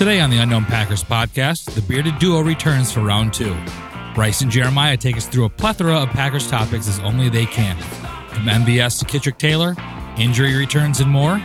Today 0.00 0.20
on 0.20 0.30
the 0.30 0.38
Unknown 0.38 0.64
Packers 0.64 1.04
podcast, 1.04 1.74
the 1.74 1.82
bearded 1.82 2.18
duo 2.18 2.40
returns 2.40 2.90
for 2.90 3.00
round 3.00 3.34
two. 3.34 3.54
Brice 4.14 4.40
and 4.40 4.50
Jeremiah 4.50 4.96
take 4.96 5.14
us 5.18 5.28
through 5.28 5.44
a 5.44 5.50
plethora 5.50 5.94
of 5.94 6.08
Packers 6.08 6.48
topics 6.48 6.88
as 6.88 6.98
only 7.00 7.28
they 7.28 7.44
can. 7.44 7.76
From 8.30 8.46
MVS 8.46 8.98
to 9.00 9.04
Kitrick 9.04 9.36
Taylor, 9.36 9.76
injury 10.16 10.56
returns, 10.56 11.00
and 11.00 11.10
more, 11.10 11.38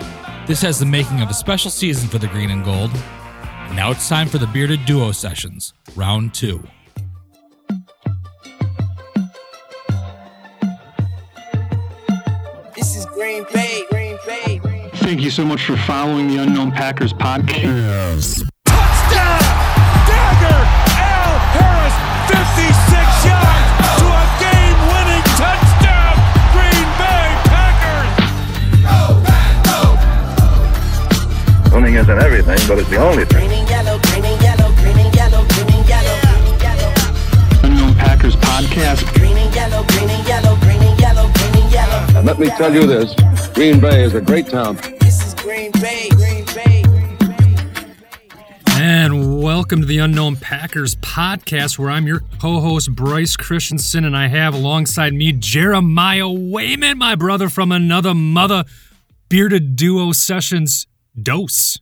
this 0.47 0.61
has 0.61 0.79
the 0.79 0.85
making 0.85 1.19
of 1.19 1.29
a 1.29 1.33
special 1.33 1.69
season 1.69 2.07
for 2.07 2.17
the 2.17 2.27
green 2.27 2.49
and 2.49 2.63
gold. 2.63 2.91
And 2.93 3.75
now 3.75 3.91
it's 3.91 4.07
time 4.07 4.29
for 4.29 4.37
the 4.37 4.47
bearded 4.47 4.85
duo 4.85 5.11
sessions, 5.11 5.73
round 5.93 6.33
two. 6.33 6.65
This 12.73 12.95
is 12.95 13.05
Green 13.07 13.45
Bay. 13.53 13.94
Thank 15.05 15.21
you 15.21 15.29
so 15.29 15.45
much 15.45 15.63
for 15.63 15.77
following 15.77 16.27
the 16.27 16.37
Unknown 16.41 16.71
Packers 16.71 17.13
podcast. 17.13 18.41
Touchdown! 18.65 19.39
Dagger! 20.09 20.61
Al 20.97 21.37
Harris, 21.53 21.93
56 22.25 23.29
yards 23.29 23.69
to 24.01 24.05
a 24.09 24.25
game-winning 24.41 25.21
touchdown! 25.37 26.17
Green 26.57 26.89
Bay 26.97 27.37
Packers! 27.53 28.09
Winning 31.71 31.93
isn't 32.01 32.19
everything, 32.19 32.57
but 32.67 32.79
it's 32.79 32.89
the 32.89 32.97
only 32.97 33.25
thing. 33.25 33.45
Green 33.45 33.59
and 33.61 33.69
yellow, 33.69 33.99
green 34.09 34.25
and 34.25 34.41
yellow, 34.41 34.73
green 34.81 34.97
and 34.97 35.13
yellow, 35.13 35.45
green 35.45 35.69
and 35.69 35.85
yellow, 35.85 36.17
green 36.17 36.49
and 36.49 36.61
yellow. 36.65 36.89
Unknown 37.61 37.93
Packers 37.93 38.35
podcast. 38.37 39.05
Green 39.13 39.37
and 39.37 39.53
yellow, 39.53 39.83
green 39.85 40.09
and 40.09 40.27
yellow, 40.27 40.55
green 40.61 40.81
and 40.81 40.99
yellow, 40.99 41.29
green 41.31 41.61
and 41.61 41.71
yellow. 41.71 42.17
And 42.17 42.25
let 42.25 42.39
me 42.39 42.49
tell 42.57 42.73
you 42.73 42.87
this 42.87 43.13
Green 43.53 43.79
Bay 43.79 44.03
is 44.03 44.15
a 44.15 44.19
great 44.19 44.47
town. 44.47 44.77
Green 45.75 45.83
Bay, 45.83 46.09
Green 46.11 46.45
Bay. 46.45 46.83
And 48.69 49.41
welcome 49.41 49.81
to 49.81 49.85
the 49.85 49.97
Unknown 49.97 50.37
Packers 50.37 50.95
podcast, 50.95 51.77
where 51.77 51.89
I'm 51.89 52.07
your 52.07 52.21
co 52.39 52.61
host, 52.61 52.95
Brice 52.95 53.35
Christensen, 53.35 54.05
and 54.05 54.15
I 54.15 54.27
have 54.27 54.53
alongside 54.53 55.13
me 55.13 55.33
Jeremiah 55.33 56.29
Wayman, 56.29 56.97
my 56.97 57.15
brother 57.15 57.49
from 57.49 57.73
another 57.73 58.13
mother, 58.13 58.63
Bearded 59.27 59.75
Duo 59.75 60.13
Sessions 60.13 60.87
Dose. 61.21 61.77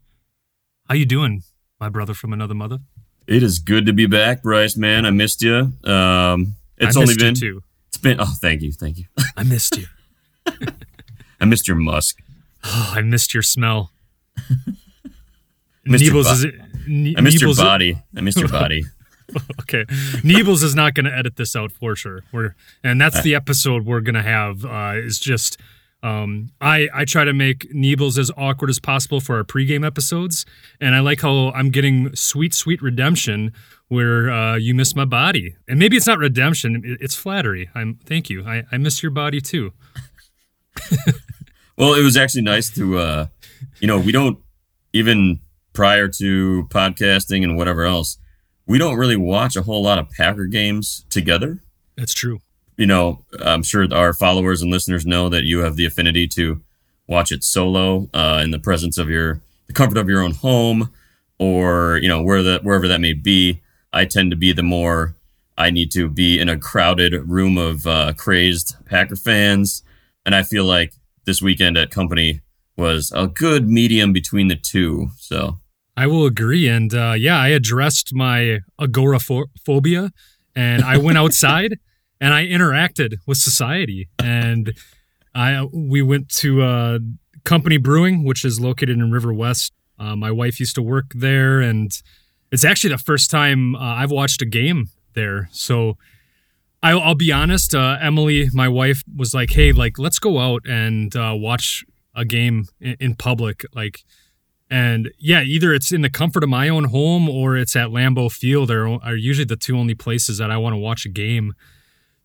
How 0.89 0.95
you 0.95 1.05
doing, 1.05 1.43
my 1.79 1.89
brother 1.89 2.15
from 2.15 2.33
another 2.33 2.55
mother? 2.55 2.79
It 3.27 3.43
is 3.43 3.59
good 3.59 3.85
to 3.85 3.93
be 3.93 4.07
back, 4.07 4.41
Brice. 4.41 4.75
Man, 4.75 5.05
I 5.05 5.11
missed 5.11 5.43
you. 5.43 5.71
Um, 5.83 6.55
it's 6.77 6.97
I 6.97 6.99
only 6.99 7.15
been 7.15 7.35
too. 7.35 7.61
it's 7.89 7.97
been. 7.97 8.19
Oh, 8.19 8.25
thank 8.25 8.63
you, 8.63 8.71
thank 8.71 8.97
you. 8.97 9.05
I 9.37 9.43
missed 9.43 9.77
you. 9.77 9.85
I 11.39 11.45
missed 11.45 11.67
your 11.67 11.77
musk. 11.77 12.17
Oh, 12.63 12.93
I 12.95 13.01
missed 13.01 13.33
your 13.33 13.43
smell. 13.43 13.91
Missed 15.85 16.05
your 16.05 16.13
Niebles 16.13 16.31
is 16.31 16.43
it? 16.45 16.55
Ne- 16.87 17.15
I 17.17 17.21
missed 17.21 17.41
your 17.41 17.53
body. 17.55 18.01
I 18.15 18.21
missed 18.21 18.39
your 18.39 18.47
body. 18.49 18.83
Okay, 19.61 19.85
Niebles 20.21 20.61
is 20.63 20.75
not 20.75 20.93
going 20.93 21.05
to 21.05 21.11
edit 21.11 21.37
this 21.37 21.55
out 21.55 21.71
for 21.71 21.95
sure. 21.95 22.23
We're 22.31 22.55
and 22.83 23.01
that's 23.01 23.23
the 23.23 23.33
episode 23.33 23.83
we're 23.85 24.01
going 24.01 24.13
to 24.15 24.21
have. 24.21 24.63
Uh, 24.63 24.93
is 24.97 25.17
just 25.17 25.59
um, 26.03 26.51
I 26.61 26.87
I 26.93 27.05
try 27.05 27.23
to 27.23 27.33
make 27.33 27.73
Niebles 27.73 28.19
as 28.19 28.29
awkward 28.37 28.69
as 28.69 28.79
possible 28.79 29.19
for 29.21 29.37
our 29.37 29.43
pregame 29.43 29.83
episodes, 29.85 30.45
and 30.79 30.93
I 30.93 30.99
like 30.99 31.21
how 31.21 31.51
I'm 31.51 31.71
getting 31.71 32.13
sweet 32.15 32.53
sweet 32.53 32.81
redemption 32.81 33.53
where 33.87 34.29
uh, 34.29 34.55
you 34.55 34.75
miss 34.75 34.95
my 34.95 35.05
body, 35.05 35.55
and 35.67 35.79
maybe 35.79 35.97
it's 35.97 36.05
not 36.05 36.19
redemption, 36.19 36.97
it's 36.99 37.15
flattery. 37.15 37.69
I'm 37.73 37.99
thank 38.05 38.29
you. 38.29 38.45
I 38.45 38.63
I 38.71 38.77
miss 38.77 39.01
your 39.01 39.11
body 39.11 39.41
too. 39.41 39.71
Well, 41.77 41.93
it 41.95 42.03
was 42.03 42.17
actually 42.17 42.43
nice 42.43 42.69
to, 42.71 42.97
uh, 42.99 43.27
you 43.79 43.87
know, 43.87 43.99
we 43.99 44.11
don't 44.11 44.39
even 44.93 45.39
prior 45.73 46.07
to 46.07 46.67
podcasting 46.69 47.43
and 47.43 47.57
whatever 47.57 47.83
else, 47.83 48.17
we 48.65 48.77
don't 48.77 48.97
really 48.97 49.17
watch 49.17 49.55
a 49.55 49.63
whole 49.63 49.83
lot 49.83 49.97
of 49.97 50.09
Packer 50.09 50.45
games 50.45 51.05
together. 51.09 51.61
That's 51.97 52.13
true. 52.13 52.41
You 52.77 52.85
know, 52.85 53.25
I'm 53.39 53.63
sure 53.63 53.87
our 53.93 54.13
followers 54.13 54.61
and 54.61 54.71
listeners 54.71 55.05
know 55.05 55.29
that 55.29 55.43
you 55.43 55.59
have 55.59 55.75
the 55.75 55.85
affinity 55.85 56.27
to 56.29 56.61
watch 57.07 57.31
it 57.31 57.43
solo 57.43 58.09
uh, 58.13 58.41
in 58.43 58.51
the 58.51 58.59
presence 58.59 58.97
of 58.97 59.09
your, 59.09 59.41
the 59.67 59.73
comfort 59.73 59.97
of 59.97 60.09
your 60.09 60.21
own 60.21 60.31
home, 60.31 60.91
or 61.37 61.99
you 62.01 62.07
know 62.07 62.21
where 62.23 62.41
the 62.41 62.59
wherever 62.63 62.87
that 62.87 63.01
may 63.01 63.13
be. 63.13 63.61
I 63.91 64.05
tend 64.05 64.31
to 64.31 64.37
be 64.37 64.53
the 64.53 64.63
more 64.63 65.15
I 65.55 65.69
need 65.69 65.91
to 65.91 66.09
be 66.09 66.39
in 66.39 66.49
a 66.49 66.57
crowded 66.57 67.13
room 67.29 67.57
of 67.57 67.85
uh, 67.85 68.13
crazed 68.13 68.75
Packer 68.85 69.15
fans, 69.15 69.83
and 70.25 70.33
I 70.33 70.41
feel 70.41 70.65
like 70.65 70.93
this 71.25 71.41
weekend 71.41 71.77
at 71.77 71.91
company 71.91 72.41
was 72.75 73.11
a 73.15 73.27
good 73.27 73.69
medium 73.69 74.13
between 74.13 74.47
the 74.47 74.55
two. 74.55 75.09
So 75.17 75.59
I 75.95 76.07
will 76.07 76.25
agree. 76.25 76.67
And 76.67 76.93
uh, 76.93 77.13
yeah, 77.17 77.39
I 77.39 77.49
addressed 77.49 78.13
my 78.13 78.59
agoraphobia 78.79 80.11
and 80.55 80.83
I 80.83 80.97
went 80.97 81.17
outside 81.23 81.77
and 82.19 82.33
I 82.33 82.45
interacted 82.45 83.17
with 83.27 83.37
society. 83.37 84.09
And 84.19 84.73
I 85.35 85.67
we 85.71 86.01
went 86.01 86.29
to 86.37 86.61
uh, 86.61 86.99
Company 87.43 87.77
Brewing, 87.77 88.23
which 88.23 88.45
is 88.45 88.59
located 88.59 88.97
in 88.97 89.11
River 89.11 89.33
West. 89.33 89.73
Uh, 89.99 90.15
my 90.15 90.31
wife 90.31 90.59
used 90.59 90.75
to 90.75 90.81
work 90.81 91.05
there, 91.13 91.61
and 91.61 91.91
it's 92.51 92.63
actually 92.63 92.91
the 92.91 92.97
first 92.97 93.29
time 93.29 93.75
uh, 93.75 93.79
I've 93.79 94.11
watched 94.11 94.41
a 94.41 94.45
game 94.45 94.89
there. 95.13 95.49
So 95.51 95.97
I'll, 96.83 96.99
I'll 96.99 97.15
be 97.15 97.31
honest. 97.31 97.73
Uh, 97.73 97.97
Emily, 97.99 98.49
my 98.53 98.67
wife, 98.67 99.01
was 99.15 99.33
like, 99.33 99.51
"Hey, 99.51 99.71
like, 99.71 99.97
let's 99.97 100.19
go 100.19 100.39
out 100.39 100.63
and 100.67 101.15
uh, 101.15 101.33
watch 101.35 101.83
a 102.13 102.25
game 102.25 102.65
in, 102.79 102.97
in 102.99 103.15
public." 103.15 103.65
Like, 103.73 104.03
and 104.69 105.11
yeah, 105.17 105.41
either 105.41 105.73
it's 105.73 105.91
in 105.91 106.01
the 106.01 106.09
comfort 106.09 106.43
of 106.43 106.49
my 106.49 106.67
own 106.67 106.85
home 106.85 107.29
or 107.29 107.55
it's 107.55 107.75
at 107.75 107.87
Lambeau 107.89 108.31
Field 108.31 108.69
are, 108.69 108.87
are 108.87 109.15
usually 109.15 109.45
the 109.45 109.55
two 109.55 109.77
only 109.77 109.95
places 109.95 110.39
that 110.39 110.51
I 110.51 110.57
want 110.57 110.73
to 110.73 110.77
watch 110.77 111.05
a 111.05 111.09
game. 111.09 111.53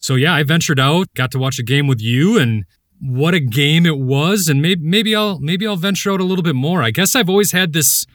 So 0.01 0.17
yeah, 0.17 0.35
I 0.35 0.43
ventured 0.43 0.81
out, 0.81 1.13
got 1.15 1.31
to 1.33 1.39
watch 1.39 1.59
a 1.59 1.63
game 1.63 1.87
with 1.87 2.01
you 2.01 2.39
and 2.39 2.65
what 3.01 3.35
a 3.35 3.41
game 3.41 3.87
it 3.87 3.99
was 3.99 4.49
and 4.49 4.61
maybe 4.61 4.83
maybe 4.83 5.15
I'll 5.15 5.39
maybe 5.39 5.67
I'll 5.67 5.77
venture 5.77 6.11
out 6.11 6.21
a 6.21 6.25
little 6.25 6.43
bit 6.43 6.55
more. 6.57 6.83
I 6.83 6.91
guess 6.91 7.15
I've 7.15 7.29
always 7.29 7.53
had 7.53 7.73
this 7.73 8.07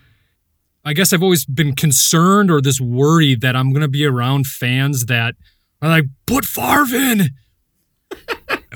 I 0.84 0.94
guess 0.94 1.14
I've 1.14 1.24
always 1.24 1.46
been 1.46 1.76
concerned 1.76 2.52
or 2.52 2.60
this 2.60 2.82
worry 2.82 3.36
that 3.36 3.56
I'm 3.56 3.72
going 3.72 3.84
to 3.84 3.88
be 3.88 4.06
around 4.06 4.48
fans 4.48 5.06
that 5.06 5.36
like 5.88 6.06
put 6.26 6.46
Favre 6.46 6.96
in 6.96 7.30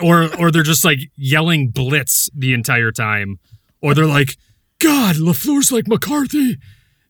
or 0.02 0.36
or 0.38 0.52
they're 0.52 0.64
just 0.64 0.86
like 0.86 1.00
yelling 1.16 1.70
blitz 1.70 2.30
the 2.36 2.54
entire 2.54 2.92
time 2.92 3.40
or 3.82 3.94
they're 3.94 4.06
like 4.06 4.36
God, 4.80 5.16
LaFleur's 5.16 5.72
like 5.72 5.88
McCarthy. 5.88 6.58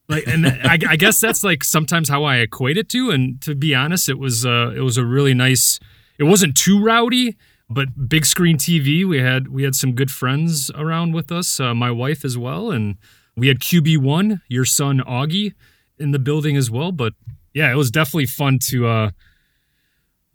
Like, 0.08 0.26
and 0.26 0.46
I, 0.46 0.78
I 0.88 0.96
guess 0.96 1.20
that's 1.20 1.44
like 1.44 1.62
sometimes 1.62 2.08
how 2.08 2.24
I 2.24 2.36
equate 2.36 2.78
it 2.78 2.88
to. 2.90 3.10
And 3.10 3.40
to 3.42 3.54
be 3.54 3.74
honest, 3.74 4.08
it 4.08 4.18
was 4.18 4.46
uh, 4.46 4.72
it 4.74 4.80
was 4.80 4.96
a 4.96 5.04
really 5.04 5.34
nice. 5.34 5.78
It 6.18 6.24
wasn't 6.24 6.56
too 6.56 6.82
rowdy, 6.82 7.36
but 7.68 8.08
big 8.08 8.24
screen 8.24 8.56
TV. 8.56 9.04
We 9.06 9.20
had 9.20 9.48
we 9.48 9.64
had 9.64 9.74
some 9.74 9.94
good 9.94 10.10
friends 10.10 10.70
around 10.74 11.12
with 11.12 11.30
us. 11.30 11.60
Uh, 11.60 11.74
my 11.74 11.90
wife 11.90 12.24
as 12.24 12.38
well, 12.38 12.70
and 12.70 12.96
we 13.36 13.48
had 13.48 13.58
QB 13.58 13.98
one, 13.98 14.40
your 14.48 14.64
son 14.64 15.00
Augie, 15.00 15.52
in 15.98 16.12
the 16.12 16.18
building 16.18 16.56
as 16.56 16.70
well. 16.70 16.90
But 16.90 17.12
yeah, 17.52 17.70
it 17.70 17.76
was 17.76 17.90
definitely 17.90 18.26
fun 18.26 18.58
to. 18.70 18.86
Uh, 18.86 19.10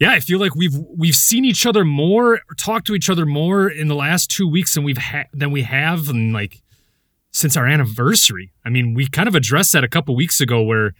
yeah, 0.03 0.11
I 0.11 0.19
feel 0.19 0.37
like 0.37 0.53
we've 0.53 0.77
we've 0.97 1.15
seen 1.15 1.45
each 1.45 1.65
other 1.65 1.85
more, 1.85 2.33
or 2.33 2.55
talked 2.57 2.87
to 2.87 2.93
each 2.93 3.09
other 3.09 3.25
more 3.25 3.69
in 3.69 3.87
the 3.87 3.95
last 3.95 4.29
two 4.29 4.45
weeks 4.45 4.75
than 4.75 4.83
we've 4.83 4.99
than 5.31 5.49
we 5.49 5.61
have, 5.61 6.09
and 6.09 6.33
like 6.33 6.61
since 7.31 7.55
our 7.55 7.65
anniversary. 7.65 8.51
I 8.65 8.69
mean, 8.69 8.93
we 8.93 9.07
kind 9.07 9.29
of 9.29 9.35
addressed 9.35 9.71
that 9.71 9.85
a 9.85 9.87
couple 9.87 10.13
weeks 10.13 10.41
ago 10.41 10.61
where 10.61 10.91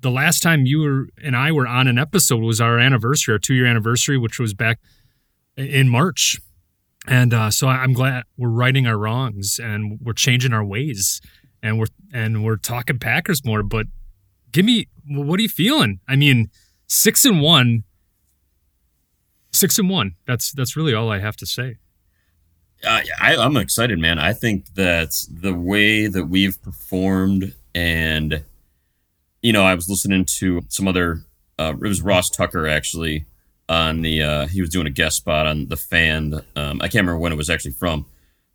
the 0.00 0.10
last 0.10 0.42
time 0.42 0.66
you 0.66 0.80
were 0.80 1.06
and 1.22 1.36
I 1.36 1.52
were 1.52 1.68
on 1.68 1.86
an 1.86 1.98
episode 1.98 2.42
was 2.42 2.60
our 2.60 2.80
anniversary, 2.80 3.32
our 3.32 3.38
two 3.38 3.54
year 3.54 3.64
anniversary, 3.64 4.18
which 4.18 4.40
was 4.40 4.54
back 4.54 4.80
in 5.56 5.88
March. 5.88 6.40
And 7.06 7.32
uh, 7.32 7.50
so 7.50 7.68
I'm 7.68 7.92
glad 7.92 8.24
we're 8.36 8.48
righting 8.48 8.88
our 8.88 8.98
wrongs 8.98 9.60
and 9.62 10.00
we're 10.02 10.14
changing 10.14 10.52
our 10.52 10.64
ways 10.64 11.20
and 11.62 11.78
we're 11.78 11.86
and 12.12 12.44
we're 12.44 12.56
talking 12.56 12.98
Packers 12.98 13.44
more. 13.44 13.62
But 13.62 13.86
give 14.50 14.64
me 14.64 14.88
what 15.08 15.38
are 15.38 15.42
you 15.44 15.48
feeling? 15.48 16.00
I 16.08 16.16
mean, 16.16 16.50
six 16.88 17.24
and 17.24 17.40
one. 17.40 17.84
Six 19.52 19.78
and 19.78 19.88
one. 19.88 20.14
That's 20.26 20.52
that's 20.52 20.76
really 20.76 20.94
all 20.94 21.10
I 21.10 21.18
have 21.18 21.36
to 21.36 21.46
say. 21.46 21.78
Uh, 22.86 23.00
I, 23.20 23.36
I'm 23.36 23.56
excited, 23.56 23.98
man. 23.98 24.18
I 24.18 24.32
think 24.32 24.74
that 24.74 25.10
the 25.28 25.54
way 25.54 26.06
that 26.06 26.26
we've 26.26 26.62
performed, 26.62 27.54
and 27.74 28.44
you 29.42 29.52
know, 29.52 29.64
I 29.64 29.74
was 29.74 29.88
listening 29.88 30.24
to 30.38 30.62
some 30.68 30.86
other. 30.86 31.24
Uh, 31.58 31.72
it 31.74 31.88
was 31.88 32.02
Ross 32.02 32.30
Tucker 32.30 32.68
actually 32.68 33.26
on 33.68 34.02
the. 34.02 34.22
Uh, 34.22 34.46
he 34.46 34.60
was 34.60 34.70
doing 34.70 34.86
a 34.86 34.90
guest 34.90 35.16
spot 35.16 35.46
on 35.46 35.68
the 35.68 35.76
fan. 35.76 36.40
Um, 36.54 36.80
I 36.80 36.86
can't 36.86 37.02
remember 37.06 37.18
when 37.18 37.32
it 37.32 37.36
was 37.36 37.50
actually 37.50 37.72
from, 37.72 38.06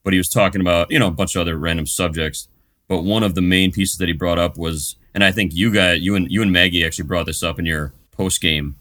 but 0.03 0.13
he 0.13 0.19
was 0.19 0.29
talking 0.29 0.61
about 0.61 0.89
you 0.89 0.99
know 0.99 1.07
a 1.07 1.11
bunch 1.11 1.35
of 1.35 1.41
other 1.41 1.57
random 1.57 1.85
subjects. 1.85 2.47
But 2.87 3.03
one 3.03 3.23
of 3.23 3.35
the 3.35 3.41
main 3.41 3.71
pieces 3.71 3.97
that 3.97 4.07
he 4.07 4.13
brought 4.13 4.39
up 4.39 4.57
was, 4.57 4.95
and 5.13 5.23
I 5.23 5.31
think 5.31 5.53
you 5.53 5.73
guys, 5.73 6.01
you 6.01 6.15
and 6.15 6.31
you 6.31 6.41
and 6.41 6.51
Maggie 6.51 6.85
actually 6.85 7.07
brought 7.07 7.25
this 7.25 7.43
up 7.43 7.59
in 7.59 7.65
your 7.65 7.93
post 8.11 8.41
game, 8.41 8.75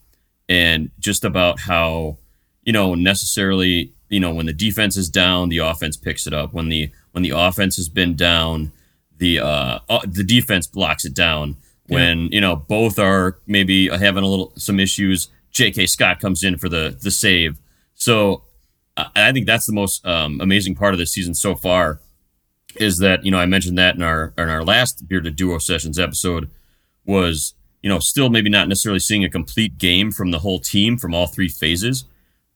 and 0.49 0.91
just 0.99 1.25
about 1.25 1.61
how 1.61 2.19
you 2.63 2.73
know 2.73 2.95
necessarily 2.95 3.93
you 4.09 4.21
know 4.21 4.33
when 4.33 4.47
the 4.47 4.53
defense 4.53 4.97
is 4.97 5.09
down 5.09 5.49
the 5.49 5.59
offense 5.59 5.97
picks 5.97 6.27
it 6.27 6.33
up 6.33 6.53
when 6.53 6.69
the 6.69 6.91
when 7.13 7.23
the 7.23 7.31
offense 7.31 7.77
has 7.77 7.89
been 7.89 8.15
down 8.15 8.73
the 9.19 9.39
uh, 9.39 9.79
uh 9.89 10.01
the 10.07 10.25
defense 10.25 10.67
blocks 10.67 11.05
it 11.05 11.15
down 11.15 11.57
when 11.93 12.29
you 12.33 12.41
know 12.41 12.57
both 12.57 12.99
are 12.99 13.39
maybe 13.47 13.89
having 13.89 14.25
a 14.25 14.27
little 14.27 14.53
some 14.57 14.81
issues. 14.81 15.29
J.K. 15.51 15.87
Scott 15.87 16.21
comes 16.21 16.43
in 16.43 16.57
for 16.59 16.69
the 16.69 16.97
the 17.01 17.11
save. 17.11 17.59
So 17.95 18.45
I 18.97 19.11
I 19.15 19.33
think 19.33 19.47
that's 19.47 19.67
the 19.67 19.73
most 19.73 20.05
um, 20.07 20.41
amazing 20.41 20.75
part 20.75 20.95
of 20.95 20.99
this 20.99 21.13
season 21.13 21.35
so 21.35 21.55
far 21.55 22.01
is 22.77 22.99
that 22.99 23.25
you 23.25 23.31
know 23.31 23.39
I 23.39 23.47
mentioned 23.47 23.79
that 23.79 23.95
in 23.95 24.03
our 24.03 24.33
in 24.39 24.49
our 24.49 24.65
last 24.65 25.07
bearded 25.07 25.37
duo 25.37 25.59
sessions 25.59 25.99
episode 25.99 26.51
was 27.05 27.55
you 27.83 27.89
know 27.89 27.99
still 27.99 28.31
maybe 28.31 28.49
not 28.49 28.69
necessarily 28.69 29.01
seeing 29.01 29.25
a 29.25 29.31
complete 29.31 29.79
game 29.79 30.11
from 30.11 30.31
the 30.31 30.39
whole 30.39 30.59
team 30.59 30.97
from 30.97 31.15
all 31.15 31.27
three 31.27 31.49
phases, 31.49 32.05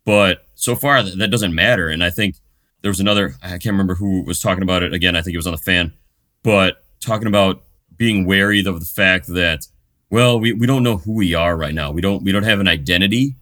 but 0.05 0.47
so 0.55 0.75
far 0.75 1.03
that, 1.03 1.19
that 1.19 1.31
doesn't 1.31 1.55
matter. 1.55 1.89
And 1.89 2.03
I 2.03 2.11
think 2.11 2.37
there 2.83 2.91
was 2.91 3.01
another 3.01 3.35
I 3.43 3.51
can't 3.51 3.67
remember 3.67 3.97
who 3.97 4.23
was 4.23 4.41
talking 4.41 4.63
about 4.63 4.83
it 4.83 4.95
again. 4.95 5.17
I 5.17 5.23
think 5.23 5.35
it 5.35 5.39
was 5.39 5.47
on 5.47 5.53
the 5.53 5.59
fan, 5.59 5.93
but 6.43 6.85
talking 7.01 7.29
about 7.29 7.63
being 7.97 8.27
wary 8.27 8.65
of 8.65 8.81
the 8.81 8.87
fact 8.87 9.27
that 9.29 9.67
well 10.11 10.39
we, 10.39 10.53
we 10.53 10.67
don't 10.67 10.83
know 10.83 10.99
who 10.99 11.13
we 11.13 11.35
are 11.35 11.57
right 11.57 11.75
now. 11.75 11.91
We 11.91 12.01
don't 12.01 12.23
we 12.23 12.33
don't 12.33 12.45
have 12.45 12.61
an 12.61 12.69
identity, 12.69 13.37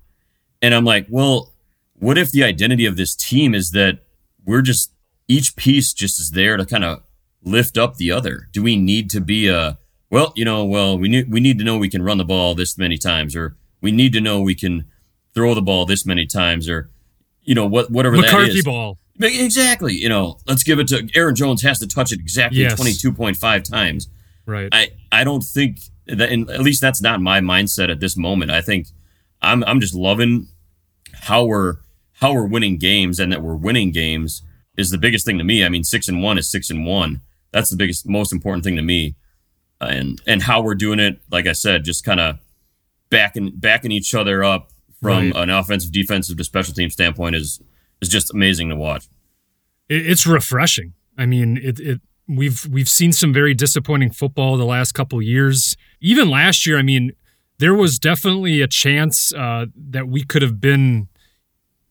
and 0.62 0.74
I'm 0.74 0.84
like 0.84 1.06
well 1.08 1.52
what 1.94 2.18
if 2.18 2.32
the 2.32 2.44
identity 2.44 2.86
of 2.86 2.96
this 2.96 3.14
team 3.14 3.54
is 3.54 3.70
that 3.70 4.00
we're 4.44 4.62
just 4.62 4.90
each 5.28 5.56
piece 5.56 5.92
just 5.92 6.20
is 6.20 6.32
there 6.32 6.56
to 6.56 6.66
kind 6.66 6.84
of 6.84 7.02
lift 7.42 7.78
up 7.78 7.96
the 7.96 8.10
other? 8.10 8.48
Do 8.52 8.62
we 8.62 8.76
need 8.76 9.10
to 9.10 9.20
be 9.20 9.48
a 9.48 9.78
well, 10.14 10.32
you 10.36 10.44
know, 10.44 10.64
well, 10.64 10.98
we 10.98 11.08
need 11.08 11.30
we 11.30 11.40
need 11.40 11.58
to 11.58 11.64
know 11.64 11.76
we 11.76 11.90
can 11.90 12.02
run 12.02 12.18
the 12.18 12.24
ball 12.24 12.54
this 12.54 12.78
many 12.78 12.96
times, 12.96 13.34
or 13.36 13.56
we 13.80 13.90
need 13.92 14.12
to 14.12 14.20
know 14.20 14.40
we 14.40 14.54
can 14.54 14.84
throw 15.34 15.54
the 15.54 15.62
ball 15.62 15.84
this 15.86 16.06
many 16.06 16.26
times, 16.26 16.68
or 16.68 16.88
you 17.42 17.54
know, 17.54 17.66
what 17.66 17.90
whatever 17.90 18.16
that 18.16 18.22
McCarthy 18.22 18.58
is. 18.58 18.64
ball. 18.64 18.98
Exactly. 19.20 19.94
You 19.94 20.08
know, 20.08 20.38
let's 20.46 20.64
give 20.64 20.78
it 20.78 20.88
to 20.88 21.08
Aaron 21.14 21.34
Jones 21.34 21.62
has 21.62 21.78
to 21.80 21.86
touch 21.86 22.12
it 22.12 22.20
exactly 22.20 22.60
Yes. 22.60 22.74
twenty 22.74 22.92
two 22.92 23.12
point 23.12 23.36
five 23.36 23.62
times. 23.62 24.08
Right. 24.46 24.68
I 24.72 24.90
I 25.12 25.24
don't 25.24 25.42
think 25.42 25.78
that, 26.06 26.30
and 26.30 26.48
at 26.50 26.60
least 26.60 26.80
that's 26.80 27.00
not 27.02 27.20
my 27.20 27.40
mindset 27.40 27.90
at 27.90 28.00
this 28.00 28.16
moment. 28.16 28.50
I 28.50 28.60
think 28.60 28.88
I'm 29.42 29.62
I'm 29.64 29.80
just 29.80 29.94
loving 29.94 30.48
how 31.12 31.44
we're 31.44 31.76
how 32.14 32.32
we're 32.32 32.46
winning 32.46 32.78
games 32.78 33.18
and 33.18 33.32
that 33.32 33.42
we're 33.42 33.54
winning 33.56 33.90
games 33.90 34.42
is 34.76 34.90
the 34.90 34.98
biggest 34.98 35.24
thing 35.26 35.38
to 35.38 35.44
me. 35.44 35.64
I 35.64 35.68
mean, 35.68 35.84
six 35.84 36.08
and 36.08 36.22
one 36.22 36.38
is 36.38 36.48
six 36.50 36.70
and 36.70 36.84
one. 36.86 37.20
That's 37.52 37.70
the 37.70 37.76
biggest, 37.76 38.08
most 38.08 38.32
important 38.32 38.64
thing 38.64 38.76
to 38.76 38.82
me. 38.82 39.14
And 39.84 40.20
and 40.26 40.42
how 40.42 40.62
we're 40.62 40.74
doing 40.74 40.98
it, 40.98 41.20
like 41.30 41.46
I 41.46 41.52
said, 41.52 41.84
just 41.84 42.04
kind 42.04 42.20
of 42.20 42.38
backing 43.10 43.52
backing 43.54 43.92
each 43.92 44.14
other 44.14 44.42
up 44.44 44.70
from 45.00 45.30
Right. 45.30 45.36
an 45.36 45.50
offensive, 45.50 45.92
defensive 45.92 46.36
to 46.38 46.44
special 46.44 46.74
team 46.74 46.90
standpoint 46.90 47.36
is 47.36 47.60
is 48.00 48.08
just 48.08 48.32
amazing 48.32 48.68
to 48.70 48.76
watch. 48.76 49.06
it's 49.88 50.26
refreshing. 50.26 50.94
I 51.18 51.26
mean, 51.26 51.58
it, 51.62 51.78
it 51.78 52.00
we've 52.26 52.66
we've 52.66 52.88
seen 52.88 53.12
some 53.12 53.32
very 53.32 53.54
disappointing 53.54 54.10
football 54.10 54.56
the 54.56 54.64
last 54.64 54.92
couple 54.92 55.20
years. 55.22 55.76
Even 56.00 56.28
last 56.30 56.66
year, 56.66 56.78
I 56.78 56.82
mean, 56.82 57.12
there 57.58 57.74
was 57.74 57.98
definitely 57.98 58.60
a 58.62 58.66
chance 58.66 59.32
uh, 59.34 59.66
that 59.90 60.08
we 60.08 60.24
could 60.24 60.42
have 60.42 60.60
been, 60.60 61.08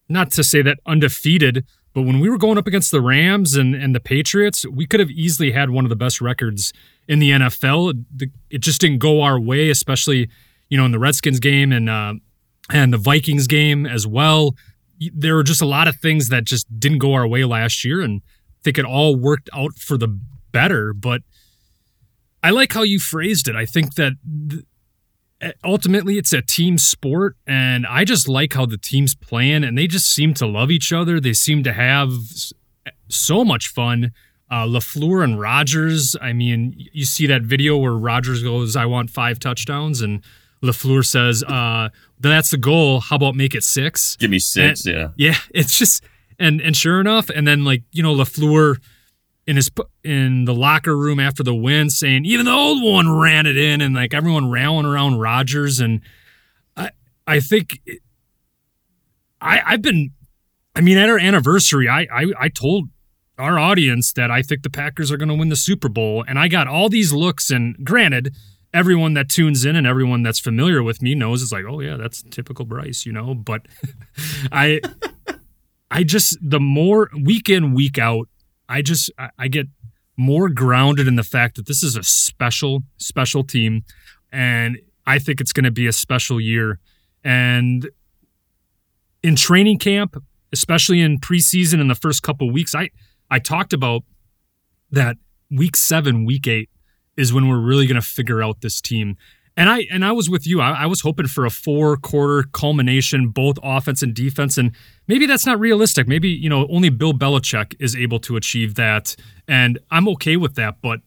not 0.09 0.31
to 0.31 0.43
say 0.43 0.61
that 0.63 0.79
undefeated, 0.85 1.65
but 1.93 2.03
when 2.03 2.19
we 2.19 2.29
were 2.29 2.37
going 2.37 2.57
up 2.57 2.67
against 2.67 2.91
the 2.91 3.01
Rams 3.01 3.55
and 3.55 3.75
and 3.75 3.93
the 3.93 3.99
Patriots, 3.99 4.65
we 4.65 4.85
could 4.85 4.99
have 4.99 5.11
easily 5.11 5.51
had 5.51 5.69
one 5.69 5.85
of 5.85 5.89
the 5.89 5.95
best 5.95 6.21
records 6.21 6.73
in 7.07 7.19
the 7.19 7.31
NFL. 7.31 8.03
It, 8.49 8.59
just 8.59 8.81
didn't 8.81 8.99
go 8.99 9.21
our 9.21 9.39
way, 9.39 9.69
especially 9.69 10.29
you 10.69 10.77
know 10.77 10.85
in 10.85 10.91
the 10.91 10.99
Redskins 10.99 11.39
game 11.39 11.71
and 11.71 11.89
uh, 11.89 12.15
and 12.71 12.93
the 12.93 12.97
Vikings 12.97 13.47
game 13.47 13.85
as 13.85 14.07
well. 14.07 14.55
There 15.13 15.35
were 15.35 15.43
just 15.43 15.61
a 15.61 15.65
lot 15.65 15.87
of 15.87 15.97
things 15.97 16.29
that 16.29 16.45
just 16.45 16.79
didn't 16.79 16.99
go 16.99 17.13
our 17.13 17.27
way 17.27 17.43
last 17.43 17.83
year 17.83 18.01
and 18.01 18.21
I 18.25 18.59
think 18.63 18.77
it 18.77 18.85
all 18.85 19.15
worked 19.15 19.49
out 19.53 19.73
for 19.75 19.97
the 19.97 20.07
better. 20.51 20.93
But 20.93 21.21
I 22.41 22.51
like 22.51 22.71
how 22.71 22.83
you 22.83 22.99
phrased 22.99 23.47
it. 23.47 23.55
I 23.55 23.65
think 23.65 23.95
that 23.95 24.13
th- 24.49 24.63
ultimately 25.63 26.17
it's 26.17 26.33
a 26.33 26.41
team 26.41 26.77
sport 26.77 27.35
and 27.47 27.85
I 27.87 28.03
just 28.05 28.27
like 28.27 28.53
how 28.53 28.65
the 28.65 28.77
teams 28.77 29.15
playing 29.15 29.63
and 29.63 29.77
they 29.77 29.87
just 29.87 30.07
seem 30.09 30.33
to 30.35 30.45
love 30.47 30.71
each 30.71 30.93
other 30.93 31.19
they 31.19 31.33
seem 31.33 31.63
to 31.63 31.73
have 31.73 32.11
so 33.09 33.43
much 33.43 33.67
fun 33.67 34.11
uh, 34.51 34.65
Lafleur 34.67 35.23
and 35.23 35.39
Rodgers. 35.39 36.15
I 36.21 36.31
mean, 36.31 36.75
you 36.77 37.05
see 37.05 37.25
that 37.25 37.41
video 37.41 37.75
where 37.77 37.93
Rodgers 37.93 38.43
goes, 38.43 38.75
"I 38.75 38.85
want 38.85 39.09
five 39.09 39.39
touchdowns," 39.39 40.01
and 40.01 40.21
Lafleur 40.61 41.03
says, 41.03 41.43
uh, 41.47 41.89
"That's 42.19 42.51
the 42.51 42.57
goal. 42.57 42.99
How 42.99 43.15
about 43.15 43.35
make 43.35 43.55
it 43.55 43.63
six? 43.63 44.15
Give 44.17 44.29
me 44.29 44.37
six, 44.37 44.85
And- 44.85 44.95
yeah. 44.95 45.07
Yeah, 45.15 45.37
it's 45.55 45.75
just 45.75 46.03
and 46.37 46.61
and 46.61 46.77
sure 46.77 46.99
enough, 47.01 47.29
and 47.29 47.47
then 47.47 47.63
like 47.63 47.81
you 47.91 48.03
know 48.03 48.13
Lafleur 48.13 48.77
in 49.45 49.55
his 49.55 49.69
in 50.03 50.45
the 50.45 50.53
locker 50.53 50.97
room 50.97 51.19
after 51.19 51.43
the 51.43 51.53
win 51.53 51.89
saying 51.89 52.25
even 52.25 52.45
the 52.45 52.51
old 52.51 52.83
one 52.83 53.11
ran 53.11 53.45
it 53.45 53.57
in, 53.57 53.81
and 53.81 53.93
like 53.93 54.13
everyone 54.13 54.49
rallying 54.49 54.85
around 54.85 55.19
Rodgers, 55.19 55.79
and 55.79 56.01
I 56.77 56.91
I 57.27 57.39
think 57.39 57.81
I 59.41 59.61
I've 59.65 59.81
been 59.81 60.11
I 60.75 60.81
mean 60.81 60.97
at 60.97 61.09
our 61.09 61.19
anniversary 61.19 61.89
I 61.89 62.07
I, 62.11 62.25
I 62.39 62.49
told 62.49 62.89
our 63.37 63.57
audience 63.57 64.13
that 64.13 64.29
I 64.31 64.41
think 64.41 64.61
the 64.61 64.69
Packers 64.69 65.11
are 65.11 65.17
going 65.17 65.29
to 65.29 65.35
win 65.35 65.49
the 65.49 65.55
Super 65.55 65.89
Bowl, 65.89 66.23
and 66.27 66.37
I 66.37 66.47
got 66.47 66.67
all 66.67 66.89
these 66.89 67.13
looks, 67.13 67.49
and 67.49 67.75
granted. 67.83 68.35
Everyone 68.75 69.13
that 69.13 69.29
tunes 69.29 69.65
in 69.65 69.75
and 69.75 69.85
everyone 69.85 70.23
that's 70.23 70.39
familiar 70.39 70.81
with 70.81 70.99
me 70.99 71.13
knows 71.13 71.43
it's 71.43 71.51
like, 71.51 71.65
oh 71.69 71.79
yeah, 71.79 71.95
that's 71.95 72.23
typical 72.31 72.65
Brice, 72.65 73.05
you 73.05 73.11
know. 73.11 73.35
But 73.35 73.67
I 74.51 74.81
I 75.91 76.01
just 76.01 76.39
the 76.41 76.59
more 76.59 77.11
week 77.23 77.51
in 77.51 77.75
week 77.75 77.99
out, 77.99 78.27
I 78.73 78.81
just 78.81 79.11
I, 79.37 79.47
get 79.49 79.67
more 80.17 80.49
grounded 80.49 81.07
in 81.07 81.15
the 81.15 81.23
fact 81.23 81.57
that 81.57 81.67
this 81.67 81.83
is 81.83 81.95
a 81.95 82.01
special 82.01 82.81
special 82.97 83.43
team, 83.43 83.83
and 84.31 84.79
I 85.05 85.19
think 85.19 85.39
it's 85.39 85.53
going 85.53 85.65
to 85.65 85.71
be 85.71 85.85
a 85.85 85.91
special 85.91 86.41
year. 86.41 86.79
And 87.23 87.87
in 89.21 89.35
training 89.35 89.77
camp, 89.77 90.17
especially 90.51 91.01
in 91.01 91.19
preseason 91.19 91.79
in 91.81 91.87
the 91.87 91.95
first 91.95 92.23
couple 92.23 92.49
weeks, 92.49 92.73
I 92.73 92.89
I 93.29 93.37
talked 93.37 93.73
about 93.73 94.01
that 94.89 95.17
week 95.51 95.75
seven, 95.75 96.25
week 96.25 96.47
eight 96.47 96.69
is 97.15 97.31
when 97.31 97.47
we're 97.47 97.61
really 97.61 97.85
going 97.85 98.01
to 98.01 98.07
figure 98.07 98.41
out 98.41 98.61
this 98.61 98.81
team. 98.81 99.17
And 99.55 99.69
I 99.69 99.85
and 99.91 100.03
I 100.03 100.11
was 100.11 100.29
with 100.29 100.47
you. 100.47 100.61
I, 100.61 100.71
I 100.71 100.85
was 100.87 101.01
hoping 101.01 101.27
for 101.27 101.45
a 101.45 101.51
four 101.51 101.95
quarter 101.97 102.47
culmination, 102.53 103.29
both 103.29 103.57
offense 103.61 104.01
and 104.01 104.13
defense. 104.13 104.57
And 104.57 104.71
maybe 105.07 105.25
that's 105.25 105.45
not 105.45 105.59
realistic. 105.59 106.07
Maybe 106.07 106.29
you 106.29 106.49
know 106.49 106.67
only 106.69 106.89
Bill 106.89 107.13
Belichick 107.13 107.75
is 107.79 107.95
able 107.95 108.19
to 108.21 108.35
achieve 108.35 108.75
that, 108.75 109.15
and 109.47 109.77
I'm 109.91 110.07
okay 110.09 110.37
with 110.37 110.55
that. 110.55 110.77
But 110.81 111.01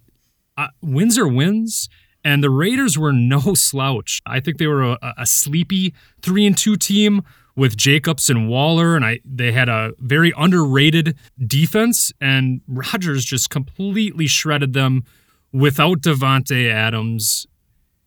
uh, 0.56 0.68
wins 0.80 1.18
are 1.18 1.26
wins, 1.26 1.88
and 2.24 2.42
the 2.42 2.50
Raiders 2.50 2.96
were 2.96 3.12
no 3.12 3.40
slouch. 3.54 4.22
I 4.24 4.38
think 4.38 4.58
they 4.58 4.68
were 4.68 4.92
a, 4.92 5.14
a 5.18 5.26
sleepy 5.26 5.94
three 6.22 6.46
and 6.46 6.56
two 6.56 6.76
team 6.76 7.22
with 7.56 7.76
Jacobs 7.76 8.30
and 8.30 8.48
Waller, 8.48 8.94
and 8.94 9.04
I 9.04 9.18
they 9.24 9.50
had 9.50 9.68
a 9.68 9.92
very 9.98 10.32
underrated 10.36 11.16
defense, 11.44 12.12
and 12.20 12.60
Rodgers 12.68 13.24
just 13.24 13.50
completely 13.50 14.28
shredded 14.28 14.72
them 14.72 15.04
without 15.52 16.00
Davante 16.02 16.70
Adams. 16.70 17.46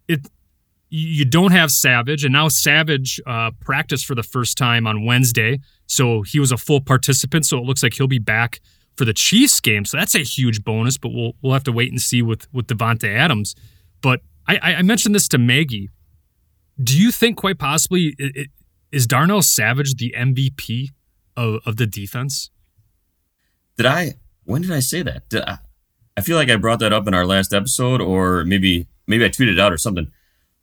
It 0.10 0.28
you 0.90 1.24
don't 1.24 1.52
have 1.52 1.70
Savage, 1.72 2.24
and 2.24 2.34
now 2.34 2.48
Savage 2.48 3.22
uh, 3.28 3.52
practiced 3.60 4.06
for 4.06 4.16
the 4.16 4.24
first 4.24 4.58
time 4.58 4.88
on 4.88 5.06
Wednesday, 5.06 5.60
so 5.86 6.24
he 6.24 6.40
was 6.40 6.52
a 6.52 6.58
full 6.58 6.82
participant. 6.82 7.46
So 7.46 7.60
it 7.60 7.64
looks 7.64 7.84
like 7.84 7.94
he'll 7.94 8.08
be 8.08 8.20
back 8.20 8.60
for 8.98 9.06
the 9.06 9.14
Chiefs 9.14 9.60
game. 9.60 9.86
So 9.86 9.98
that's 9.98 10.16
a 10.16 10.20
huge 10.20 10.64
bonus, 10.64 10.98
but 10.98 11.10
we'll 11.14 11.34
we'll 11.42 11.54
have 11.54 11.64
to 11.66 11.72
wait 11.72 11.92
and 11.92 12.02
see 12.02 12.22
with 12.22 12.52
with 12.52 12.68
Davante 12.68 13.08
Adams. 13.08 13.56
But 14.02 14.22
I, 14.48 14.60
I 14.60 14.82
mentioned 14.82 15.14
this 15.14 15.28
to 15.30 15.38
Maggie. 15.38 15.90
Do 16.82 17.00
you 17.00 17.12
think 17.12 17.38
quite 17.38 17.60
possibly 17.60 18.16
it, 18.18 18.36
it, 18.36 18.48
is 18.92 19.06
Darnell 19.06 19.42
Savage 19.42 19.96
the 19.96 20.14
MVP 20.18 20.90
of, 21.38 21.60
of 21.66 21.78
the 21.78 21.86
defense? 21.86 22.50
Did 23.78 23.86
I? 23.86 24.14
When 24.44 24.64
did 24.64 24.72
I 24.72 24.80
say 24.80 25.04
that? 25.04 25.24
I, 25.34 25.60
I 26.18 26.22
feel 26.22 26.36
like 26.36 26.50
I 26.50 26.56
brought 26.56 26.80
that 26.80 26.92
up 26.92 27.08
in 27.08 27.14
our 27.14 27.26
last 27.26 27.54
episode, 27.54 28.02
or 28.02 28.44
maybe 28.44 28.88
maybe 29.10 29.26
I 29.26 29.30
tweeted 29.30 29.54
it 29.54 29.60
out 29.60 29.74
or 29.74 29.78
something. 29.78 30.10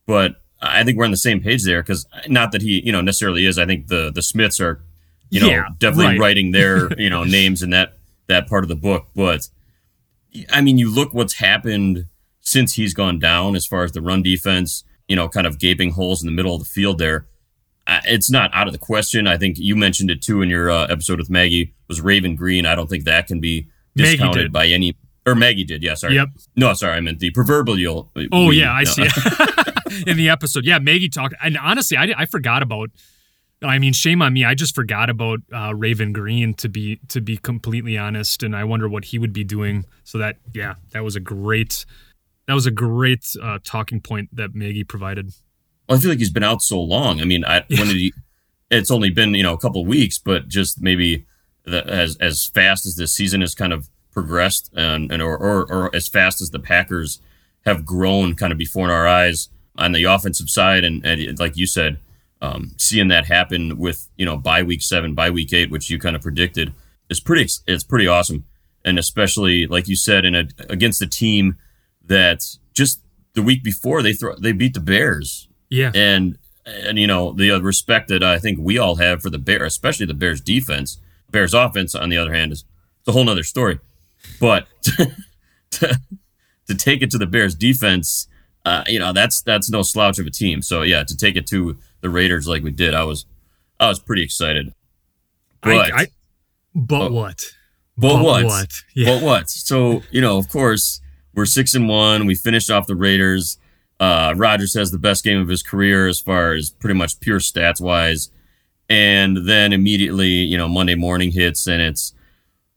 But 0.06 0.36
I 0.62 0.84
think 0.84 0.96
we're 0.96 1.04
on 1.04 1.10
the 1.10 1.16
same 1.18 1.42
page 1.42 1.64
there 1.64 1.82
because 1.82 2.06
not 2.28 2.52
that 2.52 2.62
he, 2.62 2.80
you 2.84 2.92
know, 2.92 3.02
necessarily 3.02 3.44
is. 3.44 3.58
I 3.58 3.66
think 3.66 3.88
the 3.88 4.10
the 4.14 4.22
Smiths 4.22 4.58
are, 4.60 4.80
you 5.28 5.40
know, 5.40 5.48
Yeah, 5.48 5.68
definitely 5.78 6.06
right. 6.12 6.20
writing 6.20 6.52
their 6.52 6.90
you 7.00 7.10
know 7.10 7.24
names 7.24 7.62
in 7.62 7.70
that 7.70 7.98
that 8.28 8.48
part 8.48 8.64
of 8.64 8.68
the 8.68 8.76
book. 8.76 9.08
But 9.14 9.48
I 10.50 10.60
mean, 10.62 10.78
you 10.78 10.90
look 10.90 11.12
what's 11.12 11.34
happened 11.34 12.06
since 12.40 12.74
he's 12.74 12.94
gone 12.94 13.18
down 13.18 13.56
as 13.56 13.66
far 13.66 13.84
as 13.84 13.92
the 13.92 14.00
run 14.00 14.22
defense. 14.22 14.84
You 15.08 15.14
know, 15.16 15.28
kind 15.28 15.46
of 15.46 15.58
gaping 15.60 15.90
holes 15.92 16.22
in 16.22 16.26
the 16.26 16.32
middle 16.32 16.54
of 16.54 16.60
the 16.60 16.66
field 16.68 16.98
there. 16.98 17.26
It's 18.04 18.28
not 18.28 18.50
out 18.52 18.66
of 18.66 18.72
the 18.72 18.78
question. 18.80 19.28
I 19.28 19.36
think 19.36 19.58
you 19.58 19.76
mentioned 19.76 20.10
it 20.10 20.20
too 20.20 20.42
in 20.42 20.48
your 20.50 20.68
uh, 20.70 20.86
episode 20.88 21.20
with 21.20 21.30
Maggie. 21.30 21.74
Was 21.86 22.00
Raven 22.00 22.34
Greene? 22.34 22.66
I 22.66 22.74
don't 22.74 22.88
think 22.90 23.04
that 23.04 23.28
can 23.28 23.40
be 23.40 23.68
discounted 23.94 24.52
by 24.52 24.66
any. 24.66 24.96
Or 25.26 25.34
Maggie 25.34 25.64
did, 25.64 25.82
yeah. 25.82 25.94
Sorry. 25.94 26.14
Yep. 26.14 26.28
No, 26.54 26.72
sorry, 26.74 26.94
I 26.96 27.00
meant 27.00 27.18
the 27.18 27.30
proverbial. 27.30 28.10
Oh 28.32 28.46
we- 28.48 28.60
yeah, 28.60 28.72
I 28.72 28.84
no. 28.84 28.90
see 28.90 29.02
it 29.04 30.06
in 30.06 30.16
the 30.16 30.28
episode. 30.28 30.64
Yeah, 30.64 30.78
Maggie 30.78 31.08
talked, 31.08 31.34
and 31.42 31.58
honestly, 31.58 31.96
I, 31.96 32.12
I 32.16 32.26
forgot 32.26 32.62
about 32.62 32.90
I 33.62 33.78
mean, 33.78 33.92
shame 33.94 34.20
on 34.20 34.34
me. 34.34 34.44
I 34.44 34.54
just 34.54 34.74
forgot 34.74 35.08
about 35.08 35.40
uh, 35.52 35.74
Raven 35.74 36.12
Greene 36.12 36.54
to 36.54 36.68
be 36.68 37.00
to 37.08 37.20
be 37.20 37.38
completely 37.38 37.96
honest, 37.96 38.42
and 38.42 38.54
I 38.54 38.64
wonder 38.64 38.88
what 38.88 39.06
he 39.06 39.18
would 39.18 39.32
be 39.32 39.44
doing. 39.44 39.84
So 40.04 40.18
that 40.18 40.36
yeah, 40.52 40.74
that 40.90 41.02
was 41.02 41.16
a 41.16 41.20
great 41.20 41.86
that 42.46 42.54
was 42.54 42.66
a 42.66 42.70
great 42.70 43.34
uh, 43.42 43.58
talking 43.64 44.00
point 44.00 44.28
that 44.34 44.54
Maggie 44.54 44.84
provided. 44.84 45.32
Well, 45.88 45.96
I 45.96 46.00
feel 46.00 46.10
like 46.10 46.18
he's 46.18 46.30
been 46.30 46.44
out 46.44 46.62
so 46.62 46.80
long. 46.80 47.20
I 47.20 47.24
mean, 47.24 47.44
I, 47.44 47.64
when 47.70 47.86
did 47.88 47.96
he? 47.96 48.12
It's 48.70 48.90
only 48.90 49.10
been 49.10 49.34
you 49.34 49.42
know 49.42 49.54
a 49.54 49.58
couple 49.58 49.80
of 49.80 49.86
weeks, 49.86 50.18
but 50.18 50.48
just 50.48 50.82
maybe 50.82 51.24
the, 51.64 51.86
as 51.86 52.16
as 52.16 52.44
fast 52.44 52.84
as 52.84 52.96
this 52.96 53.12
season 53.12 53.40
has 53.40 53.54
kind 53.54 53.72
of 53.72 53.88
progressed, 54.16 54.70
and, 54.74 55.12
and 55.12 55.20
or, 55.20 55.36
or 55.36 55.70
or 55.70 55.94
as 55.94 56.08
fast 56.08 56.40
as 56.40 56.50
the 56.50 56.58
Packers 56.58 57.20
have 57.66 57.84
grown, 57.84 58.34
kind 58.34 58.50
of 58.50 58.56
before 58.56 58.86
in 58.86 58.90
our 58.90 59.06
eyes 59.06 59.50
on 59.76 59.92
the 59.92 60.04
offensive 60.04 60.48
side, 60.48 60.84
and, 60.84 61.04
and 61.04 61.38
like 61.38 61.54
you 61.54 61.66
said, 61.66 61.98
um, 62.40 62.72
seeing 62.78 63.08
that 63.08 63.26
happen 63.26 63.76
with 63.76 64.08
you 64.16 64.24
know 64.24 64.38
by 64.38 64.62
week 64.62 64.80
seven, 64.80 65.14
by 65.14 65.28
week 65.28 65.52
eight, 65.52 65.70
which 65.70 65.90
you 65.90 65.98
kind 65.98 66.16
of 66.16 66.22
predicted, 66.22 66.72
is 67.10 67.20
pretty 67.20 67.46
it's 67.66 67.84
pretty 67.84 68.06
awesome, 68.06 68.46
and 68.86 68.98
especially 68.98 69.66
like 69.66 69.86
you 69.86 69.96
said, 69.96 70.24
in 70.24 70.34
a 70.34 70.48
against 70.70 71.02
a 71.02 71.06
team 71.06 71.58
that 72.02 72.56
just 72.72 73.02
the 73.34 73.42
week 73.42 73.62
before 73.62 74.02
they 74.02 74.14
throw 74.14 74.34
they 74.36 74.52
beat 74.52 74.72
the 74.72 74.80
Bears, 74.80 75.46
Yeah, 75.68 75.92
and 75.94 76.38
and 76.64 76.98
you 76.98 77.06
know 77.06 77.32
the 77.32 77.50
respect 77.60 78.08
that 78.08 78.22
I 78.22 78.38
think 78.38 78.58
we 78.58 78.78
all 78.78 78.96
have 78.96 79.20
for 79.20 79.28
the 79.28 79.38
bear, 79.38 79.62
especially 79.64 80.06
the 80.06 80.14
Bears 80.14 80.40
defense. 80.40 80.96
Bears 81.30 81.52
offense, 81.52 81.94
on 81.94 82.08
the 82.08 82.16
other 82.16 82.32
hand, 82.32 82.52
is 82.52 82.64
it's 83.00 83.08
a 83.08 83.12
whole 83.12 83.28
other 83.28 83.42
story. 83.42 83.78
But 84.40 84.66
to, 85.70 86.00
to 86.68 86.74
take 86.74 87.02
it 87.02 87.10
to 87.10 87.18
the 87.18 87.26
Bears 87.26 87.54
defense, 87.54 88.28
uh, 88.64 88.84
you 88.86 88.98
know 88.98 89.12
that's 89.12 89.42
that's 89.42 89.70
no 89.70 89.82
slouch 89.82 90.18
of 90.18 90.26
a 90.26 90.30
team. 90.30 90.62
So 90.62 90.82
yeah, 90.82 91.04
to 91.04 91.16
take 91.16 91.36
it 91.36 91.46
to 91.48 91.76
the 92.00 92.10
Raiders 92.10 92.46
like 92.46 92.62
we 92.62 92.70
did, 92.70 92.94
I 92.94 93.04
was 93.04 93.26
I 93.80 93.88
was 93.88 93.98
pretty 93.98 94.22
excited. 94.22 94.72
But 95.62 95.92
I, 95.92 96.02
I, 96.02 96.06
but 96.74 97.08
Oh. 97.08 97.12
what? 97.12 97.42
but 97.96 98.14
but 98.16 98.24
what? 98.24 98.44
what? 98.44 98.72
Yeah. 98.94 99.14
But 99.14 99.22
what? 99.22 99.50
So 99.50 100.02
you 100.10 100.20
know, 100.20 100.38
of 100.38 100.48
course, 100.48 101.00
we're 101.34 101.46
six 101.46 101.74
and 101.74 101.88
one. 101.88 102.26
We 102.26 102.34
finished 102.34 102.70
off 102.70 102.86
the 102.86 102.96
Raiders. 102.96 103.58
Uh, 103.98 104.34
Rodgers 104.36 104.74
has 104.74 104.90
the 104.90 104.98
best 104.98 105.24
game 105.24 105.40
of 105.40 105.48
his 105.48 105.62
career 105.62 106.06
as 106.06 106.20
far 106.20 106.52
as 106.52 106.68
pretty 106.68 106.98
much 106.98 107.18
pure 107.20 107.38
stats 107.38 107.80
wise. 107.80 108.30
And 108.90 109.48
then 109.48 109.72
immediately, 109.72 110.28
you 110.28 110.58
know, 110.58 110.68
Monday 110.68 110.94
morning 110.94 111.32
hits 111.32 111.66
and 111.66 111.80
it's, 111.80 112.12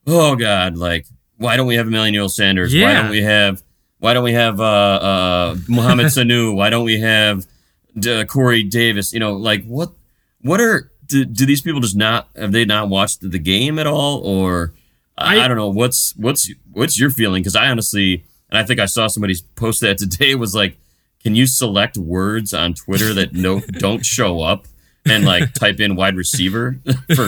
oh 0.08 0.36
God, 0.38 0.78
like, 0.78 1.06
why 1.40 1.58
don't 1.58 1.66
we 1.68 1.76
have 1.76 1.88
Emmanuel 1.88 2.30
Sanders? 2.30 2.72
Yeah. 2.74 2.86
Why 2.86 2.94
don't 3.02 3.10
we 3.12 3.22
have, 3.24 3.64
why 3.98 4.14
don't 4.14 4.24
we 4.24 4.34
have, 4.34 4.60
uh, 4.62 4.64
uh, 4.64 5.56
Mohamed 5.68 6.06
Sanu? 6.16 6.54
Why 6.56 6.70
don't 6.70 6.84
we 6.86 7.00
have 7.00 7.46
D- 7.98 8.24
Corey 8.26 8.64
Davis? 8.64 9.12
You 9.12 9.20
know, 9.20 9.34
like 9.34 9.66
what, 9.66 9.90
what 10.42 10.62
are, 10.62 10.92
do, 11.08 11.26
do 11.26 11.46
these 11.46 11.62
people 11.62 11.80
just 11.82 11.96
not, 11.96 12.30
have 12.36 12.52
they 12.52 12.64
not 12.66 12.90
watched 12.90 13.22
the 13.32 13.40
game 13.40 13.80
at 13.80 13.88
all? 13.88 14.20
Or, 14.20 14.74
I, 15.18 15.40
I- 15.40 15.48
don't 15.48 15.58
know. 15.58 15.70
What's, 15.70 16.16
what's, 16.16 16.52
what's 16.72 17.00
your 17.00 17.10
feeling? 17.10 17.44
Cause 17.44 17.56
I 17.56 17.68
honestly, 17.70 18.24
and 18.50 18.58
I 18.58 18.64
think 18.64 18.80
I 18.80 18.86
saw 18.86 19.08
somebody 19.08 19.36
post 19.56 19.82
that 19.82 19.98
today 19.98 20.36
was 20.36 20.54
like, 20.54 20.78
can 21.24 21.36
you 21.36 21.48
select 21.48 21.98
words 21.98 22.54
on 22.54 22.74
Twitter 22.74 23.14
that 23.14 23.34
no 23.34 23.60
don't 23.72 24.06
show 24.06 24.42
up 24.42 24.68
and 25.06 25.26
like 25.26 25.54
type 25.54 25.80
in 25.82 25.96
wide 25.98 26.16
receiver 26.16 26.78
for 27.16 27.28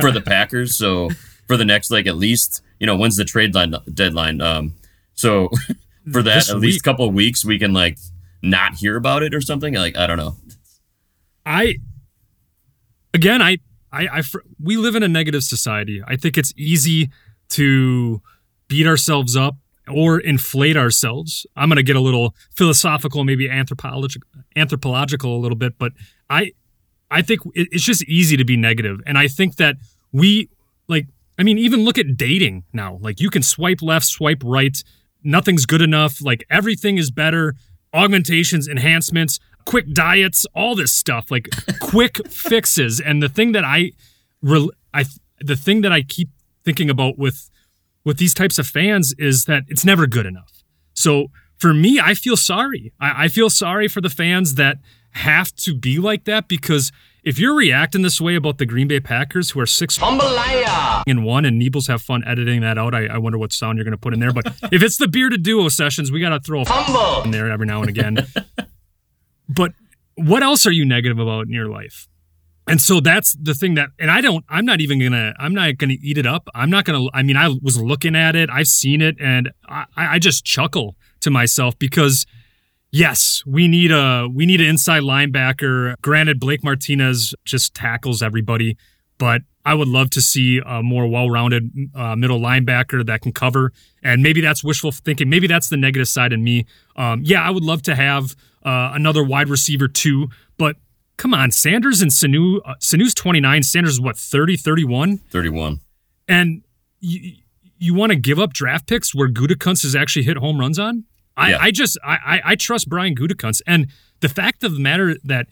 for 0.00 0.10
the 0.10 0.22
Packers? 0.24 0.74
So 0.76 1.10
for 1.46 1.56
the 1.56 1.64
next 1.64 1.90
like 1.90 2.06
at 2.06 2.16
least 2.16 2.62
you 2.80 2.86
know 2.86 2.96
when's 2.96 3.16
the 3.16 3.24
trade 3.24 3.54
line 3.54 3.74
deadline? 3.92 4.40
Um, 4.40 4.74
so 5.14 5.48
for 6.12 6.22
that 6.22 6.34
This 6.36 6.50
at 6.50 6.58
least 6.58 6.76
week. 6.76 6.82
couple 6.82 7.06
of 7.08 7.14
weeks 7.14 7.44
we 7.44 7.58
can 7.58 7.72
like 7.72 7.98
not 8.42 8.74
hear 8.74 8.96
about 8.96 9.22
it 9.22 9.34
or 9.34 9.40
something. 9.40 9.74
Like 9.74 9.96
I 9.96 10.06
don't 10.06 10.18
know. 10.18 10.36
I 11.44 11.76
again, 13.14 13.40
I, 13.42 13.58
I, 13.92 14.08
I, 14.14 14.22
fr- 14.22 14.40
we 14.62 14.76
live 14.76 14.94
in 14.94 15.02
a 15.02 15.08
negative 15.08 15.42
society. 15.42 16.02
I 16.06 16.16
think 16.16 16.36
it's 16.36 16.52
easy 16.56 17.10
to 17.50 18.20
beat 18.68 18.86
ourselves 18.86 19.36
up 19.36 19.56
or 19.88 20.18
inflate 20.18 20.76
ourselves. 20.76 21.46
I'm 21.56 21.68
going 21.68 21.76
to 21.76 21.82
get 21.82 21.96
a 21.96 22.00
little 22.00 22.34
philosophical, 22.56 23.24
maybe 23.24 23.48
anthropological, 23.48 24.28
anthropological 24.56 25.36
a 25.36 25.40
little 25.40 25.56
bit, 25.56 25.78
but 25.78 25.92
I, 26.28 26.52
I 27.10 27.22
think 27.22 27.40
it- 27.54 27.68
it's 27.70 27.84
just 27.84 28.02
easy 28.04 28.36
to 28.36 28.44
be 28.44 28.56
negative, 28.56 29.00
and 29.06 29.16
I 29.16 29.28
think 29.28 29.56
that 29.56 29.76
we 30.12 30.50
like. 30.88 31.06
I 31.38 31.42
mean, 31.42 31.58
even 31.58 31.84
look 31.84 31.98
at 31.98 32.16
dating 32.16 32.64
now. 32.72 32.98
Like 33.00 33.20
you 33.20 33.30
can 33.30 33.42
swipe 33.42 33.82
left, 33.82 34.06
swipe 34.06 34.42
right. 34.44 34.82
Nothing's 35.22 35.66
good 35.66 35.82
enough. 35.82 36.22
Like 36.22 36.44
everything 36.48 36.98
is 36.98 37.10
better. 37.10 37.54
Augmentations, 37.92 38.68
enhancements, 38.68 39.38
quick 39.64 39.92
diets, 39.92 40.46
all 40.54 40.74
this 40.74 40.92
stuff. 40.92 41.30
Like 41.30 41.48
quick 41.80 42.26
fixes. 42.28 43.00
And 43.00 43.22
the 43.22 43.28
thing 43.28 43.52
that 43.52 43.64
I, 43.64 43.92
I, 44.94 45.04
the 45.40 45.56
thing 45.56 45.82
that 45.82 45.92
I 45.92 46.02
keep 46.02 46.30
thinking 46.64 46.90
about 46.90 47.18
with 47.18 47.50
with 48.04 48.18
these 48.18 48.34
types 48.34 48.56
of 48.58 48.66
fans 48.68 49.14
is 49.18 49.46
that 49.46 49.64
it's 49.66 49.84
never 49.84 50.06
good 50.06 50.26
enough. 50.26 50.62
So 50.94 51.26
for 51.58 51.74
me, 51.74 51.98
I 51.98 52.14
feel 52.14 52.36
sorry. 52.36 52.92
I, 53.00 53.24
I 53.24 53.28
feel 53.28 53.50
sorry 53.50 53.88
for 53.88 54.00
the 54.00 54.08
fans 54.08 54.54
that 54.54 54.78
have 55.10 55.52
to 55.56 55.74
be 55.74 55.98
like 55.98 56.24
that 56.24 56.46
because 56.46 56.92
if 57.26 57.40
you're 57.40 57.56
reacting 57.56 58.02
this 58.02 58.20
way 58.20 58.36
about 58.36 58.58
the 58.58 58.64
Green 58.64 58.86
Bay 58.86 59.00
Packers, 59.00 59.50
who 59.50 59.58
are 59.58 59.66
six 59.66 59.98
and 61.08 61.24
one, 61.24 61.44
and 61.44 61.60
Neebles 61.60 61.88
have 61.88 62.00
fun 62.00 62.22
editing 62.24 62.60
that 62.60 62.78
out, 62.78 62.94
I, 62.94 63.06
I 63.06 63.18
wonder 63.18 63.36
what 63.36 63.52
sound 63.52 63.78
you're 63.78 63.84
going 63.84 63.90
to 63.90 63.98
put 63.98 64.14
in 64.14 64.20
there. 64.20 64.32
But 64.32 64.46
if 64.72 64.80
it's 64.80 64.96
the 64.96 65.08
bearded 65.08 65.42
duo 65.42 65.68
sessions, 65.68 66.12
we 66.12 66.20
got 66.20 66.28
to 66.28 66.38
throw 66.38 66.62
a 66.62 67.22
in 67.24 67.32
there 67.32 67.50
every 67.50 67.66
now 67.66 67.80
and 67.80 67.88
again. 67.90 68.24
but 69.48 69.72
what 70.14 70.44
else 70.44 70.68
are 70.68 70.70
you 70.70 70.84
negative 70.84 71.18
about 71.18 71.46
in 71.46 71.52
your 71.52 71.68
life? 71.68 72.06
And 72.68 72.80
so 72.80 73.00
that's 73.00 73.36
the 73.40 73.54
thing 73.54 73.74
that, 73.74 73.88
and 73.98 74.08
I 74.08 74.20
don't, 74.20 74.44
I'm 74.48 74.64
not 74.64 74.80
even 74.80 75.00
gonna, 75.00 75.34
I'm 75.38 75.52
not 75.52 75.78
gonna 75.78 75.96
eat 76.00 76.18
it 76.18 76.26
up. 76.26 76.48
I'm 76.54 76.70
not 76.70 76.84
gonna, 76.84 77.06
I 77.12 77.24
mean, 77.24 77.36
I 77.36 77.48
was 77.60 77.80
looking 77.80 78.14
at 78.14 78.36
it, 78.36 78.50
I've 78.50 78.68
seen 78.68 79.02
it, 79.02 79.16
and 79.20 79.50
I, 79.68 79.86
I 79.96 80.18
just 80.20 80.44
chuckle 80.44 80.94
to 81.20 81.30
myself 81.30 81.76
because, 81.78 82.24
yes, 82.92 83.42
we 83.46 83.68
need 83.68 83.90
a, 83.90 84.28
we 84.32 84.46
need 84.46 84.60
an 84.60 84.66
inside 84.68 85.02
linebacker. 85.02 85.94
Granted, 86.02 86.40
Blake 86.40 86.62
Martinez 86.64 87.34
just 87.44 87.74
tackles 87.74 88.22
everybody, 88.22 88.76
but 89.18 89.42
I 89.64 89.74
would 89.74 89.88
love 89.88 90.10
to 90.10 90.20
see 90.22 90.60
a 90.64 90.82
more 90.82 91.08
well-rounded 91.08 91.70
uh, 91.94 92.14
middle 92.16 92.40
linebacker 92.40 93.04
that 93.06 93.20
can 93.22 93.32
cover. 93.32 93.72
And 94.02 94.22
maybe 94.22 94.40
that's 94.40 94.62
wishful 94.62 94.92
thinking. 94.92 95.28
Maybe 95.28 95.46
that's 95.46 95.68
the 95.68 95.76
negative 95.76 96.08
side 96.08 96.32
in 96.32 96.44
me. 96.44 96.66
Um, 96.94 97.22
yeah, 97.24 97.42
I 97.42 97.50
would 97.50 97.64
love 97.64 97.82
to 97.82 97.94
have 97.96 98.36
uh, 98.64 98.92
another 98.94 99.24
wide 99.24 99.48
receiver 99.48 99.88
too, 99.88 100.28
but 100.56 100.76
come 101.16 101.34
on, 101.34 101.50
Sanders 101.50 102.00
and 102.02 102.10
Sanu. 102.10 102.60
Uh, 102.64 102.74
Sanu's 102.80 103.14
29. 103.14 103.62
Sanders 103.64 103.94
is 103.94 104.00
what 104.00 104.16
30, 104.16 104.56
31, 104.56 105.18
Thirty 105.30 105.48
one. 105.48 105.80
and 106.28 106.62
you 107.00 107.32
you 107.78 107.92
want 107.94 108.10
to 108.10 108.16
give 108.16 108.38
up 108.38 108.52
draft 108.54 108.86
picks 108.86 109.14
where 109.14 109.28
Gutekunst 109.28 109.82
has 109.82 109.94
actually 109.94 110.24
hit 110.24 110.38
home 110.38 110.58
runs 110.58 110.78
on? 110.78 111.04
I, 111.36 111.50
Yeah. 111.50 111.58
I 111.60 111.70
just 111.70 111.98
I, 112.04 112.40
I 112.44 112.54
trust 112.56 112.88
Brian 112.88 113.14
Gutekunst, 113.14 113.62
and 113.66 113.88
the 114.20 114.28
fact 114.28 114.64
of 114.64 114.74
the 114.74 114.80
matter 114.80 115.16
that 115.24 115.46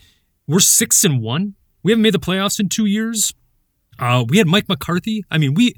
we're 0.46 0.60
six 0.60 1.04
and 1.04 1.22
one, 1.22 1.54
we 1.82 1.92
haven't 1.92 2.02
made 2.02 2.14
the 2.14 2.18
playoffs 2.18 2.58
in 2.58 2.68
two 2.68 2.86
years. 2.86 3.34
Uh, 3.98 4.24
we 4.28 4.38
had 4.38 4.46
Mike 4.46 4.68
McCarthy. 4.68 5.24
I 5.30 5.38
mean, 5.38 5.54
we 5.54 5.74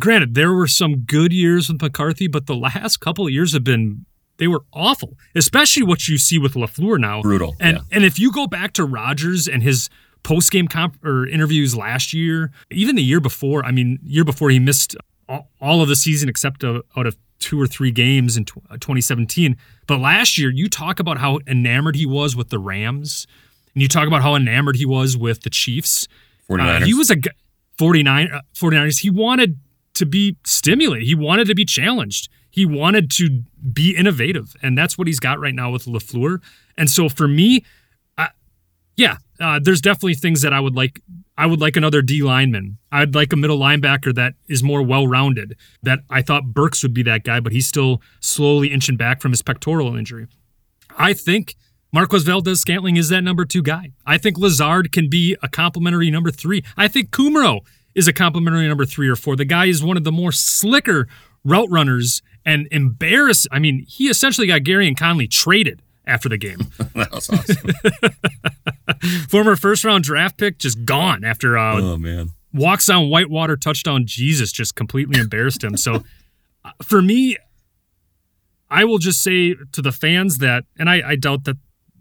granted 0.00 0.34
there 0.34 0.52
were 0.52 0.66
some 0.66 1.00
good 1.00 1.32
years 1.32 1.68
with 1.68 1.80
McCarthy, 1.80 2.26
but 2.26 2.46
the 2.46 2.56
last 2.56 2.98
couple 2.98 3.26
of 3.26 3.32
years 3.32 3.52
have 3.52 3.64
been 3.64 4.06
they 4.38 4.48
were 4.48 4.64
awful. 4.72 5.16
Especially 5.34 5.82
what 5.82 6.08
you 6.08 6.18
see 6.18 6.38
with 6.38 6.54
Lafleur 6.54 6.98
now, 6.98 7.22
Brutal, 7.22 7.54
And 7.60 7.78
yeah. 7.78 7.82
and 7.92 8.04
if 8.04 8.18
you 8.18 8.32
go 8.32 8.46
back 8.46 8.72
to 8.74 8.84
Rodgers 8.84 9.46
and 9.46 9.62
his 9.62 9.88
post 10.22 10.50
game 10.50 10.68
comp 10.68 11.04
or 11.04 11.26
interviews 11.26 11.76
last 11.76 12.12
year, 12.12 12.50
even 12.70 12.96
the 12.96 13.02
year 13.02 13.20
before, 13.20 13.64
I 13.64 13.70
mean, 13.70 13.98
year 14.02 14.24
before 14.24 14.50
he 14.50 14.58
missed 14.58 14.96
all, 15.28 15.50
all 15.60 15.82
of 15.82 15.88
the 15.88 15.96
season 15.96 16.28
except 16.28 16.64
out 16.64 16.84
of 16.96 17.16
two 17.44 17.60
or 17.60 17.66
three 17.66 17.90
games 17.90 18.38
in 18.38 18.44
uh, 18.70 18.74
2017. 18.74 19.56
But 19.86 20.00
last 20.00 20.38
year, 20.38 20.50
you 20.50 20.68
talk 20.68 20.98
about 20.98 21.18
how 21.18 21.40
enamored 21.46 21.94
he 21.94 22.06
was 22.06 22.34
with 22.34 22.48
the 22.48 22.58
Rams, 22.58 23.26
and 23.74 23.82
you 23.82 23.88
talk 23.88 24.08
about 24.08 24.22
how 24.22 24.34
enamored 24.34 24.76
he 24.76 24.86
was 24.86 25.14
with 25.14 25.42
the 25.42 25.50
Chiefs. 25.50 26.08
49ers. 26.48 26.82
Uh, 26.82 26.84
he 26.86 26.94
was 26.94 27.10
a 27.10 27.16
49 27.78 28.30
uh, 28.32 28.40
49ers. 28.54 29.00
He 29.00 29.10
wanted 29.10 29.58
to 29.92 30.06
be 30.06 30.36
stimulated. 30.44 31.06
He 31.06 31.14
wanted 31.14 31.46
to 31.48 31.54
be 31.54 31.66
challenged. 31.66 32.30
He 32.50 32.64
wanted 32.64 33.10
to 33.12 33.42
be 33.72 33.94
innovative, 33.94 34.54
and 34.62 34.76
that's 34.78 34.96
what 34.96 35.06
he's 35.06 35.20
got 35.20 35.38
right 35.38 35.54
now 35.54 35.70
with 35.70 35.84
Lafleur. 35.84 36.40
And 36.78 36.88
so 36.88 37.10
for 37.10 37.28
me, 37.28 37.64
I, 38.16 38.30
yeah, 38.96 39.18
uh, 39.38 39.60
there's 39.62 39.82
definitely 39.82 40.14
things 40.14 40.40
that 40.42 40.54
I 40.54 40.60
would 40.60 40.74
like. 40.74 41.00
I 41.36 41.46
would 41.46 41.60
like 41.60 41.76
another 41.76 42.00
D 42.00 42.22
lineman. 42.22 42.78
I'd 42.92 43.14
like 43.14 43.32
a 43.32 43.36
middle 43.36 43.58
linebacker 43.58 44.14
that 44.14 44.34
is 44.48 44.62
more 44.62 44.82
well 44.82 45.06
rounded. 45.06 45.56
That 45.82 46.00
I 46.08 46.22
thought 46.22 46.54
Burks 46.54 46.82
would 46.82 46.94
be 46.94 47.02
that 47.04 47.24
guy, 47.24 47.40
but 47.40 47.52
he's 47.52 47.66
still 47.66 48.00
slowly 48.20 48.68
inching 48.68 48.96
back 48.96 49.20
from 49.20 49.32
his 49.32 49.42
pectoral 49.42 49.96
injury. 49.96 50.28
I 50.96 51.12
think 51.12 51.56
Marquez 51.92 52.22
Valdes 52.22 52.60
Scantling 52.60 52.96
is 52.96 53.08
that 53.08 53.22
number 53.22 53.44
two 53.44 53.62
guy. 53.62 53.92
I 54.06 54.18
think 54.18 54.38
Lazard 54.38 54.92
can 54.92 55.08
be 55.08 55.36
a 55.42 55.48
complimentary 55.48 56.10
number 56.10 56.30
three. 56.30 56.64
I 56.76 56.88
think 56.88 57.10
Kumerow 57.10 57.60
is 57.94 58.08
a 58.08 58.12
complimentary 58.12 58.68
number 58.68 58.84
three 58.84 59.08
or 59.08 59.16
four. 59.16 59.36
The 59.36 59.44
guy 59.44 59.66
is 59.66 59.82
one 59.82 59.96
of 59.96 60.04
the 60.04 60.12
more 60.12 60.32
slicker 60.32 61.08
route 61.44 61.70
runners 61.70 62.22
and 62.44 62.68
embarrass. 62.70 63.46
I 63.50 63.58
mean, 63.58 63.84
he 63.88 64.08
essentially 64.08 64.46
got 64.46 64.62
Gareon 64.62 64.96
Conley 64.96 65.28
traded 65.28 65.82
after 66.06 66.28
the 66.28 66.38
game. 66.38 66.58
that 66.94 67.10
was 67.12 67.30
awesome. 67.30 67.70
Former 69.28 69.56
first 69.56 69.84
round 69.84 70.04
draft 70.04 70.36
pick 70.38 70.58
just 70.58 70.84
gone 70.84 71.24
after 71.24 71.56
uh, 71.58 71.80
oh 71.80 71.96
man. 71.96 72.30
walks 72.52 72.88
on 72.88 73.08
whitewater 73.08 73.56
touchdown. 73.56 74.04
Jesus 74.06 74.52
just 74.52 74.74
completely 74.74 75.18
embarrassed 75.20 75.62
him. 75.62 75.76
So 75.76 76.04
uh, 76.64 76.70
for 76.82 77.02
me, 77.02 77.36
I 78.70 78.84
will 78.84 78.98
just 78.98 79.22
say 79.22 79.54
to 79.72 79.82
the 79.82 79.92
fans 79.92 80.38
that, 80.38 80.64
and 80.78 80.88
I, 80.90 81.10
I 81.10 81.16
doubt 81.16 81.44
that 81.44 81.56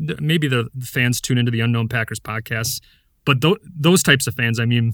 th- 0.06 0.20
maybe 0.20 0.48
the, 0.48 0.70
the 0.74 0.86
fans 0.86 1.22
tune 1.22 1.38
into 1.38 1.52
the 1.52 1.60
Unknown 1.60 1.88
Packers 1.88 2.20
podcast, 2.20 2.82
but 3.26 3.42
th- 3.42 3.58
those 3.64 4.02
types 4.02 4.28
of 4.28 4.36
fans, 4.36 4.60
I 4.60 4.66
mean, 4.66 4.94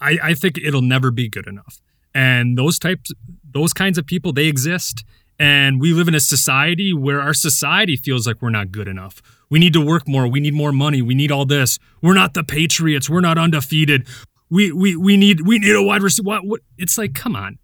I, 0.00 0.18
I 0.22 0.34
think 0.34 0.58
it'll 0.58 0.82
never 0.82 1.10
be 1.10 1.28
good 1.28 1.46
enough. 1.46 1.80
And 2.14 2.58
those 2.58 2.78
types, 2.78 3.10
those 3.50 3.72
kinds 3.72 3.98
of 3.98 4.06
people, 4.06 4.32
they 4.32 4.46
exist. 4.46 5.04
And 5.38 5.80
we 5.80 5.92
live 5.92 6.08
in 6.08 6.14
a 6.14 6.20
society 6.20 6.92
where 6.92 7.20
our 7.20 7.34
society 7.34 7.96
feels 7.96 8.26
like 8.26 8.40
we're 8.40 8.50
not 8.50 8.70
good 8.70 8.88
enough. 8.88 9.20
We 9.50 9.58
need 9.58 9.72
to 9.72 9.84
work 9.84 10.06
more. 10.06 10.26
We 10.28 10.40
need 10.40 10.54
more 10.54 10.72
money. 10.72 11.02
We 11.02 11.14
need 11.14 11.32
all 11.32 11.44
this. 11.44 11.78
We're 12.00 12.14
not 12.14 12.34
the 12.34 12.44
Patriots. 12.44 13.10
We're 13.10 13.20
not 13.20 13.38
undefeated. 13.38 14.06
We 14.50 14.70
we 14.70 14.96
we 14.96 15.16
need 15.16 15.46
we 15.46 15.58
need 15.58 15.74
a 15.74 15.82
wide 15.82 16.02
receiver. 16.02 16.26
What, 16.26 16.46
what? 16.46 16.60
It's 16.78 16.96
like, 16.98 17.14
come 17.14 17.34
on, 17.34 17.58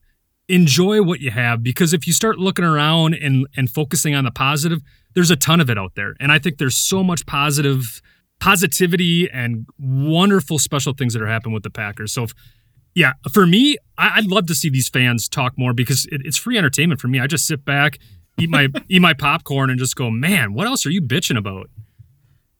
enjoy 0.48 1.02
what 1.02 1.20
you 1.20 1.30
have 1.30 1.62
because 1.62 1.92
if 1.92 2.06
you 2.06 2.12
start 2.12 2.38
looking 2.38 2.64
around 2.64 3.14
and 3.14 3.46
and 3.56 3.70
focusing 3.70 4.14
on 4.14 4.24
the 4.24 4.30
positive, 4.30 4.80
there's 5.14 5.30
a 5.30 5.36
ton 5.36 5.60
of 5.60 5.70
it 5.70 5.78
out 5.78 5.94
there. 5.94 6.14
And 6.20 6.32
I 6.32 6.38
think 6.38 6.58
there's 6.58 6.76
so 6.76 7.02
much 7.02 7.26
positive 7.26 8.00
positivity 8.40 9.28
and 9.30 9.66
wonderful 9.78 10.58
special 10.58 10.92
things 10.92 11.12
that 11.12 11.22
are 11.22 11.26
happening 11.26 11.54
with 11.54 11.62
the 11.62 11.70
Packers. 11.70 12.12
So, 12.12 12.24
if, 12.24 12.34
yeah, 12.98 13.12
for 13.32 13.46
me, 13.46 13.76
I, 13.96 14.14
I'd 14.16 14.26
love 14.26 14.46
to 14.46 14.56
see 14.56 14.68
these 14.68 14.88
fans 14.88 15.28
talk 15.28 15.56
more 15.56 15.72
because 15.72 16.06
it, 16.06 16.22
it's 16.24 16.36
free 16.36 16.58
entertainment 16.58 17.00
for 17.00 17.06
me. 17.06 17.20
I 17.20 17.28
just 17.28 17.46
sit 17.46 17.64
back, 17.64 18.00
eat 18.40 18.50
my 18.50 18.68
eat 18.88 19.00
my 19.00 19.14
popcorn, 19.14 19.70
and 19.70 19.78
just 19.78 19.94
go, 19.94 20.10
man, 20.10 20.52
what 20.52 20.66
else 20.66 20.84
are 20.84 20.90
you 20.90 21.00
bitching 21.00 21.38
about? 21.38 21.70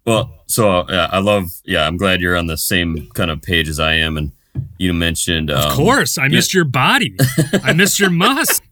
Well, 0.07 0.45
so 0.47 0.71
uh, 0.71 0.87
yeah, 0.89 1.09
I 1.11 1.19
love. 1.19 1.51
Yeah, 1.65 1.87
I'm 1.87 1.97
glad 1.97 2.21
you're 2.21 2.37
on 2.37 2.47
the 2.47 2.57
same 2.57 3.09
kind 3.15 3.33
of 3.33 3.43
page 3.43 3.69
as 3.69 3.81
I 3.81 3.95
am, 3.95 4.17
and 4.17 4.31
you 4.79 4.95
mentioned. 4.95 5.51
Um, 5.51 5.71
Of 5.71 5.77
course, 5.77 6.17
I 6.17 6.29
missed 6.29 6.55
your 6.55 6.65
body. 6.65 7.17
I 7.65 7.73
missed 7.73 7.99
your 7.99 8.11
musk. 8.11 8.63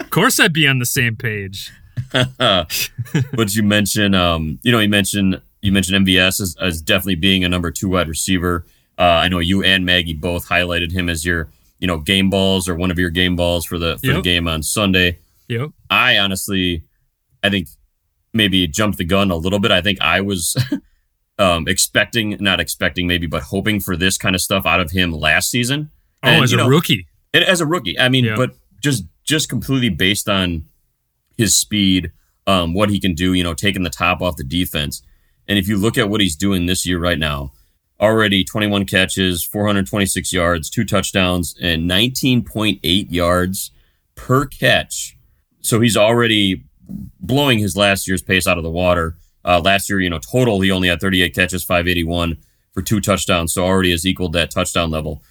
Of 0.00 0.10
course, 0.10 0.40
I'd 0.40 0.52
be 0.52 0.66
on 0.66 0.80
the 0.80 0.86
same 0.86 1.14
page. 1.14 1.70
but 2.38 3.54
you 3.54 3.62
mentioned, 3.62 4.16
um, 4.16 4.58
you 4.62 4.72
know, 4.72 4.80
you 4.80 4.88
mentioned 4.88 5.40
you 5.62 5.70
mentioned 5.70 6.04
MVS 6.06 6.40
as, 6.40 6.56
as 6.60 6.82
definitely 6.82 7.14
being 7.14 7.44
a 7.44 7.48
number 7.48 7.70
two 7.70 7.88
wide 7.88 8.08
receiver. 8.08 8.66
Uh, 8.98 9.02
I 9.02 9.28
know 9.28 9.38
you 9.40 9.62
and 9.62 9.84
Maggie 9.84 10.14
both 10.14 10.48
highlighted 10.48 10.92
him 10.92 11.08
as 11.08 11.24
your, 11.24 11.48
you 11.80 11.86
know, 11.86 11.98
game 11.98 12.30
balls 12.30 12.68
or 12.68 12.74
one 12.74 12.90
of 12.90 12.98
your 12.98 13.10
game 13.10 13.34
balls 13.36 13.64
for 13.66 13.78
the 13.78 13.98
for 13.98 14.12
the 14.14 14.22
game 14.22 14.46
on 14.48 14.62
Sunday. 14.62 15.18
Yep. 15.48 15.70
I 15.90 16.18
honestly, 16.18 16.84
I 17.42 17.50
think 17.50 17.68
maybe 18.32 18.66
jumped 18.66 18.98
the 18.98 19.04
gun 19.04 19.30
a 19.30 19.36
little 19.36 19.58
bit. 19.58 19.70
I 19.70 19.80
think 19.80 20.00
I 20.00 20.20
was 20.20 20.56
um, 21.38 21.66
expecting, 21.68 22.36
not 22.40 22.60
expecting 22.60 23.06
maybe, 23.06 23.26
but 23.26 23.42
hoping 23.42 23.80
for 23.80 23.96
this 23.96 24.16
kind 24.18 24.34
of 24.34 24.40
stuff 24.40 24.64
out 24.66 24.80
of 24.80 24.90
him 24.92 25.12
last 25.12 25.50
season. 25.50 25.90
Oh, 26.22 26.28
And, 26.28 26.44
as 26.44 26.52
you 26.52 26.58
a 26.58 26.62
know, 26.62 26.68
rookie. 26.68 27.06
and 27.32 27.44
as 27.44 27.60
a 27.60 27.66
rookie. 27.66 27.98
I 27.98 28.08
mean, 28.08 28.24
Yeah. 28.24 28.36
but 28.36 28.52
just 28.82 29.04
just 29.24 29.48
completely 29.48 29.88
based 29.88 30.28
on 30.28 30.64
his 31.36 31.56
speed, 31.56 32.12
um, 32.46 32.74
what 32.74 32.90
he 32.90 33.00
can 33.00 33.14
do, 33.14 33.32
you 33.32 33.42
know, 33.42 33.54
taking 33.54 33.82
the 33.82 33.90
top 33.90 34.20
off 34.22 34.36
the 34.36 34.44
defense. 34.44 35.02
And 35.48 35.58
if 35.58 35.66
you 35.68 35.76
look 35.76 35.98
at 35.98 36.08
what 36.08 36.20
he's 36.20 36.36
doing 36.36 36.66
this 36.66 36.86
year 36.86 36.98
right 36.98 37.18
now, 37.18 37.52
already 38.04 38.44
21 38.44 38.84
catches, 38.84 39.42
426 39.42 40.32
yards, 40.32 40.70
two 40.70 40.84
touchdowns, 40.84 41.56
and 41.60 41.90
19.8 41.90 43.06
yards 43.10 43.70
per 44.14 44.44
catch. 44.46 45.16
So 45.60 45.80
he's 45.80 45.96
already 45.96 46.64
blowing 47.20 47.58
his 47.58 47.76
last 47.76 48.06
year's 48.06 48.22
pace 48.22 48.46
out 48.46 48.58
of 48.58 48.64
the 48.64 48.70
water. 48.70 49.16
Uh, 49.44 49.60
last 49.60 49.88
year, 49.88 50.00
you 50.00 50.10
know, 50.10 50.18
total 50.18 50.60
he 50.60 50.70
only 50.70 50.88
had 50.88 51.00
38 51.00 51.34
catches, 51.34 51.64
581 51.64 52.36
for 52.72 52.82
two 52.82 53.00
touchdowns, 53.00 53.54
so 53.54 53.64
already 53.64 53.90
has 53.90 54.04
equaled 54.04 54.32
that 54.34 54.50
touchdown 54.50 54.90
level. 54.90 55.22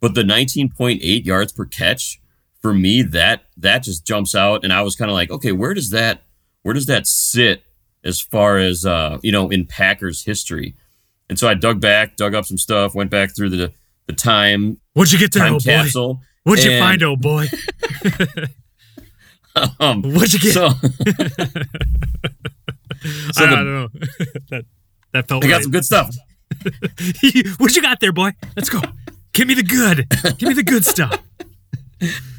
But 0.00 0.14
the 0.14 0.22
19.8 0.22 1.24
yards 1.24 1.52
per 1.52 1.64
catch 1.64 2.20
for 2.60 2.74
me 2.74 3.02
that 3.02 3.44
that 3.56 3.84
just 3.84 4.04
jumps 4.04 4.34
out 4.34 4.64
and 4.64 4.72
I 4.72 4.82
was 4.82 4.96
kind 4.96 5.10
of 5.10 5.14
like, 5.14 5.30
okay, 5.30 5.52
where 5.52 5.74
does 5.74 5.90
that 5.90 6.22
where 6.62 6.74
does 6.74 6.86
that 6.86 7.06
sit 7.06 7.62
as 8.02 8.20
far 8.20 8.58
as 8.58 8.84
uh, 8.84 9.18
you 9.22 9.30
know, 9.30 9.48
in 9.50 9.66
Packers 9.66 10.24
history? 10.24 10.74
And 11.28 11.38
so 11.38 11.48
I 11.48 11.54
dug 11.54 11.80
back, 11.80 12.16
dug 12.16 12.34
up 12.34 12.44
some 12.44 12.58
stuff, 12.58 12.94
went 12.94 13.10
back 13.10 13.34
through 13.34 13.50
the 13.50 13.72
the 14.06 14.12
time 14.12 14.78
What'd 14.94 15.12
you 15.12 15.18
get 15.18 15.32
there, 15.32 15.42
time 15.44 15.54
old 15.54 15.64
boy? 15.64 16.20
What'd 16.44 16.64
you 16.64 16.78
find, 16.78 17.02
old 17.02 17.20
boy? 17.20 17.46
Um, 19.80 20.02
What'd 20.02 20.34
you 20.34 20.38
get? 20.38 20.52
so 20.52 20.68
so 20.68 20.76
I 23.44 23.46
the- 23.46 23.46
don't 23.46 23.64
know. 23.74 23.88
that 24.50 24.64
that 25.12 25.28
felt 25.28 25.44
I 25.44 25.48
got 25.48 25.62
some 25.62 25.72
good 25.72 25.84
stuff. 25.84 26.14
what 27.58 27.74
you 27.74 27.82
got 27.82 28.00
there, 28.00 28.12
boy? 28.12 28.32
Let's 28.54 28.68
go. 28.68 28.82
Give 29.32 29.48
me 29.48 29.54
the 29.54 29.62
good. 29.62 30.08
Give 30.38 30.48
me 30.50 30.54
the 30.54 30.62
good 30.62 30.84
stuff. 30.84 31.22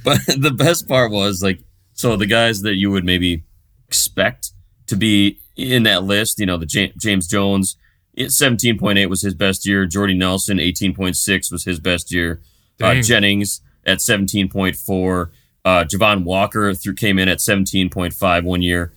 But 0.03 0.19
the 0.27 0.51
best 0.55 0.87
part 0.87 1.11
was 1.11 1.41
like, 1.41 1.59
so 1.93 2.15
the 2.17 2.27
guys 2.27 2.61
that 2.61 2.75
you 2.75 2.91
would 2.91 3.03
maybe 3.03 3.43
expect 3.87 4.51
to 4.87 4.95
be 4.95 5.39
in 5.55 5.83
that 5.83 6.03
list, 6.03 6.39
you 6.39 6.45
know, 6.45 6.57
the 6.57 6.65
James 6.99 7.27
Jones, 7.27 7.77
17.8 8.17 9.09
was 9.09 9.21
his 9.21 9.33
best 9.33 9.65
year. 9.65 9.85
Jordy 9.85 10.13
Nelson, 10.13 10.57
18.6 10.57 11.51
was 11.51 11.63
his 11.63 11.79
best 11.79 12.11
year. 12.11 12.41
Uh, 12.81 12.95
Jennings 12.95 13.61
at 13.85 13.99
17.4. 13.99 15.29
Uh, 15.65 15.83
Javon 15.83 16.23
Walker 16.23 16.73
through, 16.73 16.95
came 16.95 17.19
in 17.19 17.27
at 17.27 17.39
17.5 17.39 18.43
one 18.43 18.61
year. 18.61 18.93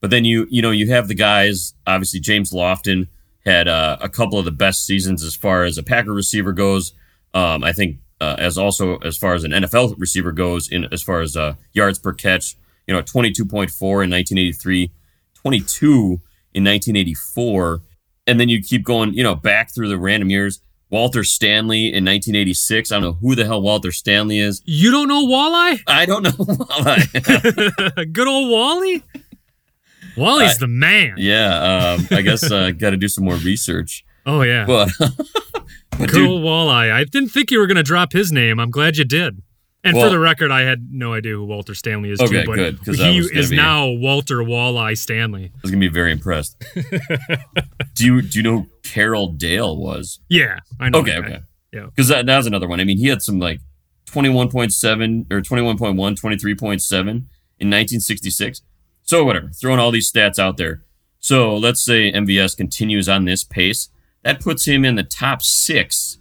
But 0.00 0.10
then 0.10 0.24
you, 0.24 0.46
you 0.50 0.62
know, 0.62 0.70
you 0.70 0.88
have 0.90 1.08
the 1.08 1.14
guys, 1.14 1.74
obviously 1.86 2.20
James 2.20 2.52
Lofton 2.52 3.08
had 3.44 3.68
uh, 3.68 3.96
a 4.00 4.08
couple 4.08 4.38
of 4.38 4.44
the 4.44 4.50
best 4.50 4.84
seasons 4.84 5.22
as 5.22 5.36
far 5.36 5.64
as 5.64 5.78
a 5.78 5.82
Packer 5.82 6.12
receiver 6.12 6.52
goes. 6.52 6.92
Um, 7.34 7.62
I 7.62 7.72
think 7.72 7.98
uh, 8.20 8.36
as 8.38 8.58
also 8.58 8.98
as 8.98 9.16
far 9.16 9.34
as 9.34 9.44
an 9.44 9.52
NFL 9.52 9.94
receiver 9.98 10.32
goes, 10.32 10.68
in 10.68 10.86
as 10.92 11.02
far 11.02 11.20
as 11.20 11.36
uh, 11.36 11.54
yards 11.72 11.98
per 11.98 12.12
catch, 12.12 12.56
you 12.86 12.94
know, 12.94 13.02
22.4 13.02 13.44
in 13.50 14.10
1983, 14.10 14.90
22 15.34 15.86
in 16.52 16.64
1984, 16.64 17.82
and 18.30 18.38
then 18.40 18.48
you 18.48 18.62
keep 18.62 18.84
going, 18.84 19.12
you 19.14 19.22
know, 19.22 19.34
back 19.34 19.74
through 19.74 19.88
the 19.88 19.98
random 19.98 20.30
years. 20.30 20.60
Walter 20.90 21.22
Stanley 21.22 21.86
in 21.86 22.04
1986. 22.04 22.90
I 22.90 22.94
don't 22.96 23.02
know 23.02 23.12
who 23.12 23.34
the 23.36 23.44
hell 23.44 23.62
Walter 23.62 23.92
Stanley 23.92 24.38
is. 24.40 24.60
You 24.64 24.90
don't 24.90 25.06
know 25.08 25.24
Walleye? 25.26 25.80
I 25.86 26.04
don't 26.06 26.22
know. 26.24 26.30
Walleye. 26.30 28.12
Good 28.12 28.26
old 28.26 28.50
Wally? 28.50 29.02
Wally's 30.16 30.54
I- 30.54 30.58
the 30.58 30.66
man. 30.66 31.14
yeah, 31.16 31.94
um, 31.98 32.08
I 32.10 32.22
guess 32.22 32.50
uh, 32.50 32.70
got 32.76 32.90
to 32.90 32.96
do 32.96 33.06
some 33.08 33.24
more 33.24 33.36
research. 33.36 34.04
Oh, 34.26 34.42
yeah. 34.42 34.64
But, 34.66 34.90
but 34.98 35.16
Good 35.98 36.10
dude, 36.10 36.28
old 36.28 36.42
Walleye. 36.42 36.92
I 36.92 37.04
didn't 37.04 37.28
think 37.28 37.50
you 37.50 37.58
were 37.60 37.66
going 37.66 37.76
to 37.76 37.82
drop 37.84 38.12
his 38.12 38.32
name. 38.32 38.58
I'm 38.58 38.70
glad 38.70 38.96
you 38.96 39.04
did. 39.04 39.42
And 39.82 39.96
for 39.96 40.10
the 40.10 40.18
record, 40.18 40.50
I 40.50 40.60
had 40.60 40.92
no 40.92 41.14
idea 41.14 41.32
who 41.32 41.44
Walter 41.44 41.74
Stanley 41.74 42.10
is, 42.10 42.20
Okay, 42.20 42.42
too. 42.42 42.46
But 42.46 42.84
good, 42.84 42.96
he 42.96 43.18
is 43.18 43.50
be- 43.50 43.56
now 43.56 43.88
Walter 43.88 44.38
Walleye 44.38 44.96
Stanley. 44.96 45.52
I 45.54 45.58
was 45.62 45.70
gonna 45.70 45.80
be 45.80 45.88
very 45.88 46.12
impressed. 46.12 46.62
do 47.94 48.04
you 48.04 48.20
do 48.22 48.38
you 48.38 48.42
know 48.42 48.58
who 48.60 48.66
Carroll 48.82 49.28
Dale 49.28 49.76
was? 49.76 50.20
Yeah, 50.28 50.58
I 50.78 50.90
know. 50.90 50.98
Okay, 50.98 51.12
guy. 51.12 51.18
okay. 51.18 51.40
Yeah. 51.72 51.86
Because 51.86 52.08
that, 52.08 52.26
that 52.26 52.36
was 52.36 52.46
another 52.46 52.68
one. 52.68 52.80
I 52.80 52.84
mean, 52.84 52.98
he 52.98 53.06
had 53.06 53.22
some 53.22 53.38
like 53.38 53.60
21.7 54.10 55.32
or 55.32 55.40
21.1, 55.40 55.94
23.7 55.96 57.00
in 57.00 57.22
1966. 57.68 58.62
So, 59.02 59.24
whatever. 59.24 59.48
Throwing 59.48 59.78
all 59.78 59.90
these 59.90 60.10
stats 60.10 60.38
out 60.38 60.56
there. 60.56 60.82
So, 61.20 61.56
let's 61.56 61.84
say 61.84 62.12
MVS 62.12 62.56
continues 62.56 63.08
on 63.08 63.24
this 63.24 63.44
pace. 63.44 63.88
That 64.22 64.40
puts 64.40 64.66
him 64.66 64.84
in 64.84 64.96
the 64.96 65.02
top 65.02 65.42
six 65.42 66.18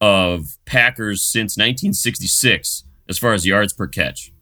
of 0.00 0.58
Packers 0.64 1.22
since 1.22 1.56
1966 1.56 2.84
as 3.08 3.18
far 3.18 3.32
as 3.32 3.46
yards 3.46 3.72
per 3.72 3.86
catch. 3.86 4.32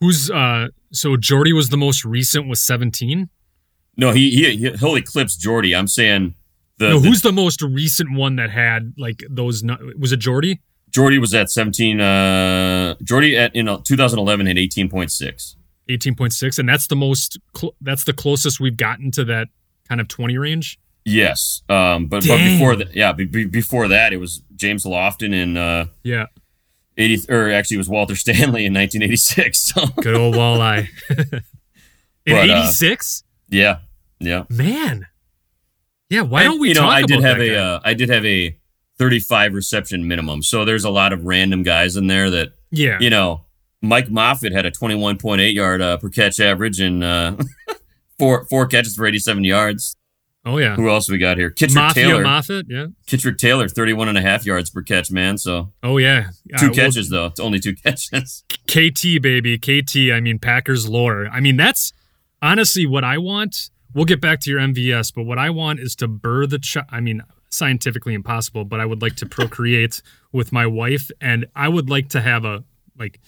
Who's 0.00 0.30
uh? 0.30 0.68
So 0.92 1.16
Jordy 1.16 1.52
was 1.52 1.68
the 1.68 1.76
most 1.76 2.04
recent 2.04 2.48
with 2.48 2.58
17. 2.58 3.28
No, 3.96 4.10
he, 4.12 4.30
he 4.30 4.70
he'll 4.76 4.96
eclipse 4.96 5.36
Jordy. 5.36 5.74
I'm 5.74 5.86
saying 5.86 6.34
the, 6.78 6.88
no, 6.88 7.00
who's 7.00 7.22
the 7.22 7.32
most 7.32 7.62
recent 7.62 8.12
one 8.12 8.36
that 8.36 8.50
had 8.50 8.94
like 8.98 9.22
those? 9.30 9.62
Was 9.98 10.12
it 10.12 10.18
Jordy? 10.18 10.60
Jordy 10.90 11.18
was 11.18 11.32
at 11.34 11.50
17. 11.50 12.00
Uh, 12.00 12.94
Jordy 13.02 13.36
at 13.36 13.54
you 13.54 13.62
know 13.62 13.78
2011 13.78 14.46
had 14.46 14.56
18.6. 14.56 15.56
18.6, 15.88 16.58
and 16.58 16.68
that's 16.68 16.86
the 16.86 16.96
most. 16.96 17.38
Cl- 17.56 17.74
that's 17.80 18.04
the 18.04 18.12
closest 18.12 18.60
we've 18.60 18.76
gotten 18.76 19.10
to 19.12 19.24
that 19.24 19.48
kind 19.88 20.00
of 20.00 20.08
20 20.08 20.36
range. 20.38 20.78
Yes, 21.04 21.62
um, 21.68 22.06
but 22.06 22.24
but 22.26 22.38
before 22.38 22.76
that, 22.76 22.94
yeah, 22.94 23.12
be, 23.12 23.24
be- 23.24 23.44
before 23.46 23.88
that, 23.88 24.12
it 24.12 24.18
was 24.18 24.42
James 24.54 24.84
Lofton 24.84 25.34
in 25.34 25.56
uh, 25.56 25.86
Yeah, 26.04 26.26
80, 26.96 27.32
or 27.32 27.50
actually, 27.50 27.76
it 27.76 27.78
was 27.78 27.88
Walter 27.88 28.14
Stanley 28.24 28.66
in 28.66 28.72
1986. 28.74 29.58
So 29.58 29.86
good 30.00 30.14
old 30.14 30.34
Walleye. 30.34 30.88
In 32.24 32.36
But, 32.36 32.50
uh, 32.50 32.60
86, 32.62 33.24
yeah, 33.48 33.78
yeah. 34.20 34.44
man. 34.48 35.06
Yeah, 36.08 36.20
why 36.22 36.44
don't 36.44 36.60
we 36.60 36.68
you 36.68 36.74
know, 36.74 36.86
I 36.86 37.02
did 37.02 37.20
have 37.20 37.40
a 37.40 37.56
uh, 37.56 37.80
I 37.84 37.94
did 37.94 38.10
have 38.10 38.24
a 38.24 38.56
35 38.98 39.54
reception 39.54 40.06
minimum. 40.06 40.42
So 40.42 40.64
there's 40.64 40.84
a 40.84 40.90
lot 40.90 41.12
of 41.12 41.24
random 41.24 41.64
guys 41.64 41.96
in 41.96 42.06
there 42.06 42.30
that 42.30 42.52
yeah, 42.70 42.98
you 43.00 43.10
know. 43.10 43.44
Mike 43.84 44.06
Moffett 44.06 44.52
had 44.52 44.64
a 44.64 44.70
21.8 44.70 45.52
yard 45.52 45.82
uh, 45.82 45.96
per 45.96 46.08
catch 46.08 46.38
average 46.38 46.78
and 46.78 47.02
uh, 47.02 47.34
four 48.16 48.44
four 48.44 48.64
catches 48.68 48.94
for 48.94 49.04
87 49.06 49.42
yards. 49.42 49.96
Oh 50.44 50.58
yeah. 50.58 50.74
Who 50.74 50.88
else 50.88 51.08
we 51.08 51.18
got 51.18 51.38
here? 51.38 51.50
Kitrick 51.50 51.74
Mafia 51.74 52.04
Taylor. 52.04 52.22
Moffat, 52.22 52.66
yeah. 52.68 52.86
Kitrick 53.06 53.38
Taylor, 53.38 53.68
31 53.68 54.08
and 54.08 54.18
a 54.18 54.20
half 54.22 54.44
yards 54.44 54.70
per 54.70 54.82
catch, 54.82 55.10
man. 55.10 55.38
So 55.38 55.72
Oh 55.82 55.98
yeah. 55.98 56.30
two 56.58 56.66
Uh, 56.66 56.68
well, 56.68 56.74
catches 56.74 57.10
though. 57.10 57.26
It's 57.26 57.38
only 57.40 57.60
two 57.60 57.74
catches. 57.84 58.44
KT 58.66 59.22
baby, 59.22 59.56
KT. 59.58 60.12
I 60.12 60.20
mean 60.20 60.38
Packers 60.38 60.88
lore. 60.88 61.28
I 61.28 61.40
mean 61.40 61.56
that's 61.56 61.92
honestly 62.40 62.86
what 62.86 63.04
I 63.04 63.18
want. 63.18 63.70
We'll 63.94 64.04
get 64.06 64.20
back 64.20 64.40
to 64.40 64.50
your 64.50 64.58
MVS, 64.58 65.12
but 65.14 65.24
what 65.24 65.38
I 65.38 65.50
want 65.50 65.78
is 65.78 65.94
to 65.96 66.08
burr 66.08 66.46
the 66.46 66.58
child. 66.58 66.86
I 66.90 67.00
mean, 67.00 67.22
scientifically 67.50 68.14
impossible, 68.14 68.64
but 68.64 68.80
I 68.80 68.86
would 68.86 69.02
like 69.02 69.16
to 69.16 69.26
procreate 69.26 70.00
with 70.32 70.50
my 70.50 70.66
wife, 70.66 71.10
and 71.20 71.46
I 71.54 71.68
would 71.68 71.90
like 71.90 72.08
to 72.10 72.20
have 72.22 72.46
a 72.46 72.64
like, 72.98 73.20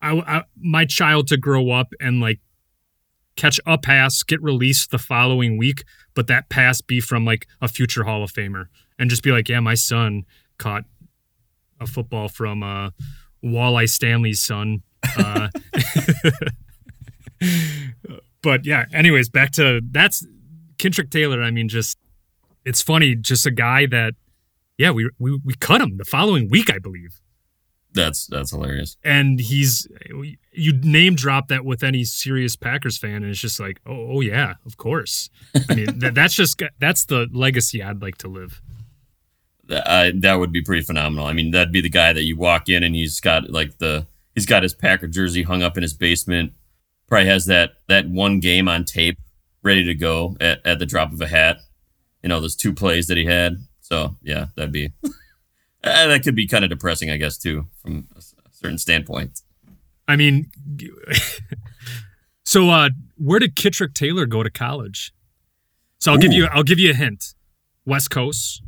I, 0.00 0.12
I 0.20 0.44
my 0.56 0.84
child 0.84 1.26
to 1.28 1.36
grow 1.36 1.70
up 1.70 1.92
and 2.00 2.20
like 2.20 2.38
catch 3.36 3.60
a 3.66 3.78
pass, 3.78 4.22
get 4.22 4.42
released 4.42 4.90
the 4.90 4.98
following 4.98 5.58
week, 5.58 5.84
but 6.14 6.26
that 6.26 6.48
pass 6.48 6.80
be 6.80 7.00
from 7.00 7.24
like 7.24 7.46
a 7.60 7.68
future 7.68 8.04
Hall 8.04 8.22
of 8.22 8.32
Famer, 8.32 8.66
and 8.98 9.10
just 9.10 9.22
be 9.22 9.32
like, 9.32 9.48
yeah, 9.48 9.60
my 9.60 9.74
son 9.74 10.24
caught 10.58 10.84
a 11.80 11.86
football 11.86 12.28
from 12.28 12.62
uh, 12.62 12.90
Walleye 13.44 13.88
Stanley's 13.88 14.40
son. 14.40 14.82
Uh, 15.16 15.48
but 18.42 18.64
yeah, 18.64 18.84
anyways, 18.92 19.28
back 19.28 19.50
to 19.52 19.80
that's 19.90 20.26
Kitrick 20.78 21.10
Taylor. 21.10 21.42
I 21.42 21.50
mean, 21.50 21.68
just 21.68 21.98
it's 22.64 22.82
funny, 22.82 23.14
just 23.14 23.46
a 23.46 23.50
guy 23.50 23.86
that, 23.86 24.14
yeah, 24.78 24.90
we 24.90 25.10
we 25.18 25.38
we 25.44 25.54
cut 25.54 25.80
him 25.80 25.96
the 25.96 26.04
following 26.04 26.48
week, 26.48 26.72
I 26.72 26.78
believe, 26.78 27.20
That's 27.94 28.26
that's 28.26 28.50
hilarious. 28.50 28.96
and 29.04 29.38
he's 29.38 29.86
you 30.52 30.72
name 30.72 31.14
drop 31.14 31.48
that 31.48 31.64
with 31.64 31.82
any 31.82 32.04
serious 32.04 32.56
Packers 32.56 32.98
fan, 32.98 33.16
and 33.16 33.26
it's 33.26 33.40
just 33.40 33.60
like, 33.60 33.80
oh, 33.86 34.16
oh 34.16 34.20
yeah, 34.20 34.54
of 34.66 34.76
course. 34.76 35.30
I 35.68 35.74
mean, 35.74 35.86
that, 35.98 36.14
that's 36.14 36.34
just 36.34 36.62
that's 36.78 37.04
the 37.04 37.28
legacy 37.32 37.82
I'd 37.82 38.02
like 38.02 38.18
to 38.18 38.28
live. 38.28 38.60
That, 39.68 39.88
I, 39.88 40.12
that 40.16 40.34
would 40.34 40.52
be 40.52 40.62
pretty 40.62 40.82
phenomenal. 40.82 41.26
I 41.26 41.32
mean, 41.32 41.50
that'd 41.52 41.72
be 41.72 41.80
the 41.80 41.88
guy 41.88 42.12
that 42.12 42.24
you 42.24 42.36
walk 42.36 42.68
in 42.68 42.82
and 42.82 42.94
he's 42.94 43.20
got 43.20 43.50
like 43.50 43.78
the 43.78 44.06
he's 44.34 44.46
got 44.46 44.62
his 44.62 44.74
Packer 44.74 45.06
jersey 45.06 45.42
hung 45.42 45.62
up 45.62 45.76
in 45.76 45.82
his 45.82 45.94
basement. 45.94 46.52
Probably 47.08 47.28
has 47.28 47.46
that 47.46 47.74
that 47.88 48.08
one 48.08 48.40
game 48.40 48.68
on 48.68 48.84
tape 48.84 49.18
ready 49.62 49.84
to 49.84 49.94
go 49.94 50.36
at, 50.40 50.64
at 50.66 50.78
the 50.78 50.86
drop 50.86 51.12
of 51.12 51.20
a 51.20 51.28
hat. 51.28 51.58
You 52.22 52.28
know, 52.28 52.40
those 52.40 52.56
two 52.56 52.72
plays 52.72 53.06
that 53.06 53.16
he 53.16 53.24
had. 53.24 53.56
So 53.80 54.16
yeah, 54.22 54.46
that'd 54.56 54.72
be 54.72 54.92
uh, 55.84 56.06
that 56.08 56.22
could 56.22 56.34
be 56.34 56.46
kind 56.46 56.64
of 56.64 56.70
depressing, 56.70 57.10
I 57.10 57.16
guess, 57.16 57.36
too, 57.38 57.68
from 57.80 58.08
a 58.16 58.22
certain 58.50 58.78
standpoint. 58.78 59.40
I 60.08 60.16
mean, 60.16 60.50
so 62.44 62.70
uh, 62.70 62.90
where 63.16 63.38
did 63.38 63.54
Kitrick 63.56 63.94
Taylor 63.94 64.26
go 64.26 64.42
to 64.42 64.50
college? 64.50 65.12
So 65.98 66.12
I'll 66.12 66.18
give 66.18 66.32
you 66.32 66.46
I'll 66.46 66.64
give 66.64 66.78
you 66.80 66.90
a 66.90 66.94
hint. 66.94 67.34
West 67.84 68.10
Coast, 68.10 68.62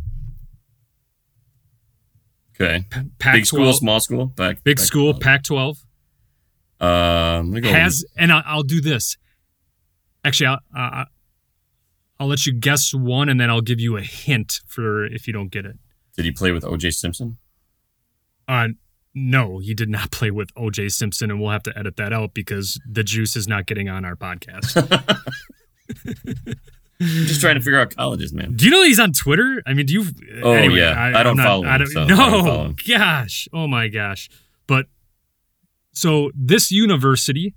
Okay, 2.54 2.84
Pac-12, 3.18 3.32
big 3.32 3.46
school, 3.46 3.72
small 3.72 4.00
school, 4.00 4.26
back 4.26 4.62
big 4.62 4.78
school, 4.78 5.12
Pac-12 5.18 5.76
Uh, 6.80 7.42
go. 7.42 7.68
has, 7.68 8.04
and 8.16 8.32
I'll, 8.32 8.42
I'll 8.46 8.62
do 8.62 8.80
this. 8.80 9.16
Actually, 10.24 10.46
I'll, 10.46 10.60
uh, 10.76 11.04
I'll 12.20 12.28
let 12.28 12.46
you 12.46 12.52
guess 12.52 12.94
one, 12.94 13.28
and 13.28 13.40
then 13.40 13.50
I'll 13.50 13.60
give 13.60 13.80
you 13.80 13.96
a 13.96 14.02
hint 14.02 14.60
for 14.68 15.04
if 15.04 15.26
you 15.26 15.32
don't 15.32 15.50
get 15.50 15.66
it. 15.66 15.76
Did 16.16 16.24
he 16.24 16.30
play 16.30 16.52
with 16.52 16.64
O.J. 16.64 16.90
Simpson? 16.92 17.38
Uh, 18.46 18.68
no, 19.14 19.58
he 19.58 19.74
did 19.74 19.88
not 19.88 20.10
play 20.12 20.30
with 20.30 20.50
O.J. 20.56 20.88
Simpson, 20.90 21.30
and 21.30 21.40
we'll 21.40 21.50
have 21.50 21.62
to 21.64 21.78
edit 21.78 21.96
that 21.96 22.12
out 22.12 22.34
because 22.34 22.80
the 22.88 23.04
juice 23.04 23.36
is 23.36 23.48
not 23.48 23.66
getting 23.66 23.88
on 23.88 24.04
our 24.04 24.16
podcast. 24.16 24.76
I'm 26.46 26.54
just 27.26 27.40
trying 27.40 27.56
to 27.56 27.60
figure 27.60 27.80
out 27.80 27.94
colleges, 27.94 28.32
man. 28.32 28.54
Do 28.54 28.64
you 28.64 28.70
know 28.70 28.82
he's 28.82 29.00
on 29.00 29.12
Twitter? 29.12 29.62
I 29.66 29.74
mean, 29.74 29.86
do 29.86 29.94
you? 29.94 30.04
Oh, 30.42 30.52
anyway, 30.52 30.80
yeah. 30.80 31.12
I 31.14 31.22
don't 31.22 31.38
I'm 31.40 31.46
follow 31.46 31.64
him, 31.64 31.78
don't, 31.78 31.86
so 31.88 32.00
I 32.02 32.06
no, 32.06 32.16
don't 32.16 32.44
follow 32.44 32.64
him. 32.66 32.76
gosh, 32.88 33.48
oh 33.52 33.66
my 33.66 33.88
gosh. 33.88 34.28
But 34.66 34.86
so 35.92 36.30
this 36.34 36.70
university 36.70 37.54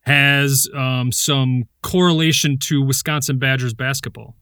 has 0.00 0.68
um, 0.76 1.12
some 1.12 1.64
correlation 1.82 2.58
to 2.58 2.82
Wisconsin 2.82 3.38
Badgers 3.38 3.74
basketball. 3.74 4.36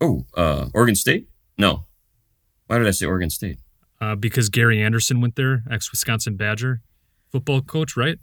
Oh, 0.00 0.24
uh, 0.36 0.68
Oregon 0.74 0.94
State? 0.94 1.28
No. 1.56 1.84
Why 2.66 2.78
did 2.78 2.86
I 2.86 2.92
say 2.92 3.06
Oregon 3.06 3.30
State? 3.30 3.58
Uh, 4.00 4.14
because 4.14 4.48
Gary 4.48 4.80
Anderson 4.80 5.20
went 5.20 5.36
there, 5.36 5.64
ex 5.70 5.90
Wisconsin 5.90 6.36
Badger 6.36 6.82
football 7.30 7.60
coach, 7.62 7.96
right? 7.96 8.18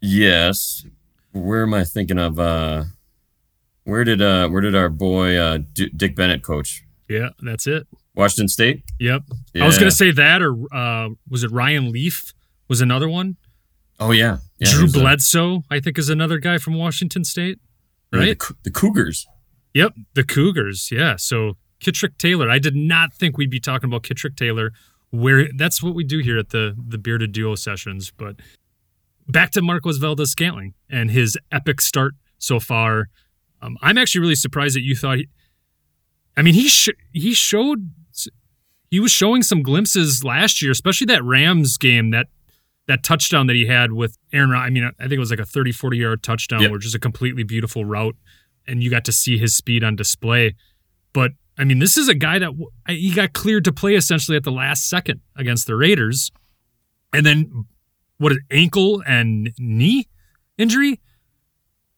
Yes. 0.00 0.84
Where 1.32 1.62
am 1.62 1.74
I 1.74 1.84
thinking 1.84 2.18
of? 2.18 2.38
Uh, 2.38 2.84
where 3.84 4.04
did 4.04 4.22
uh, 4.22 4.48
where 4.48 4.60
did 4.60 4.74
our 4.74 4.88
boy 4.88 5.36
uh, 5.36 5.58
D- 5.72 5.90
Dick 5.94 6.14
Bennett 6.16 6.42
coach? 6.42 6.84
Yeah, 7.08 7.30
that's 7.40 7.66
it. 7.66 7.86
Washington 8.14 8.48
State. 8.48 8.82
Yep. 9.00 9.22
I 9.60 9.66
was 9.66 9.78
gonna 9.78 9.90
say 9.90 10.10
that, 10.12 10.42
or 10.42 10.54
uh, 10.72 11.10
was 11.28 11.42
it 11.42 11.50
Ryan 11.50 11.90
Leaf? 11.90 12.32
Was 12.68 12.80
another 12.80 13.08
one? 13.08 13.36
Oh 14.00 14.12
yeah, 14.12 14.38
yeah 14.58 14.70
Drew 14.70 14.88
Bledsoe, 14.90 15.64
I 15.70 15.80
think, 15.80 15.98
is 15.98 16.08
another 16.08 16.38
guy 16.38 16.58
from 16.58 16.74
Washington 16.74 17.24
State, 17.24 17.58
the, 18.10 18.18
right? 18.18 18.38
Cou- 18.38 18.56
the 18.62 18.70
Cougars. 18.70 19.26
Yep, 19.74 19.94
the 20.14 20.24
Cougars. 20.24 20.90
Yeah. 20.92 21.16
So 21.16 21.56
Kitrick 21.80 22.16
Taylor. 22.18 22.48
I 22.50 22.58
did 22.58 22.74
not 22.76 23.12
think 23.12 23.36
we'd 23.36 23.50
be 23.50 23.60
talking 23.60 23.88
about 23.90 24.02
Kitrick 24.04 24.36
Taylor. 24.36 24.72
Where 25.10 25.48
that's 25.56 25.82
what 25.82 25.94
we 25.94 26.02
do 26.04 26.18
here 26.18 26.38
at 26.38 26.48
the 26.50 26.74
the 26.76 26.98
bearded 26.98 27.32
duo 27.32 27.54
sessions. 27.54 28.10
But 28.16 28.36
back 29.28 29.50
to 29.52 29.62
Marquez 29.62 29.98
Valdes 29.98 30.30
Scantling 30.30 30.74
and 30.90 31.10
his 31.10 31.36
epic 31.52 31.80
start 31.80 32.14
so 32.38 32.58
far. 32.58 33.08
Um, 33.62 33.76
I'm 33.80 33.96
actually 33.98 34.20
really 34.22 34.34
surprised 34.34 34.74
that 34.76 34.82
you 34.82 34.96
thought. 34.96 35.18
He, 35.18 35.28
I 36.36 36.42
mean, 36.42 36.54
he 36.54 36.68
sh- 36.68 36.88
he 37.12 37.32
showed 37.32 37.90
he 38.90 38.98
was 39.00 39.10
showing 39.12 39.42
some 39.42 39.62
glimpses 39.62 40.24
last 40.24 40.60
year, 40.62 40.70
especially 40.72 41.06
that 41.06 41.22
Rams 41.24 41.78
game 41.78 42.10
that 42.10 42.26
that 42.86 43.02
touchdown 43.04 43.46
that 43.46 43.54
he 43.56 43.66
had 43.66 43.92
with 43.92 44.18
Aaron. 44.32 44.50
I 44.52 44.68
mean, 44.70 44.84
I 44.98 45.02
think 45.02 45.12
it 45.12 45.18
was 45.18 45.30
like 45.30 45.40
a 45.40 45.46
30, 45.46 45.72
40 45.72 45.96
yard 45.96 46.22
touchdown, 46.22 46.60
Yep. 46.62 46.70
which 46.72 46.86
is 46.86 46.94
a 46.94 46.98
completely 46.98 47.42
beautiful 47.44 47.84
route, 47.84 48.16
and 48.66 48.82
you 48.82 48.90
got 48.90 49.04
to 49.06 49.12
see 49.12 49.38
his 49.38 49.54
speed 49.56 49.84
on 49.84 49.96
display. 49.96 50.54
But 51.12 51.32
I 51.58 51.64
mean, 51.64 51.78
this 51.78 51.96
is 51.96 52.08
a 52.08 52.14
guy 52.14 52.38
that 52.38 52.50
he 52.88 53.12
got 53.14 53.32
cleared 53.32 53.64
to 53.64 53.72
play 53.72 53.94
essentially 53.94 54.36
at 54.36 54.42
the 54.44 54.50
last 54.52 54.88
second 54.88 55.20
against 55.36 55.66
the 55.66 55.76
Raiders, 55.76 56.30
and 57.12 57.24
then 57.24 57.66
what 58.18 58.32
an 58.32 58.40
ankle 58.50 59.02
and 59.06 59.52
knee 59.58 60.08
injury, 60.58 61.00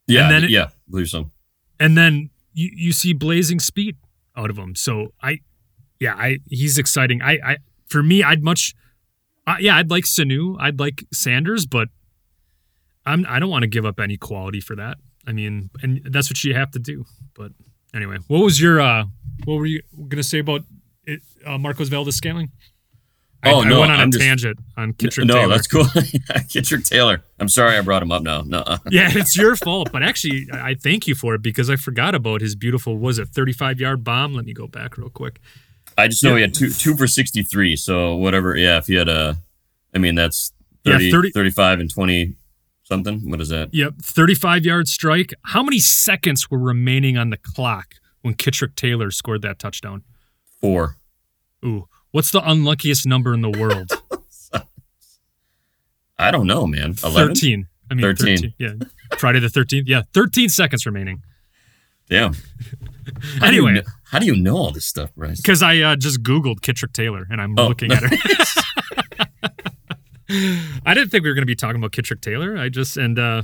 Yeah, 0.06 0.24
And 0.30 0.42
then 0.44 0.50
yeah, 0.50 0.64
I 0.64 0.90
believe 0.90 1.08
so. 1.08 1.30
and 1.78 1.96
then 1.96 2.30
you, 2.52 2.70
you 2.74 2.92
see 2.92 3.12
blazing 3.12 3.60
speed 3.60 3.96
out 4.36 4.50
of 4.50 4.56
him. 4.58 4.74
So 4.74 5.12
I, 5.22 5.40
yeah, 6.00 6.14
I 6.14 6.38
he's 6.48 6.78
exciting. 6.78 7.22
I, 7.22 7.38
I 7.44 7.56
for 7.86 8.02
me, 8.02 8.22
I'd 8.22 8.42
much, 8.42 8.74
uh, 9.46 9.56
yeah, 9.60 9.76
I'd 9.76 9.90
like 9.90 10.04
Sanu, 10.04 10.56
I'd 10.58 10.78
like 10.80 11.04
Sanders, 11.12 11.66
but 11.66 11.88
I'm 13.04 13.24
I 13.28 13.38
don't 13.38 13.50
want 13.50 13.62
to 13.62 13.68
give 13.68 13.86
up 13.86 14.00
any 14.00 14.16
quality 14.16 14.60
for 14.60 14.74
that. 14.76 14.96
I 15.26 15.32
mean, 15.32 15.70
and 15.82 16.00
that's 16.04 16.30
what 16.30 16.42
you 16.44 16.54
have 16.54 16.70
to 16.72 16.78
do. 16.78 17.04
But 17.34 17.52
anyway, 17.94 18.18
what 18.28 18.42
was 18.42 18.60
your 18.60 18.80
uh, 18.80 19.04
what 19.44 19.56
were 19.56 19.66
you 19.66 19.82
gonna 20.08 20.22
say 20.22 20.38
about 20.38 20.62
it, 21.04 21.20
uh, 21.44 21.58
Marquez 21.58 21.88
Valdes 21.88 22.16
scaling? 22.16 22.50
I, 23.42 23.52
Oh, 23.52 23.60
I 23.60 23.78
went 23.78 23.92
on 23.92 24.00
I'm 24.00 24.08
a 24.08 24.12
just- 24.12 24.24
tangent 24.24 24.58
on 24.76 24.92
Kitrick 24.94 25.26
no, 25.26 25.34
Taylor. 25.34 25.48
that's 25.48 25.66
cool. 25.68 25.84
Kitrick 26.50 26.88
Taylor. 26.88 27.22
I'm 27.38 27.48
sorry 27.48 27.76
I 27.76 27.80
brought 27.82 28.02
him 28.02 28.10
up 28.10 28.22
now. 28.22 28.42
No, 28.42 28.64
Yeah, 28.90 29.10
it's 29.12 29.36
your 29.36 29.54
fault. 29.56 29.90
But 29.92 30.02
actually, 30.02 30.48
I 30.52 30.74
thank 30.74 31.06
you 31.06 31.14
for 31.14 31.34
it 31.34 31.42
because 31.42 31.68
I 31.70 31.76
forgot 31.76 32.14
about 32.14 32.40
his 32.40 32.54
beautiful, 32.56 32.96
was 32.98 33.18
it 33.18 33.28
35 33.28 33.78
yard 33.78 34.02
bomb? 34.02 34.32
Let 34.32 34.46
me 34.46 34.52
go 34.54 34.66
back 34.66 34.96
real 34.96 35.10
quick. 35.10 35.38
I 35.98 36.08
just 36.08 36.24
know 36.24 36.34
he 36.34 36.42
had 36.42 36.54
two 36.54 36.70
two 36.70 36.96
for 36.96 37.06
63. 37.06 37.76
So 37.76 38.16
whatever. 38.16 38.56
Yeah, 38.56 38.78
if 38.78 38.86
he 38.86 38.94
had 38.94 39.08
a, 39.08 39.36
I 39.94 39.98
mean 39.98 40.14
that's 40.14 40.52
Yeah, 40.84 40.94
30, 40.94 41.10
30 41.10 41.30
35 41.32 41.80
and 41.80 41.90
20 41.92 42.34
something. 42.86 43.28
What 43.30 43.40
is 43.40 43.48
that? 43.50 43.72
Yep, 43.72 43.94
35 44.02 44.64
yard 44.64 44.88
strike. 44.88 45.32
How 45.46 45.62
many 45.62 45.78
seconds 45.78 46.50
were 46.50 46.58
remaining 46.58 47.16
on 47.16 47.30
the 47.30 47.36
clock 47.36 47.94
when 48.22 48.34
Kitrick 48.34 48.74
Taylor 48.74 49.10
scored 49.10 49.42
that 49.42 49.58
touchdown? 49.58 50.02
Four. 50.60 50.96
Ooh, 51.64 51.88
what's 52.12 52.30
the 52.30 52.40
unluckiest 52.48 53.06
number 53.06 53.34
in 53.34 53.40
the 53.42 53.50
world? 53.50 53.90
I 56.18 56.30
don't 56.30 56.46
know, 56.46 56.66
man. 56.66 56.94
11? 57.04 57.34
13. 57.34 57.66
I 57.90 57.94
mean, 57.94 58.02
13. 58.02 58.36
13. 58.38 58.54
Yeah. 58.58 58.72
Friday 59.18 59.38
the 59.40 59.48
13th. 59.48 59.84
Yeah, 59.86 60.02
13 60.14 60.48
seconds 60.48 60.86
remaining. 60.86 61.22
Damn. 62.08 62.34
How 63.40 63.50
do 63.50 63.56
you 63.56 63.66
Anyway, 63.68 63.84
how 64.04 64.18
do 64.18 64.26
you 64.26 64.34
know 64.34 64.56
all 64.56 64.70
this 64.72 64.84
stuff, 64.84 65.14
Brice? 65.14 65.40
because 65.40 65.62
I 65.62 65.78
uh, 65.78 65.94
just 65.96 66.22
Googled 66.24 66.60
Kitrick 66.60 66.92
Taylor 66.92 67.24
and 67.30 67.40
I'm 67.40 67.54
Oh, 67.56 67.68
looking 67.68 67.92
at 67.92 68.02
her. 68.02 68.08
I 70.28 70.94
didn't 70.94 71.10
think 71.10 71.22
we 71.24 71.30
were 71.30 71.34
going 71.34 71.42
to 71.42 71.46
be 71.46 71.54
talking 71.54 71.76
about 71.80 71.92
Kitrick 71.92 72.20
Taylor. 72.20 72.56
I 72.56 72.68
just, 72.68 72.96
and, 72.96 73.18
uh, 73.18 73.42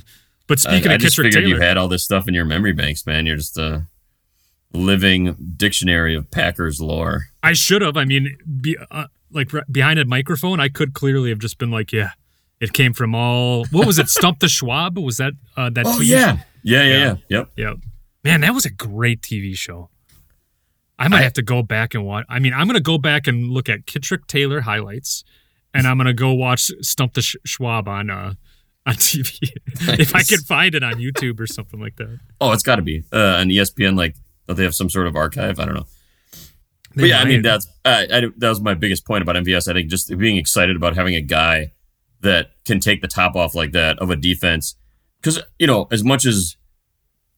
but 0.49 0.59
speaking 0.59 0.91
I 0.91 0.95
of 0.95 1.01
just 1.01 1.17
Kitrick 1.17 1.25
figured 1.25 1.45
Taylor, 1.45 1.57
you 1.57 1.61
had 1.61 1.77
all 1.77 1.89
this 1.89 2.05
stuff 2.05 2.27
in 2.29 2.35
your 2.35 2.45
memory 2.45 2.73
banks, 2.73 3.07
man. 3.07 3.27
You're 3.27 3.37
just 3.37 3.57
a 3.59 3.87
living 4.73 5.37
dictionary 5.57 6.15
of 6.17 6.31
Packers 6.31 6.81
lore. 6.81 7.27
I 7.43 7.53
should 7.53 7.83
have. 7.83 7.97
I 7.97 8.05
mean, 8.05 8.37
be, 8.61 8.77
uh, 8.91 9.07
like 9.31 9.53
re- 9.53 9.63
behind 9.71 9.99
a 9.99 10.05
microphone, 10.05 10.61
I 10.61 10.69
could 10.69 10.95
clearly 10.95 11.31
have 11.31 11.39
just 11.39 11.59
been 11.59 11.71
like, 11.71 11.93
yeah, 11.93 12.11
It 12.61 12.73
came 12.73 12.93
from 12.93 13.15
all. 13.15 13.65
What 13.71 13.87
was 13.87 13.99
it? 13.99 14.09
Stump 14.11 14.41
the 14.41 14.49
Schwab? 14.49 14.99
Was 14.99 15.19
that 15.19 15.33
uh, 15.57 15.71
that? 15.71 15.87
Oh 15.87 15.99
TV 16.01 16.07
yeah. 16.09 16.37
yeah, 16.63 16.83
yeah, 16.83 16.85
Yeah. 16.85 16.99
yeah, 16.99 17.15
Yep. 17.29 17.49
Yep. 17.57 17.77
Man, 18.25 18.41
that 18.43 18.55
was 18.55 18.65
a 18.65 18.71
great 18.71 19.21
TV 19.21 19.57
show. 19.57 19.89
I 20.99 21.09
might 21.09 21.21
I- 21.21 21.23
have 21.23 21.33
to 21.35 21.43
go 21.43 21.63
back 21.63 21.95
and 21.95 22.05
watch. 22.05 22.25
I 22.29 22.39
mean, 22.39 22.53
I'm 22.53 22.67
going 22.67 22.75
to 22.77 22.81
go 22.83 22.99
back 22.99 23.27
and 23.27 23.51
look 23.51 23.69
at 23.69 23.87
Kitrick 23.87 24.27
Taylor 24.27 24.61
highlights, 24.61 25.25
and 25.75 25.87
I'm 25.87 25.97
going 25.97 26.07
to 26.07 26.15
go 26.15 26.33
watch 26.33 26.71
Stump 26.81 27.15
the 27.15 27.23
Sch- 27.23 27.37
Schwab 27.45 27.89
on 27.89 28.11
uh, 28.11 28.35
on 28.87 28.95
TV 28.95 29.39
if 29.99 30.15
I 30.15 30.23
can 30.23 30.39
find 30.41 30.75
it 30.75 30.83
on 30.83 30.95
YouTube 30.95 31.41
or 31.41 31.47
something 31.47 31.81
like 31.81 31.97
that. 31.97 32.19
Oh, 32.41 32.53
it's 32.53 32.63
got 32.63 32.77
to 32.77 32.83
be 32.83 33.05
uh, 33.13 33.37
on 33.41 33.49
ESPN. 33.49 33.97
Like, 33.97 34.17
don't 34.47 34.57
they 34.57 34.65
have 34.65 34.75
some 34.75 34.91
sort 34.91 35.07
of 35.07 35.17
archive? 35.17 35.59
I 35.59 35.65
don't 35.65 35.75
know. 35.75 35.87
They 36.95 37.03
But 37.03 37.09
yeah, 37.09 37.21
I 37.21 37.25
mean 37.25 37.43
that's 37.43 37.67
uh, 37.85 38.05
I, 38.11 38.21
that 38.37 38.49
was 38.49 38.61
my 38.61 38.75
biggest 38.75 39.07
point 39.07 39.23
about 39.23 39.37
MVS. 39.37 39.69
I 39.69 39.73
think 39.73 39.89
just 39.89 40.17
being 40.19 40.37
excited 40.37 40.77
about 40.77 40.95
having 40.95 41.15
a 41.15 41.23
guy 41.23 41.73
that 42.21 42.51
can 42.65 42.81
take 42.81 43.01
the 43.03 43.09
top 43.09 43.35
off 43.35 43.55
like 43.55 43.73
that 43.73 43.99
of 43.99 44.11
a 44.11 44.17
defense. 44.17 44.77
Because 45.21 45.41
you 45.59 45.67
know, 45.67 45.89
as 45.91 46.05
much 46.05 46.27
as 46.27 46.57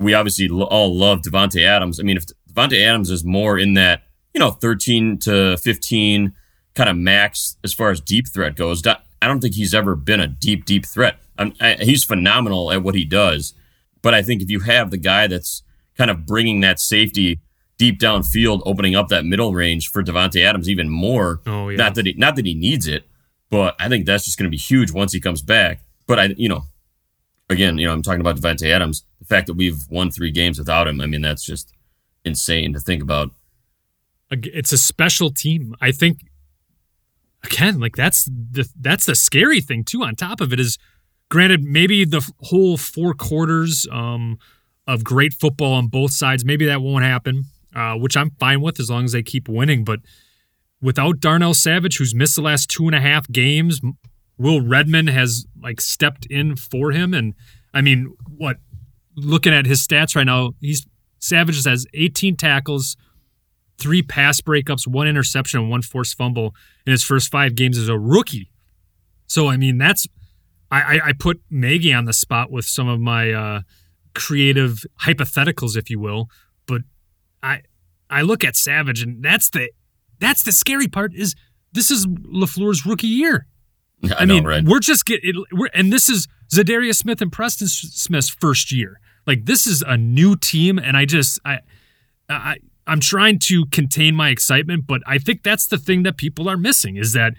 we 0.00 0.14
obviously 0.14 0.48
all 0.48 0.96
love 0.96 1.20
Davante 1.22 1.64
Adams, 1.64 2.00
I 2.00 2.02
mean, 2.02 2.16
if 2.16 2.24
Davante 2.52 2.82
Adams 2.84 3.10
is 3.10 3.24
more 3.24 3.58
in 3.58 3.74
that 3.74 4.02
you 4.32 4.40
know 4.40 4.50
thirteen 4.50 5.18
to 5.20 5.56
fifteen 5.58 6.34
kind 6.74 6.90
of 6.90 6.96
max 6.96 7.56
as 7.62 7.72
far 7.72 7.90
as 7.90 8.00
deep 8.00 8.28
threat 8.28 8.56
goes, 8.56 8.86
I 8.86 8.98
don't 9.22 9.40
think 9.40 9.54
he's 9.54 9.74
ever 9.74 9.94
been 9.94 10.20
a 10.20 10.26
deep 10.26 10.64
deep 10.64 10.84
threat. 10.86 11.18
I'm, 11.38 11.54
I, 11.60 11.74
he's 11.80 12.04
phenomenal 12.04 12.70
at 12.70 12.82
what 12.82 12.94
he 12.94 13.04
does, 13.04 13.54
but 14.02 14.14
I 14.14 14.22
think 14.22 14.42
if 14.42 14.50
you 14.50 14.60
have 14.60 14.90
the 14.90 14.96
guy 14.96 15.26
that's 15.26 15.62
kind 15.96 16.10
of 16.10 16.26
bringing 16.26 16.60
that 16.60 16.80
safety 16.80 17.40
deep 17.76 17.98
downfield, 17.98 18.62
opening 18.64 18.94
up 18.94 19.08
that 19.08 19.24
middle 19.24 19.52
range 19.52 19.90
for 19.90 20.02
Davante 20.02 20.44
Adams 20.44 20.68
even 20.68 20.88
more. 20.88 21.40
Oh, 21.46 21.68
yeah. 21.68 21.76
Not 21.76 21.94
that 21.96 22.06
he, 22.06 22.12
not 22.14 22.36
that 22.36 22.46
he 22.46 22.54
needs 22.54 22.86
it, 22.86 23.04
but 23.50 23.74
I 23.78 23.88
think 23.88 24.06
that's 24.06 24.24
just 24.24 24.38
going 24.38 24.44
to 24.44 24.50
be 24.50 24.56
huge 24.56 24.92
once 24.92 25.12
he 25.12 25.20
comes 25.20 25.42
back. 25.42 25.80
But 26.06 26.18
I, 26.18 26.24
you 26.36 26.48
know, 26.48 26.64
again, 27.48 27.78
you 27.78 27.86
know, 27.86 27.92
I'm 27.92 28.02
talking 28.02 28.20
about 28.20 28.36
Davante 28.36 28.70
Adams. 28.70 29.04
The 29.18 29.26
fact 29.26 29.46
that 29.46 29.54
we've 29.54 29.86
won 29.90 30.10
three 30.10 30.30
games 30.30 30.58
without 30.58 30.86
him, 30.86 31.00
I 31.00 31.06
mean, 31.06 31.22
that's 31.22 31.44
just 31.44 31.72
insane 32.24 32.72
to 32.74 32.80
think 32.80 33.02
about. 33.02 33.30
It's 34.30 34.72
a 34.72 34.78
special 34.78 35.30
team. 35.30 35.74
I 35.80 35.92
think 35.92 36.18
again, 37.44 37.80
like 37.80 37.96
that's 37.96 38.24
the 38.24 38.68
that's 38.80 39.06
the 39.06 39.14
scary 39.14 39.60
thing 39.60 39.84
too. 39.84 40.02
On 40.02 40.14
top 40.14 40.40
of 40.40 40.52
it 40.52 40.60
is, 40.60 40.78
granted, 41.28 41.62
maybe 41.62 42.04
the 42.04 42.28
whole 42.40 42.76
four 42.76 43.14
quarters 43.14 43.86
um, 43.90 44.38
of 44.86 45.04
great 45.04 45.32
football 45.32 45.74
on 45.74 45.88
both 45.88 46.12
sides, 46.12 46.44
maybe 46.44 46.66
that 46.66 46.80
won't 46.80 47.04
happen, 47.04 47.44
uh, 47.74 47.94
which 47.94 48.16
I'm 48.16 48.30
fine 48.38 48.60
with 48.60 48.80
as 48.80 48.90
long 48.90 49.04
as 49.04 49.12
they 49.12 49.22
keep 49.22 49.48
winning. 49.48 49.84
But 49.84 50.00
without 50.80 51.20
Darnell 51.20 51.54
Savage, 51.54 51.98
who's 51.98 52.14
missed 52.14 52.36
the 52.36 52.42
last 52.42 52.68
two 52.70 52.86
and 52.86 52.94
a 52.94 53.00
half 53.00 53.28
games, 53.30 53.80
Will 54.36 54.60
Redmond 54.60 55.10
has 55.10 55.46
like 55.60 55.80
stepped 55.80 56.26
in 56.26 56.56
for 56.56 56.90
him, 56.92 57.14
and 57.14 57.34
I 57.72 57.80
mean, 57.80 58.14
what? 58.26 58.58
Looking 59.16 59.54
at 59.54 59.64
his 59.66 59.86
stats 59.86 60.16
right 60.16 60.26
now, 60.26 60.54
he's 60.60 60.86
Savage 61.20 61.64
has 61.64 61.86
18 61.94 62.36
tackles, 62.36 62.96
three 63.78 64.02
pass 64.02 64.40
breakups, 64.40 64.86
one 64.86 65.08
interception, 65.08 65.60
and 65.60 65.70
one 65.70 65.82
forced 65.82 66.16
fumble 66.16 66.54
in 66.86 66.92
his 66.92 67.04
first 67.04 67.30
five 67.30 67.54
games 67.54 67.78
as 67.78 67.88
a 67.88 67.98
rookie. 67.98 68.50
So 69.26 69.48
I 69.48 69.56
mean, 69.56 69.78
that's 69.78 70.06
I, 70.70 70.80
I, 70.80 71.00
I 71.08 71.12
put 71.12 71.40
Maggie 71.50 71.92
on 71.92 72.04
the 72.04 72.12
spot 72.12 72.50
with 72.50 72.64
some 72.64 72.88
of 72.88 73.00
my 73.00 73.32
uh, 73.32 73.60
creative 74.14 74.84
hypotheticals, 75.02 75.76
if 75.76 75.90
you 75.90 76.00
will. 76.00 76.28
But 76.66 76.82
I 77.42 77.62
I 78.10 78.22
look 78.22 78.44
at 78.44 78.56
Savage, 78.56 79.02
and 79.02 79.24
that's 79.24 79.50
the 79.50 79.70
that's 80.18 80.42
the 80.42 80.52
scary 80.52 80.88
part 80.88 81.12
is 81.14 81.34
this 81.72 81.90
is 81.90 82.06
Lafleur's 82.06 82.86
rookie 82.86 83.06
year. 83.06 83.46
I, 84.04 84.22
I 84.22 84.24
know, 84.24 84.34
mean, 84.34 84.44
right? 84.44 84.64
we're 84.64 84.80
just 84.80 85.04
getting, 85.06 85.44
we're, 85.52 85.68
and 85.74 85.92
this 85.92 86.08
is 86.08 86.28
Za'Darius 86.52 86.96
Smith 86.96 87.20
and 87.20 87.32
Preston 87.32 87.68
Smith's 87.68 88.28
first 88.28 88.72
year. 88.72 89.00
Like 89.26 89.46
this 89.46 89.66
is 89.66 89.82
a 89.82 89.96
new 89.96 90.36
team, 90.36 90.78
and 90.78 90.96
I 90.96 91.04
just, 91.04 91.40
I, 91.44 91.60
I, 92.28 92.56
I'm 92.86 93.00
trying 93.00 93.38
to 93.40 93.66
contain 93.66 94.14
my 94.14 94.28
excitement, 94.28 94.86
but 94.86 95.02
I 95.06 95.18
think 95.18 95.42
that's 95.42 95.66
the 95.66 95.78
thing 95.78 96.02
that 96.02 96.16
people 96.16 96.48
are 96.48 96.56
missing 96.56 96.96
is 96.96 97.12
that 97.14 97.34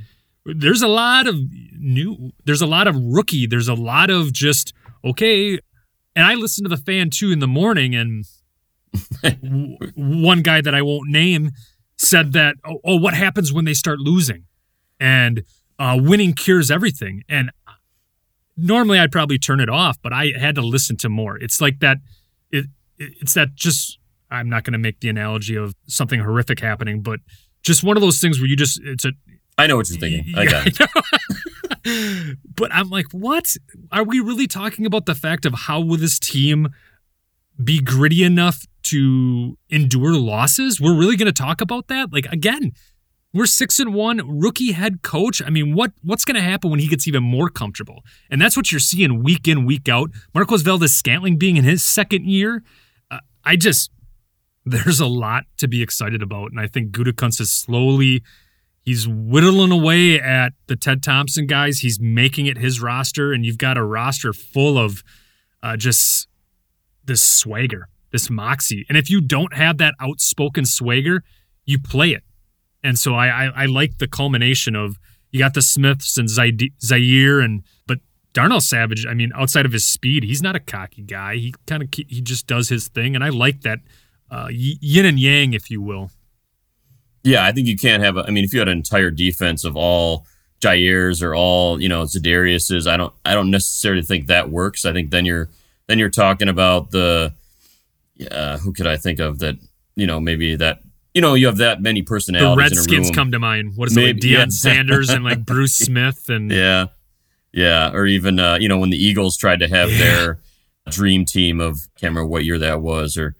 there's 0.45 0.81
a 0.81 0.87
lot 0.87 1.27
of 1.27 1.35
new, 1.77 2.31
there's 2.45 2.61
a 2.61 2.67
lot 2.67 2.87
of 2.87 2.95
rookie, 2.95 3.47
there's 3.47 3.67
a 3.67 3.73
lot 3.73 4.09
of 4.09 4.33
just 4.33 4.73
okay. 5.03 5.59
And 6.15 6.25
I 6.25 6.35
listen 6.35 6.63
to 6.63 6.69
the 6.69 6.77
fan 6.77 7.09
too 7.09 7.31
in 7.31 7.39
the 7.39 7.47
morning, 7.47 7.93
and 7.93 8.25
w- 9.21 9.77
one 9.95 10.41
guy 10.41 10.61
that 10.61 10.73
I 10.73 10.81
won't 10.81 11.09
name 11.09 11.51
said 11.97 12.33
that, 12.33 12.55
oh, 12.65 12.79
oh 12.83 12.95
what 12.95 13.13
happens 13.13 13.53
when 13.53 13.65
they 13.65 13.73
start 13.73 13.99
losing? 13.99 14.45
And 14.99 15.43
uh, 15.77 15.97
winning 15.99 16.33
cures 16.33 16.71
everything. 16.71 17.23
And 17.27 17.51
normally 18.55 18.97
I'd 18.97 19.11
probably 19.11 19.37
turn 19.37 19.59
it 19.59 19.69
off, 19.69 19.97
but 20.01 20.13
I 20.13 20.31
had 20.39 20.55
to 20.55 20.61
listen 20.61 20.95
to 20.97 21.09
more. 21.09 21.37
It's 21.37 21.59
like 21.59 21.79
that. 21.79 21.97
It, 22.51 22.65
it 22.97 23.13
it's 23.21 23.33
that 23.33 23.55
just. 23.55 23.99
I'm 24.35 24.49
not 24.49 24.63
going 24.63 24.73
to 24.73 24.79
make 24.79 24.99
the 24.99 25.09
analogy 25.09 25.55
of 25.55 25.75
something 25.87 26.19
horrific 26.19 26.59
happening, 26.59 27.01
but 27.01 27.19
just 27.63 27.83
one 27.83 27.97
of 27.97 28.01
those 28.01 28.19
things 28.19 28.39
where 28.39 28.47
you 28.47 28.55
just 28.55 28.79
it's 28.83 29.05
a. 29.05 29.11
I 29.57 29.67
know 29.67 29.77
what 29.77 29.89
you're 29.89 29.99
thinking. 29.99 30.33
I 30.35 30.45
got 30.45 30.67
it. 30.67 32.37
but 32.55 32.73
I'm 32.73 32.89
like, 32.89 33.05
what 33.11 33.55
are 33.91 34.03
we 34.03 34.19
really 34.19 34.47
talking 34.47 34.85
about? 34.85 35.05
The 35.05 35.15
fact 35.15 35.45
of 35.45 35.53
how 35.53 35.79
will 35.79 35.97
this 35.97 36.19
team 36.19 36.69
be 37.63 37.79
gritty 37.79 38.23
enough 38.23 38.65
to 38.83 39.57
endure 39.69 40.13
losses? 40.13 40.81
We're 40.81 40.97
really 40.97 41.15
going 41.15 41.27
to 41.27 41.33
talk 41.33 41.61
about 41.61 41.87
that? 41.87 42.11
Like 42.11 42.25
again, 42.31 42.73
we're 43.35 43.45
six 43.45 43.79
and 43.79 43.93
one, 43.93 44.39
rookie 44.39 44.71
head 44.71 45.01
coach. 45.01 45.41
I 45.45 45.49
mean, 45.49 45.75
what 45.75 45.91
what's 46.03 46.23
going 46.23 46.35
to 46.35 46.41
happen 46.41 46.69
when 46.69 46.79
he 46.79 46.87
gets 46.87 47.07
even 47.07 47.21
more 47.23 47.49
comfortable? 47.49 48.03
And 48.29 48.41
that's 48.41 48.55
what 48.55 48.71
you're 48.71 48.79
seeing 48.79 49.23
week 49.23 49.47
in, 49.47 49.65
week 49.65 49.89
out. 49.89 50.11
Marquez 50.33 50.61
Valdes 50.61 50.93
Scantling 50.93 51.37
being 51.37 51.57
in 51.57 51.65
his 51.65 51.83
second 51.83 52.25
year. 52.25 52.63
Uh, 53.11 53.19
I 53.43 53.57
just 53.57 53.91
there's 54.65 54.99
a 54.99 55.07
lot 55.07 55.45
to 55.57 55.67
be 55.67 55.81
excited 55.81 56.21
about, 56.21 56.51
and 56.51 56.59
I 56.59 56.67
think 56.67 56.91
Gutekunst 56.91 57.39
is 57.39 57.51
slowly 57.51 58.23
he's 58.85 59.07
whittling 59.07 59.71
away 59.71 60.19
at 60.19 60.53
the 60.67 60.75
Ted 60.75 61.03
Thompson 61.03 61.47
guys. 61.47 61.79
He's 61.79 61.99
making 61.99 62.45
it 62.45 62.57
his 62.57 62.81
roster, 62.81 63.33
and 63.33 63.45
you've 63.45 63.57
got 63.57 63.77
a 63.77 63.83
roster 63.83 64.31
full 64.31 64.77
of 64.77 65.03
uh, 65.61 65.75
just 65.75 66.27
this 67.03 67.21
swagger, 67.21 67.89
this 68.11 68.29
moxie. 68.29 68.85
And 68.87 68.97
if 68.97 69.09
you 69.09 69.19
don't 69.19 69.55
have 69.55 69.79
that 69.79 69.95
outspoken 69.99 70.65
swagger, 70.65 71.23
you 71.65 71.79
play 71.79 72.11
it. 72.11 72.23
And 72.83 72.97
so 72.97 73.15
I, 73.15 73.45
I, 73.45 73.63
I 73.63 73.65
like 73.65 73.97
the 73.97 74.07
culmination 74.07 74.75
of 74.75 74.97
you 75.31 75.39
got 75.39 75.55
the 75.55 75.61
Smiths 75.61 76.17
and 76.17 76.29
Zaire 76.29 77.39
and 77.39 77.63
but 77.87 77.97
Darnell 78.33 78.61
Savage. 78.61 79.05
I 79.07 79.15
mean, 79.15 79.31
outside 79.35 79.65
of 79.65 79.73
his 79.73 79.85
speed, 79.85 80.23
he's 80.23 80.41
not 80.41 80.55
a 80.55 80.59
cocky 80.59 81.01
guy. 81.01 81.35
He 81.35 81.53
kind 81.65 81.81
of 81.81 81.89
he 81.91 82.21
just 82.21 82.45
does 82.45 82.69
his 82.69 82.87
thing, 82.87 83.15
and 83.15 83.23
I 83.23 83.29
like 83.29 83.61
that 83.61 83.79
uh, 84.35 84.47
yin 84.51 85.05
and 85.05 85.19
yang, 85.19 85.53
if 85.53 85.69
you 85.71 85.81
will. 85.81 86.11
Yeah, 87.23 87.45
I 87.45 87.51
think 87.51 87.67
you 87.67 87.77
can't 87.77 88.03
have. 88.03 88.17
A, 88.17 88.25
I 88.27 88.31
mean, 88.31 88.43
if 88.43 88.53
you 88.53 88.59
had 88.59 88.67
an 88.67 88.77
entire 88.77 89.09
defense 89.09 89.63
of 89.63 89.75
all 89.77 90.27
Jair's 90.61 91.23
or 91.23 91.33
all 91.33 91.81
you 91.81 91.87
know 91.89 92.03
Za'Darius's, 92.03 92.85
I 92.85 92.97
don't. 92.97 93.13
I 93.23 93.33
don't 93.33 93.49
necessarily 93.49 94.01
think 94.01 94.27
that 94.27 94.49
works. 94.49 94.85
I 94.85 94.93
think 94.93 95.11
then 95.11 95.25
you're 95.25 95.49
then 95.87 95.99
you're 95.99 96.09
talking 96.09 96.49
about 96.49 96.91
the. 96.91 97.33
Uh, 98.31 98.57
who 98.59 98.71
could 98.73 98.87
I 98.87 98.97
think 98.97 99.19
of 99.19 99.39
that? 99.39 99.55
You 99.95 100.07
know, 100.07 100.19
maybe 100.19 100.55
that. 100.55 100.79
You 101.13 101.21
know, 101.21 101.33
you 101.33 101.45
have 101.45 101.57
that 101.57 101.81
many 101.81 102.01
The 102.01 102.05
personalities. 102.05 102.51
in 102.71 102.77
a 102.77 102.81
Redskins 102.81 103.11
come 103.11 103.31
to 103.31 103.39
mind. 103.39 103.77
What 103.77 103.89
is 103.89 103.95
it, 103.95 104.01
like 104.01 104.15
Maybe, 104.15 104.33
Deion 104.33 104.37
yeah. 104.37 104.45
Sanders 104.49 105.09
and 105.09 105.23
like 105.23 105.45
Bruce 105.45 105.73
Smith 105.73 106.27
and 106.27 106.51
Yeah, 106.51 106.87
yeah, 107.53 107.91
or 107.93 108.05
even 108.05 108.37
uh, 108.37 108.57
you 108.59 108.67
know 108.67 108.77
when 108.77 108.89
the 108.89 109.01
Eagles 109.01 109.37
tried 109.37 109.59
to 109.61 109.69
have 109.69 109.89
their 109.91 110.39
dream 110.89 111.23
team 111.23 111.61
of 111.61 111.87
can't 111.97 112.11
remember 112.11 112.25
what 112.25 112.43
year 112.43 112.59
that 112.59 112.81
was 112.81 113.15
or 113.17 113.33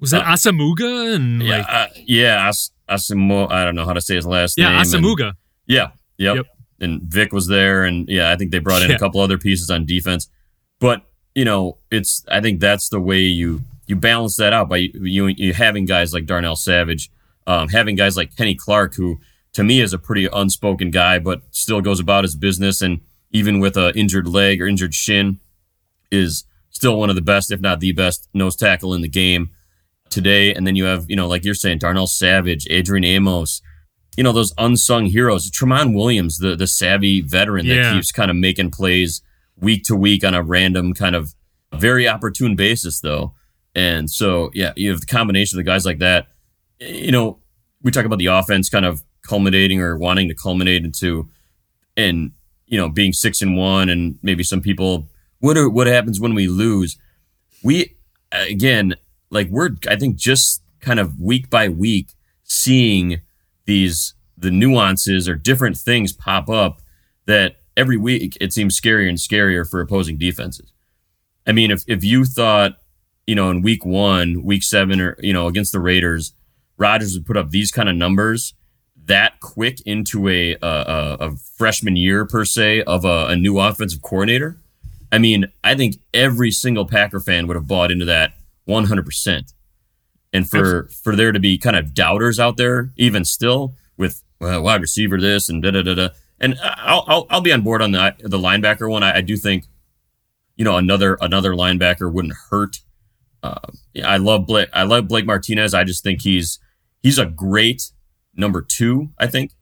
was 0.00 0.10
that 0.12 0.22
uh, 0.22 0.32
Asomugha 0.34 1.14
and 1.14 1.42
yeah, 1.42 1.58
like 1.58 1.66
uh, 1.68 1.86
yeah, 2.06 2.48
As- 2.48 2.70
Asimo. 2.88 3.50
I 3.50 3.64
don't 3.64 3.74
know 3.74 3.84
how 3.84 3.92
to 3.92 4.00
say 4.00 4.14
his 4.16 4.26
last 4.26 4.56
yeah 4.58 4.70
name. 4.70 4.78
and- 4.80 4.86
Asomugha. 4.86 5.32
Yeah. 5.66 5.90
Yep. 6.18 6.36
Yep. 6.36 6.46
And 6.80 7.02
Vic 7.02 7.32
was 7.32 7.46
there, 7.48 7.84
and 7.84 8.08
yeah, 8.08 8.30
I 8.30 8.36
think 8.36 8.50
they 8.52 8.58
brought 8.60 8.82
in 8.82 8.90
Yeah. 8.90 8.96
a 8.96 8.98
couple 8.98 9.20
other 9.20 9.38
pieces 9.38 9.68
on 9.70 9.84
defense. 9.86 10.28
But 10.80 11.02
you 11.34 11.44
know, 11.44 11.78
it's 11.90 12.24
I 12.30 12.40
think 12.40 12.60
that's 12.60 12.88
the 12.88 13.00
way 13.00 13.20
you 13.20 13.62
you 13.86 13.96
balance 13.96 14.36
that 14.36 14.52
out 14.52 14.68
by 14.68 14.76
you 14.94 15.26
you 15.26 15.52
having 15.54 15.84
guys 15.86 16.12
like 16.14 16.26
Darnell 16.26 16.56
Savage, 16.56 17.10
um, 17.46 17.68
having 17.68 17.96
guys 17.96 18.16
like 18.16 18.36
Kenny 18.36 18.54
Clark, 18.54 18.94
who 18.94 19.18
to 19.54 19.64
me 19.64 19.80
is 19.80 19.92
a 19.92 19.98
pretty 19.98 20.26
unspoken 20.32 20.90
guy, 20.90 21.18
but 21.18 21.42
still 21.50 21.80
goes 21.80 21.98
about 22.00 22.22
his 22.24 22.36
business, 22.36 22.80
and 22.80 23.00
even 23.32 23.58
with 23.60 23.76
a 23.76 23.92
injured 23.98 24.28
leg 24.28 24.62
or 24.62 24.66
injured 24.68 24.94
shin, 24.94 25.40
is 26.12 26.44
still 26.70 26.98
one 26.98 27.10
of 27.10 27.16
the 27.16 27.22
best, 27.22 27.50
if 27.50 27.60
not 27.60 27.80
the 27.80 27.92
best, 27.92 28.28
nose 28.32 28.56
tackle 28.56 28.94
in 28.94 29.00
the 29.02 29.08
game 29.08 29.50
today. 30.10 30.54
And 30.54 30.66
then 30.66 30.76
you 30.76 30.84
have, 30.84 31.06
you 31.08 31.16
know, 31.16 31.28
like 31.28 31.44
you're 31.44 31.54
saying, 31.54 31.78
Darnell 31.78 32.06
Savage, 32.06 32.66
Adrian 32.70 33.04
Amos, 33.04 33.60
you 34.16 34.24
know, 34.24 34.32
those 34.32 34.52
unsung 34.58 35.06
heroes. 35.06 35.50
Tramon 35.50 35.94
Williams, 35.94 36.38
the 36.38 36.56
the 36.56 36.66
savvy 36.66 37.20
veteran 37.20 37.66
that 37.68 37.74
Yeah. 37.74 37.92
keeps 37.94 38.10
kind 38.12 38.30
of 38.30 38.36
making 38.36 38.70
plays 38.72 39.22
week 39.60 39.84
to 39.84 39.96
week 39.96 40.24
on 40.24 40.34
a 40.34 40.42
random 40.42 40.92
kind 40.94 41.14
of 41.16 41.34
very 41.74 42.08
opportune 42.08 42.56
basis, 42.56 43.00
though. 43.00 43.34
And 43.74 44.10
so, 44.10 44.50
yeah, 44.54 44.72
you 44.76 44.90
have 44.90 45.00
the 45.00 45.06
combination 45.06 45.58
of 45.58 45.64
the 45.64 45.70
guys 45.70 45.84
like 45.84 45.98
that. 45.98 46.26
You 46.80 47.12
know, 47.12 47.38
we 47.82 47.90
talk 47.92 48.04
about 48.04 48.18
the 48.18 48.26
offense 48.26 48.68
kind 48.68 48.84
of 48.84 49.02
culminating 49.22 49.80
or 49.80 49.96
wanting 49.98 50.28
to 50.28 50.34
culminate 50.34 50.84
into, 50.84 51.28
and 51.96 52.32
you 52.66 52.76
know, 52.78 52.88
being 52.88 53.12
six 53.12 53.40
and 53.40 53.56
one, 53.56 53.88
and 53.88 54.18
maybe 54.22 54.42
some 54.42 54.60
people, 54.60 55.08
what 55.40 55.56
are, 55.56 55.68
what 55.70 55.86
happens 55.86 56.20
when 56.20 56.34
we 56.34 56.46
lose? 56.48 56.98
We 57.62 57.96
again, 58.32 58.94
like 59.30 59.48
we're, 59.48 59.70
I 59.88 59.96
think, 59.96 60.16
just 60.16 60.62
kind 60.80 61.00
of 61.00 61.20
week 61.20 61.50
by 61.50 61.68
week 61.68 62.10
seeing 62.44 63.20
these 63.66 64.14
the 64.36 64.50
nuances 64.50 65.28
or 65.28 65.34
different 65.34 65.76
things 65.76 66.12
pop 66.12 66.48
up 66.48 66.80
that 67.26 67.56
every 67.76 67.96
week 67.96 68.36
it 68.40 68.52
seems 68.52 68.80
scarier 68.80 69.08
and 69.08 69.18
scarier 69.18 69.68
for 69.68 69.80
opposing 69.80 70.16
defenses. 70.16 70.72
I 71.46 71.52
mean, 71.52 71.70
if 71.70 71.82
if 71.86 72.04
you 72.04 72.24
thought, 72.24 72.78
you 73.26 73.34
know, 73.34 73.50
in 73.50 73.62
week 73.62 73.84
one, 73.84 74.42
week 74.42 74.62
seven, 74.62 75.00
or 75.00 75.16
you 75.20 75.32
know, 75.32 75.46
against 75.46 75.72
the 75.72 75.80
Raiders, 75.80 76.32
Rodgers 76.76 77.14
would 77.14 77.26
put 77.26 77.36
up 77.36 77.50
these 77.50 77.70
kind 77.70 77.88
of 77.88 77.96
numbers 77.96 78.54
that 79.04 79.40
quick 79.40 79.80
into 79.86 80.28
a 80.28 80.56
a, 80.62 81.16
a 81.20 81.36
freshman 81.56 81.96
year 81.96 82.24
per 82.24 82.44
se 82.44 82.82
of 82.82 83.04
a, 83.04 83.28
a 83.28 83.36
new 83.36 83.58
offensive 83.58 84.02
coordinator. 84.02 84.60
I 85.10 85.18
mean, 85.18 85.46
I 85.64 85.74
think 85.74 85.96
every 86.12 86.50
single 86.50 86.86
Packer 86.86 87.20
fan 87.20 87.46
would 87.46 87.56
have 87.56 87.66
bought 87.66 87.90
into 87.90 88.04
that 88.04 88.32
100. 88.68 89.04
percent 89.04 89.52
And 90.32 90.48
for 90.48 90.88
for 91.02 91.16
there 91.16 91.32
to 91.32 91.40
be 91.40 91.58
kind 91.58 91.74
of 91.74 91.94
doubters 91.94 92.38
out 92.38 92.56
there, 92.56 92.92
even 92.96 93.24
still 93.24 93.74
with 93.96 94.22
well, 94.40 94.62
wide 94.62 94.82
receiver 94.82 95.20
this 95.20 95.48
and 95.48 95.62
da 95.62 95.70
da 95.70 95.82
da 95.82 95.94
da, 95.94 96.08
and 96.38 96.56
I'll, 96.62 97.04
I'll 97.08 97.26
I'll 97.30 97.40
be 97.40 97.52
on 97.52 97.62
board 97.62 97.82
on 97.82 97.92
the 97.92 98.14
the 98.20 98.38
linebacker 98.38 98.88
one. 98.88 99.02
I, 99.02 99.16
I 99.16 99.20
do 99.22 99.36
think, 99.36 99.64
you 100.56 100.64
know, 100.64 100.76
another 100.76 101.16
another 101.20 101.54
linebacker 101.54 102.12
wouldn't 102.12 102.34
hurt. 102.50 102.82
Uh, 103.42 103.70
I 104.04 104.18
love 104.18 104.46
Blake. 104.46 104.68
I 104.72 104.82
love 104.82 105.08
Blake 105.08 105.26
Martinez. 105.26 105.72
I 105.72 105.84
just 105.84 106.02
think 106.02 106.22
he's 106.22 106.58
he's 107.02 107.18
a 107.18 107.26
great 107.26 107.90
number 108.34 108.60
two. 108.60 109.10
I 109.18 109.26
think 109.28 109.52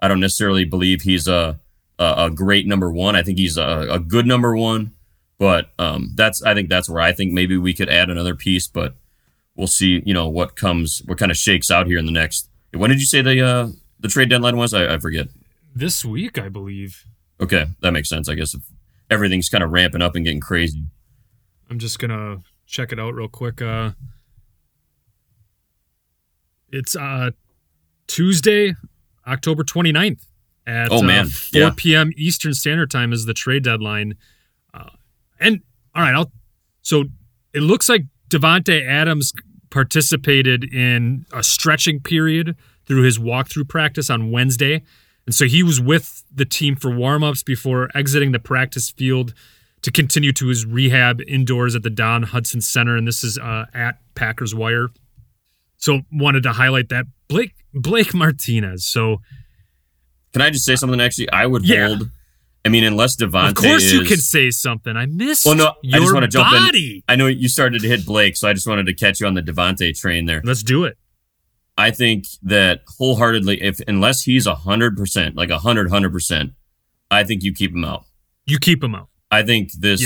I 0.00 0.08
don't 0.08 0.20
necessarily 0.20 0.64
believe 0.64 1.02
he's 1.02 1.26
a 1.26 1.60
a, 1.98 2.26
a 2.26 2.30
great 2.30 2.66
number 2.66 2.92
one. 2.92 3.16
I 3.16 3.22
think 3.22 3.38
he's 3.38 3.56
a, 3.56 3.86
a 3.90 3.98
good 3.98 4.26
number 4.26 4.56
one, 4.56 4.92
but 5.40 5.70
um, 5.80 6.12
that's 6.14 6.42
I 6.44 6.54
think 6.54 6.68
that's 6.68 6.88
where 6.88 7.00
I 7.02 7.12
think 7.12 7.32
maybe 7.32 7.56
we 7.56 7.72
could 7.74 7.88
add 7.88 8.10
another 8.10 8.34
piece, 8.36 8.68
but 8.68 8.94
we'll 9.56 9.66
see. 9.66 10.02
You 10.06 10.14
know 10.14 10.28
what 10.28 10.54
comes, 10.54 11.02
what 11.06 11.18
kind 11.18 11.32
of 11.32 11.36
shakes 11.38 11.70
out 11.70 11.86
here 11.88 11.98
in 11.98 12.04
the 12.06 12.12
next. 12.12 12.48
When 12.72 12.90
did 12.90 13.00
you 13.00 13.06
say 13.06 13.22
the 13.22 13.40
uh, 13.44 13.68
the 13.98 14.08
trade 14.08 14.28
deadline 14.28 14.56
was? 14.56 14.72
I, 14.74 14.94
I 14.94 14.98
forget. 14.98 15.28
This 15.74 16.04
week, 16.04 16.38
I 16.38 16.48
believe. 16.48 17.04
Okay, 17.40 17.64
that 17.80 17.92
makes 17.92 18.08
sense. 18.08 18.28
I 18.28 18.34
guess 18.34 18.54
if 18.54 18.60
everything's 19.10 19.48
kind 19.48 19.64
of 19.64 19.70
ramping 19.70 20.02
up 20.02 20.14
and 20.14 20.24
getting 20.24 20.40
crazy. 20.40 20.84
I'm 21.70 21.78
just 21.78 21.98
gonna 21.98 22.42
check 22.66 22.92
it 22.92 23.00
out 23.00 23.14
real 23.14 23.28
quick. 23.28 23.62
Uh, 23.62 23.92
it's 26.72 26.94
uh, 26.94 27.30
Tuesday, 28.06 28.74
October 29.26 29.64
29th 29.64 30.26
at 30.66 30.90
Oh, 30.90 31.02
man. 31.02 31.26
uh, 31.26 31.28
4 31.28 31.60
Yeah. 31.60 31.70
p.m. 31.76 32.12
Eastern 32.16 32.54
Standard 32.54 32.90
Time 32.90 33.12
is 33.12 33.24
the 33.24 33.34
trade 33.34 33.64
deadline. 33.64 34.16
And 35.40 35.60
all 35.94 36.02
right, 36.02 36.14
I'll 36.14 36.30
so 36.82 37.04
it 37.52 37.60
looks 37.62 37.88
like 37.88 38.02
Davante 38.28 38.86
Adams 38.86 39.32
participated 39.70 40.64
in 40.72 41.24
a 41.32 41.42
stretching 41.42 42.00
period 42.00 42.56
through 42.86 43.02
his 43.02 43.18
walkthrough 43.18 43.68
practice 43.68 44.10
on 44.10 44.30
Wednesday. 44.30 44.82
And 45.26 45.34
so 45.34 45.44
he 45.46 45.62
was 45.62 45.80
with 45.80 46.24
the 46.34 46.44
team 46.44 46.74
for 46.76 46.90
warmups 46.90 47.44
before 47.44 47.88
exiting 47.94 48.32
the 48.32 48.38
practice 48.38 48.90
field 48.90 49.32
to 49.82 49.90
continue 49.92 50.32
to 50.32 50.48
his 50.48 50.66
rehab 50.66 51.20
indoors 51.26 51.74
at 51.74 51.82
the 51.82 51.90
Don 51.90 52.24
Hutson 52.24 52.62
Center. 52.62 52.96
And 52.96 53.06
this 53.06 53.22
is 53.24 53.38
uh, 53.38 53.66
at 53.72 53.98
Packers 54.14 54.54
Wire. 54.54 54.88
So 55.76 56.00
wanted 56.12 56.42
to 56.44 56.52
highlight 56.52 56.88
that 56.90 57.06
Blake 57.28 57.54
Blake 57.72 58.12
Martinez. 58.12 58.84
So 58.84 59.20
Can 60.32 60.42
I 60.42 60.50
just 60.50 60.64
say 60.64 60.76
something? 60.76 61.00
Actually, 61.00 61.30
I 61.30 61.46
would 61.46 61.64
Yeah. 61.64 61.88
hold. 61.88 62.10
I 62.64 62.68
mean, 62.68 62.84
unless 62.84 63.16
Davante 63.16 63.48
of 63.50 63.54
course 63.54 63.90
you 63.92 64.02
is- 64.02 64.08
can 64.08 64.18
say 64.18 64.50
something. 64.50 64.96
I 64.96 65.06
missed 65.06 65.46
Well, 65.46 65.54
no, 65.56 65.68
I 65.92 65.98
just 65.98 66.12
want 66.12 66.24
to 66.24 66.28
jump 66.28 66.50
body. 66.50 66.96
in. 66.96 67.02
I 67.08 67.16
know 67.16 67.26
you 67.26 67.48
started 67.48 67.80
to 67.82 67.88
hit 67.88 68.04
Blake, 68.04 68.36
so 68.36 68.48
I 68.48 68.52
just 68.52 68.66
wanted 68.66 68.86
to 68.86 68.94
catch 68.94 69.20
you 69.20 69.26
on 69.26 69.34
the 69.34 69.42
Davante 69.42 69.98
train 69.98 70.26
there. 70.26 70.42
Let's 70.44 70.62
do 70.62 70.84
it. 70.84 70.98
I 71.78 71.90
think 71.90 72.26
that 72.42 72.82
wholeheartedly, 72.98 73.62
if 73.62 73.80
unless 73.88 74.22
he's 74.24 74.46
a 74.46 74.54
hundred 74.54 74.96
percent, 74.98 75.36
like 75.36 75.48
a 75.48 75.58
hundred, 75.60 75.88
hundred 75.90 76.12
percent, 76.12 76.52
I 77.10 77.24
think 77.24 77.42
you 77.42 77.54
keep 77.54 77.72
him 77.72 77.84
out. 77.84 78.04
You 78.44 78.58
keep 78.58 78.84
him 78.84 78.94
out. 78.94 79.08
I 79.30 79.42
think 79.42 79.72
this. 79.72 80.02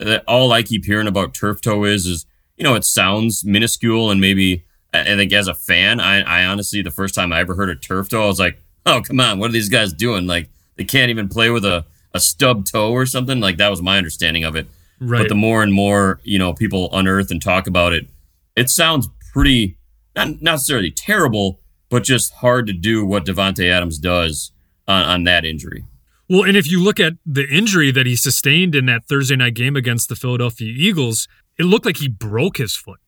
Yep. 0.00 0.24
All 0.26 0.52
I 0.52 0.62
keep 0.62 0.84
hearing 0.84 1.06
about 1.06 1.34
turf 1.34 1.60
toe 1.60 1.84
is, 1.84 2.06
is 2.06 2.26
you 2.56 2.64
know, 2.64 2.74
it 2.74 2.84
sounds 2.84 3.44
minuscule 3.44 4.10
and 4.10 4.20
maybe. 4.20 4.64
I 4.92 5.00
I 5.00 5.16
think 5.16 5.32
as 5.32 5.46
a 5.46 5.54
fan, 5.54 6.00
I, 6.00 6.22
I 6.22 6.44
honestly, 6.46 6.82
the 6.82 6.90
first 6.90 7.14
time 7.14 7.32
I 7.32 7.40
ever 7.40 7.54
heard 7.54 7.70
of 7.70 7.80
turf 7.80 8.08
toe, 8.08 8.24
I 8.24 8.26
was 8.26 8.40
like, 8.40 8.58
oh 8.86 9.00
come 9.04 9.20
on, 9.20 9.38
what 9.38 9.50
are 9.50 9.52
these 9.52 9.68
guys 9.68 9.92
doing? 9.92 10.26
Like 10.26 10.48
they 10.78 10.84
can't 10.84 11.10
even 11.10 11.28
play 11.28 11.50
with 11.50 11.66
a 11.66 11.84
a 12.14 12.20
stub 12.20 12.64
toe 12.64 12.90
or 12.90 13.04
something. 13.04 13.40
Like 13.40 13.58
that 13.58 13.68
was 13.68 13.82
my 13.82 13.98
understanding 13.98 14.44
of 14.44 14.56
it. 14.56 14.66
Right. 15.00 15.18
But 15.18 15.28
the 15.28 15.34
more 15.34 15.62
and 15.62 15.72
more, 15.72 16.20
you 16.24 16.38
know, 16.38 16.54
people 16.54 16.88
unearth 16.92 17.30
and 17.30 17.42
talk 17.42 17.66
about 17.66 17.92
it, 17.92 18.08
it 18.56 18.70
sounds 18.70 19.08
pretty 19.32 19.76
not 20.16 20.28
not 20.28 20.52
necessarily 20.52 20.90
terrible, 20.90 21.60
but 21.90 22.04
just 22.04 22.32
hard 22.34 22.66
to 22.68 22.72
do 22.72 23.04
what 23.04 23.26
Davante 23.26 23.70
Adams 23.70 23.98
does 23.98 24.52
on, 24.86 25.02
on 25.04 25.24
that 25.24 25.44
injury. 25.44 25.84
Well, 26.28 26.44
and 26.44 26.56
if 26.56 26.70
you 26.70 26.82
look 26.82 27.00
at 27.00 27.14
the 27.24 27.46
injury 27.48 27.90
that 27.90 28.06
he 28.06 28.14
sustained 28.14 28.74
in 28.74 28.86
that 28.86 29.06
Thursday 29.06 29.36
night 29.36 29.54
game 29.54 29.76
against 29.76 30.08
the 30.08 30.16
Philadelphia 30.16 30.72
Eagles, 30.76 31.26
it 31.58 31.64
looked 31.64 31.86
like 31.86 31.96
he 31.98 32.08
broke 32.08 32.58
his 32.58 32.74
foot. 32.74 33.00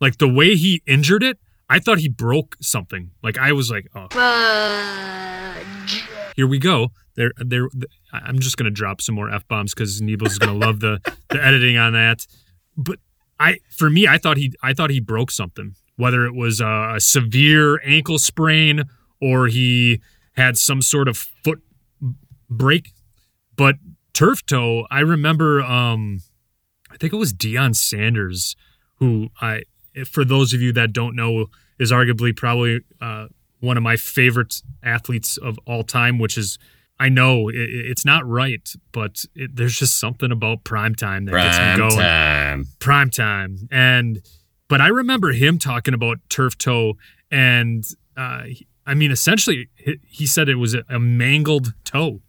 Like 0.00 0.18
the 0.18 0.28
way 0.28 0.56
he 0.56 0.82
injured 0.86 1.22
it, 1.22 1.38
I 1.68 1.80
thought 1.80 1.98
he 1.98 2.08
broke 2.08 2.56
something. 2.60 3.10
Like 3.22 3.36
I 3.38 3.52
was 3.52 3.70
like, 3.70 3.88
oh, 3.94 4.08
here 6.36 6.46
we 6.46 6.58
go. 6.58 6.88
There, 7.16 7.32
there. 7.38 7.68
I'm 8.12 8.38
just 8.38 8.56
gonna 8.56 8.70
drop 8.70 9.00
some 9.00 9.14
more 9.14 9.30
f 9.30 9.46
bombs 9.48 9.74
because 9.74 10.00
Nebel's 10.00 10.32
is 10.32 10.38
gonna 10.38 10.54
love 10.54 10.80
the 10.80 11.00
the 11.30 11.42
editing 11.44 11.76
on 11.76 11.94
that. 11.94 12.26
But 12.76 12.98
I, 13.40 13.58
for 13.70 13.90
me, 13.90 14.06
I 14.06 14.18
thought 14.18 14.36
he, 14.36 14.52
I 14.62 14.72
thought 14.72 14.90
he 14.90 15.00
broke 15.00 15.30
something. 15.30 15.74
Whether 15.96 16.26
it 16.26 16.34
was 16.34 16.60
a, 16.60 16.94
a 16.96 17.00
severe 17.00 17.80
ankle 17.82 18.18
sprain 18.18 18.84
or 19.20 19.46
he 19.46 20.02
had 20.36 20.58
some 20.58 20.82
sort 20.82 21.08
of 21.08 21.16
foot 21.16 21.62
break. 22.50 22.90
But 23.56 23.76
turf 24.12 24.44
toe, 24.46 24.86
I 24.90 25.00
remember. 25.00 25.62
um 25.62 26.20
I 26.90 26.96
think 26.98 27.12
it 27.12 27.16
was 27.16 27.34
Deion 27.34 27.74
Sanders, 27.76 28.56
who 29.00 29.28
I, 29.40 29.62
for 30.06 30.24
those 30.24 30.52
of 30.54 30.62
you 30.62 30.72
that 30.72 30.92
don't 30.92 31.14
know, 31.14 31.46
is 31.78 31.92
arguably 31.92 32.34
probably 32.34 32.80
uh, 33.02 33.26
one 33.66 33.76
of 33.76 33.82
my 33.82 33.96
favorite 33.96 34.62
athletes 34.82 35.36
of 35.36 35.58
all 35.66 35.82
time. 35.82 36.18
Which 36.18 36.38
is, 36.38 36.58
I 36.98 37.08
know 37.08 37.48
it, 37.48 37.56
it's 37.56 38.04
not 38.04 38.26
right, 38.26 38.66
but 38.92 39.24
it, 39.34 39.56
there's 39.56 39.78
just 39.78 39.98
something 39.98 40.32
about 40.32 40.64
prime 40.64 40.94
time 40.94 41.26
that 41.26 41.32
gets 41.32 41.58
me 41.58 41.88
going 41.88 42.02
time. 42.04 42.66
prime 42.78 43.10
time 43.10 43.68
and 43.70 44.22
but 44.68 44.80
i 44.80 44.88
remember 44.88 45.32
him 45.32 45.58
talking 45.58 45.94
about 45.94 46.18
turf 46.28 46.56
toe 46.58 46.94
and 47.30 47.84
uh 48.16 48.42
i 48.86 48.94
mean 48.94 49.10
essentially 49.10 49.68
he, 49.74 49.98
he 50.06 50.26
said 50.26 50.48
it 50.48 50.54
was 50.56 50.74
a, 50.74 50.82
a 50.88 50.98
mangled 50.98 51.74
toe 51.84 52.20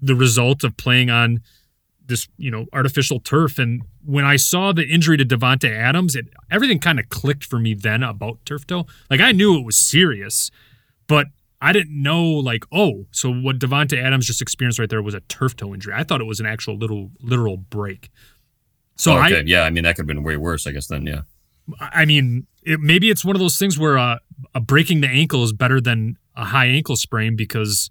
the 0.00 0.14
result 0.14 0.64
of 0.64 0.76
playing 0.76 1.10
on 1.10 1.40
this 2.10 2.28
you 2.36 2.50
know 2.50 2.66
artificial 2.72 3.20
turf 3.20 3.58
and 3.58 3.82
when 4.04 4.24
i 4.24 4.36
saw 4.36 4.72
the 4.72 4.86
injury 4.86 5.16
to 5.16 5.24
davante 5.24 5.70
adams 5.70 6.14
it 6.14 6.26
everything 6.50 6.78
kind 6.78 7.00
of 7.00 7.08
clicked 7.08 7.44
for 7.44 7.58
me 7.58 7.72
then 7.72 8.02
about 8.02 8.38
turf 8.44 8.66
toe 8.66 8.84
like 9.08 9.20
i 9.20 9.32
knew 9.32 9.58
it 9.58 9.64
was 9.64 9.76
serious 9.76 10.50
but 11.06 11.26
I 11.62 11.72
didn't 11.72 12.02
know 12.02 12.24
like 12.24 12.64
oh 12.72 13.04
so 13.10 13.30
what 13.30 13.58
Davante 13.58 14.02
Adams 14.02 14.26
just 14.26 14.40
experienced 14.40 14.78
right 14.78 14.88
there 14.88 15.02
was 15.02 15.12
a 15.12 15.20
turf 15.20 15.56
toe 15.56 15.74
injury. 15.74 15.92
I 15.94 16.04
thought 16.04 16.22
it 16.22 16.24
was 16.24 16.40
an 16.40 16.46
actual 16.46 16.78
little 16.78 17.10
literal 17.20 17.58
break. 17.58 18.10
So 18.96 19.12
I 19.12 19.26
okay, 19.26 19.42
yeah, 19.44 19.62
I 19.62 19.70
mean 19.70 19.84
that 19.84 19.96
could 19.96 20.02
have 20.02 20.06
been 20.06 20.22
way 20.22 20.36
worse, 20.36 20.66
I 20.66 20.72
guess. 20.72 20.86
Then, 20.86 21.06
yeah, 21.06 21.22
I 21.80 22.04
mean, 22.04 22.46
it, 22.62 22.80
maybe 22.80 23.10
it's 23.10 23.24
one 23.24 23.36
of 23.36 23.40
those 23.40 23.58
things 23.58 23.78
where 23.78 23.98
uh, 23.98 24.18
a 24.54 24.60
breaking 24.60 25.00
the 25.00 25.08
ankle 25.08 25.42
is 25.42 25.52
better 25.52 25.80
than 25.80 26.16
a 26.36 26.44
high 26.44 26.66
ankle 26.66 26.96
sprain 26.96 27.36
because 27.36 27.90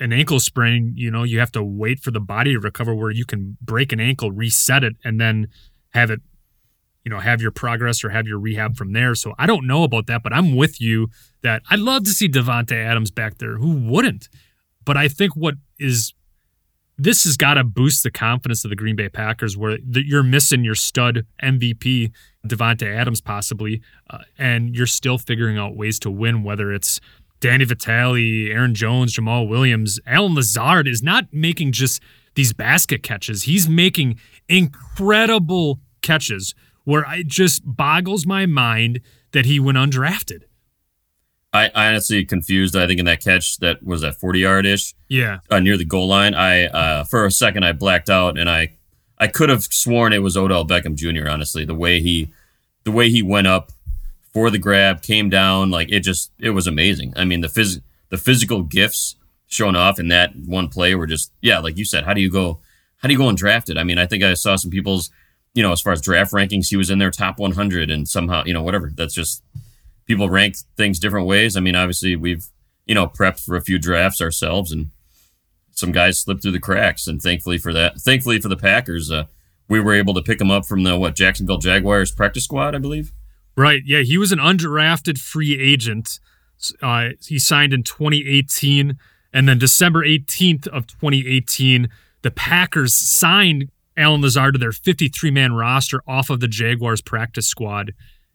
an 0.00 0.12
ankle 0.12 0.40
sprain, 0.40 0.94
you 0.96 1.10
know, 1.10 1.22
you 1.22 1.38
have 1.38 1.52
to 1.52 1.62
wait 1.62 2.00
for 2.00 2.10
the 2.10 2.20
body 2.20 2.54
to 2.54 2.58
recover 2.60 2.94
where 2.94 3.10
you 3.10 3.26
can 3.26 3.56
break 3.60 3.92
an 3.92 4.00
ankle, 4.00 4.32
reset 4.32 4.82
it, 4.82 4.96
and 5.04 5.20
then 5.20 5.48
have 5.90 6.10
it, 6.10 6.20
you 7.04 7.10
know, 7.10 7.18
have 7.18 7.42
your 7.42 7.50
progress 7.50 8.02
or 8.02 8.08
have 8.08 8.26
your 8.26 8.38
rehab 8.38 8.76
from 8.76 8.92
there. 8.92 9.14
So 9.14 9.34
I 9.38 9.46
don't 9.46 9.66
know 9.66 9.84
about 9.84 10.06
that, 10.06 10.22
but 10.22 10.32
I'm 10.32 10.56
with 10.56 10.80
you 10.80 11.08
that 11.42 11.62
I'd 11.70 11.80
love 11.80 12.04
to 12.04 12.10
see 12.10 12.28
Davante 12.28 12.72
Adams 12.72 13.10
back 13.10 13.38
there. 13.38 13.58
Who 13.58 13.74
wouldn't? 13.90 14.28
But 14.84 14.96
I 14.96 15.08
think 15.08 15.36
what 15.36 15.54
is 15.78 16.14
this 16.96 17.24
has 17.24 17.36
got 17.38 17.54
to 17.54 17.64
boost 17.64 18.02
the 18.02 18.10
confidence 18.10 18.62
of 18.64 18.68
the 18.68 18.76
Green 18.76 18.94
Bay 18.94 19.08
Packers, 19.08 19.56
where 19.56 19.78
you're 19.90 20.22
missing 20.22 20.64
your 20.64 20.74
stud 20.74 21.24
MVP 21.42 22.12
Davante 22.46 22.94
Adams 22.94 23.22
possibly, 23.22 23.80
uh, 24.10 24.18
and 24.38 24.74
you're 24.74 24.86
still 24.86 25.16
figuring 25.16 25.56
out 25.56 25.76
ways 25.76 25.98
to 26.00 26.10
win. 26.10 26.42
Whether 26.42 26.72
it's 26.72 27.00
Danny 27.40 27.64
Vitale, 27.64 28.50
Aaron 28.50 28.74
Jones, 28.74 29.16
Jamaal 29.16 29.48
Williams, 29.48 29.98
Allen 30.06 30.34
Lazard 30.34 30.86
is 30.86 31.02
not 31.02 31.26
making 31.32 31.72
just 31.72 32.02
these 32.34 32.52
basket 32.52 33.02
catches. 33.02 33.44
He's 33.44 33.68
making 33.68 34.18
incredible 34.48 35.80
catches 36.02 36.54
where 36.84 37.04
it 37.14 37.26
just 37.26 37.62
boggles 37.64 38.26
my 38.26 38.46
mind 38.46 39.00
that 39.32 39.46
he 39.46 39.58
went 39.60 39.78
undrafted. 39.78 40.42
I, 41.52 41.70
I 41.74 41.88
honestly 41.88 42.24
confused. 42.24 42.76
I 42.76 42.86
think 42.86 43.00
in 43.00 43.06
that 43.06 43.22
catch 43.22 43.56
that 43.58 43.82
was 43.82 44.02
that 44.02 44.14
forty 44.14 44.40
yard 44.40 44.66
ish 44.66 44.94
Yeah. 45.08 45.40
uh, 45.50 45.58
near 45.58 45.76
the 45.76 45.84
goal 45.84 46.06
line. 46.06 46.32
I 46.34 46.66
uh, 46.66 47.04
for 47.04 47.26
a 47.26 47.30
second 47.30 47.64
I 47.64 47.72
blacked 47.72 48.08
out 48.08 48.38
and 48.38 48.48
I 48.48 48.76
I 49.18 49.26
could 49.26 49.48
have 49.48 49.64
sworn 49.64 50.12
it 50.12 50.22
was 50.22 50.36
Odell 50.36 50.64
Beckham 50.66 50.94
Jr. 50.94 51.28
Honestly, 51.28 51.64
the 51.64 51.74
way 51.74 52.00
he 52.00 52.32
the 52.84 52.92
way 52.92 53.10
he 53.10 53.20
went 53.22 53.48
up 53.48 53.72
for 54.32 54.50
the 54.50 54.58
grab, 54.58 55.02
came 55.02 55.28
down, 55.28 55.70
like 55.70 55.90
it 55.90 56.00
just 56.00 56.30
it 56.38 56.50
was 56.50 56.66
amazing. 56.66 57.12
I 57.16 57.24
mean 57.24 57.40
the 57.40 57.48
phys- 57.48 57.82
the 58.08 58.18
physical 58.18 58.62
gifts 58.62 59.16
shown 59.46 59.74
off 59.74 59.98
in 59.98 60.08
that 60.08 60.36
one 60.36 60.68
play 60.68 60.94
were 60.94 61.06
just 61.06 61.32
yeah, 61.40 61.58
like 61.58 61.76
you 61.76 61.84
said. 61.84 62.04
How 62.04 62.14
do 62.14 62.20
you 62.20 62.30
go? 62.30 62.60
How 62.98 63.08
do 63.08 63.14
you 63.14 63.18
go 63.18 63.28
and 63.28 63.38
draft 63.38 63.70
it? 63.70 63.78
I 63.78 63.84
mean, 63.84 63.98
I 63.98 64.06
think 64.06 64.22
I 64.22 64.34
saw 64.34 64.56
some 64.56 64.70
people's 64.70 65.10
you 65.54 65.62
know 65.62 65.72
as 65.72 65.80
far 65.80 65.92
as 65.92 66.00
draft 66.00 66.32
rankings, 66.32 66.68
he 66.68 66.76
was 66.76 66.90
in 66.90 66.98
their 66.98 67.10
top 67.10 67.38
100 67.38 67.90
and 67.90 68.08
somehow 68.08 68.44
you 68.44 68.54
know 68.54 68.62
whatever. 68.62 68.90
That's 68.94 69.14
just 69.14 69.42
people 70.06 70.30
rank 70.30 70.56
things 70.76 70.98
different 70.98 71.26
ways. 71.26 71.56
I 71.56 71.60
mean, 71.60 71.76
obviously 71.76 72.16
we've 72.16 72.48
you 72.86 72.94
know 72.94 73.06
prepped 73.06 73.44
for 73.44 73.56
a 73.56 73.62
few 73.62 73.78
drafts 73.78 74.20
ourselves 74.20 74.72
and 74.72 74.90
some 75.80 75.92
guys 75.92 76.20
slipped 76.20 76.42
through 76.42 76.52
the 76.52 76.60
cracks, 76.60 77.06
and 77.06 77.20
thankfully 77.20 77.58
for 77.58 77.72
that, 77.72 78.00
thankfully 78.00 78.40
for 78.40 78.48
the 78.48 78.56
Packers, 78.56 79.10
uh, 79.10 79.24
we 79.68 79.80
were 79.80 79.94
able 79.94 80.14
to 80.14 80.22
pick 80.22 80.40
him 80.40 80.50
up 80.50 80.66
from 80.66 80.82
the 80.82 80.96
what 80.96 81.14
Jacksonville 81.16 81.58
Jaguars 81.58 82.12
practice 82.12 82.44
squad, 82.44 82.74
I 82.74 82.78
believe. 82.78 83.12
Right. 83.56 83.82
Yeah. 83.84 84.00
He 84.00 84.16
was 84.16 84.32
an 84.32 84.38
undrafted 84.38 85.18
free 85.18 85.58
agent. 85.60 86.20
Uh, 86.82 87.10
he 87.26 87.38
signed 87.38 87.72
in 87.72 87.82
2018. 87.82 88.96
And 89.32 89.48
then 89.48 89.58
December 89.58 90.04
18th 90.04 90.66
of 90.68 90.86
2018, 90.86 91.88
the 92.22 92.30
Packers 92.30 92.94
signed 92.94 93.70
Allen 93.96 94.22
Lazard 94.22 94.54
to 94.54 94.58
their 94.58 94.72
53 94.72 95.30
man 95.30 95.52
roster 95.52 96.02
off 96.06 96.30
of 96.30 96.40
the 96.40 96.48
Jaguars 96.48 97.00
practice 97.00 97.46
squad. 97.46 97.92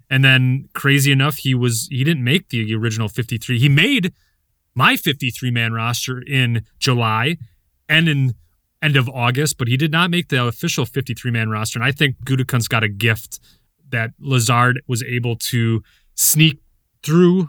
And 0.09 0.23
then 0.23 0.69
crazy 0.73 1.11
enough, 1.11 1.37
he 1.37 1.55
was 1.55 1.87
he 1.89 2.03
didn't 2.03 2.23
make 2.23 2.49
the 2.49 2.73
original 2.75 3.09
53. 3.09 3.59
He 3.59 3.69
made 3.69 4.13
my 4.75 4.95
53 4.95 5.51
man 5.51 5.73
roster 5.73 6.21
in 6.21 6.65
July 6.79 7.37
and 7.89 8.07
in 8.07 8.35
end 8.81 8.95
of 8.95 9.09
August, 9.09 9.57
but 9.57 9.67
he 9.67 9.77
did 9.77 9.91
not 9.91 10.11
make 10.11 10.29
the 10.29 10.45
official 10.45 10.85
53 10.85 11.31
man 11.31 11.49
roster. 11.49 11.79
And 11.79 11.87
I 11.87 11.91
think 11.91 12.17
Gutekunst 12.25 12.69
got 12.69 12.83
a 12.83 12.87
gift 12.87 13.39
that 13.95 14.11
Lazard 14.19 14.81
was 14.87 15.01
able 15.03 15.35
to 15.37 15.81
sneak 16.15 16.59
through 17.03 17.47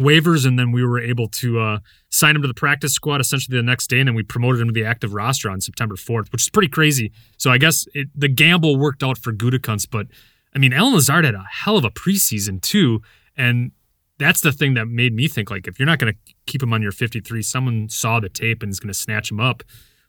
waivers, 0.00 0.46
and 0.46 0.58
then 0.58 0.72
we 0.72 0.84
were 0.84 0.98
able 0.98 1.28
to 1.28 1.60
uh, 1.60 1.78
sign 2.08 2.34
him 2.34 2.42
to 2.42 2.48
the 2.48 2.54
practice 2.54 2.92
squad 2.92 3.20
essentially 3.20 3.56
the 3.56 3.62
next 3.62 3.88
day, 3.88 4.00
and 4.00 4.08
then 4.08 4.14
we 4.14 4.22
promoted 4.22 4.60
him 4.60 4.68
to 4.68 4.72
the 4.72 4.84
active 4.84 5.12
roster 5.12 5.50
on 5.50 5.60
September 5.60 5.94
4th, 5.94 6.32
which 6.32 6.42
is 6.42 6.50
pretty 6.50 6.68
crazy. 6.68 7.12
So 7.36 7.50
I 7.50 7.58
guess 7.58 7.86
it, 7.94 8.08
the 8.14 8.28
gamble 8.28 8.76
worked 8.76 9.02
out 9.02 9.18
for 9.18 9.32
Gutekunst, 9.32 9.88
but 9.90 10.06
I 10.54 10.58
mean, 10.58 10.72
Allen 10.72 10.94
Lazard 10.94 11.24
had 11.24 11.34
a 11.34 11.44
hell 11.48 11.76
of 11.76 11.84
a 11.84 11.90
preseason 11.90 12.60
too, 12.60 13.02
and 13.36 13.72
that's 14.18 14.40
the 14.40 14.52
thing 14.52 14.74
that 14.74 14.86
made 14.86 15.14
me 15.14 15.28
think 15.28 15.50
like 15.50 15.66
if 15.66 15.78
you're 15.78 15.86
not 15.86 15.98
going 15.98 16.12
to 16.12 16.34
keep 16.46 16.62
him 16.62 16.72
on 16.72 16.82
your 16.82 16.92
53, 16.92 17.42
someone 17.42 17.88
saw 17.88 18.20
the 18.20 18.28
tape 18.28 18.62
and 18.62 18.70
is 18.70 18.80
going 18.80 18.92
to 18.92 18.98
snatch 18.98 19.30
him 19.30 19.40
up. 19.40 19.62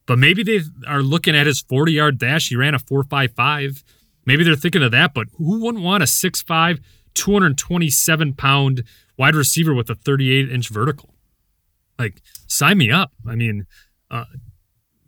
But 0.06 0.20
maybe 0.20 0.44
they 0.44 0.62
are 0.88 1.02
looking 1.02 1.36
at 1.36 1.48
his 1.48 1.62
40 1.62 1.94
yard 1.94 2.18
dash. 2.18 2.50
He 2.50 2.56
ran 2.56 2.74
a 2.74 2.80
4.55. 2.80 3.84
Maybe 4.26 4.44
they're 4.44 4.56
thinking 4.56 4.84
of 4.84 4.92
that, 4.92 5.14
but 5.14 5.28
who 5.38 5.62
wouldn't 5.62 5.84
want 5.84 6.04
a 6.04 6.06
6'5, 6.06 6.80
227 7.14 8.34
pound 8.34 8.84
wide 9.18 9.36
receiver 9.36 9.74
with 9.74 9.90
a 9.90 9.96
38 9.96 10.52
inch 10.52 10.70
vertical? 10.70 11.16
Like, 11.98 12.22
sign 12.48 12.78
me 12.78 12.92
up. 12.92 13.12
I 13.28 13.36
mean, 13.36 13.66
uh, 14.10 14.26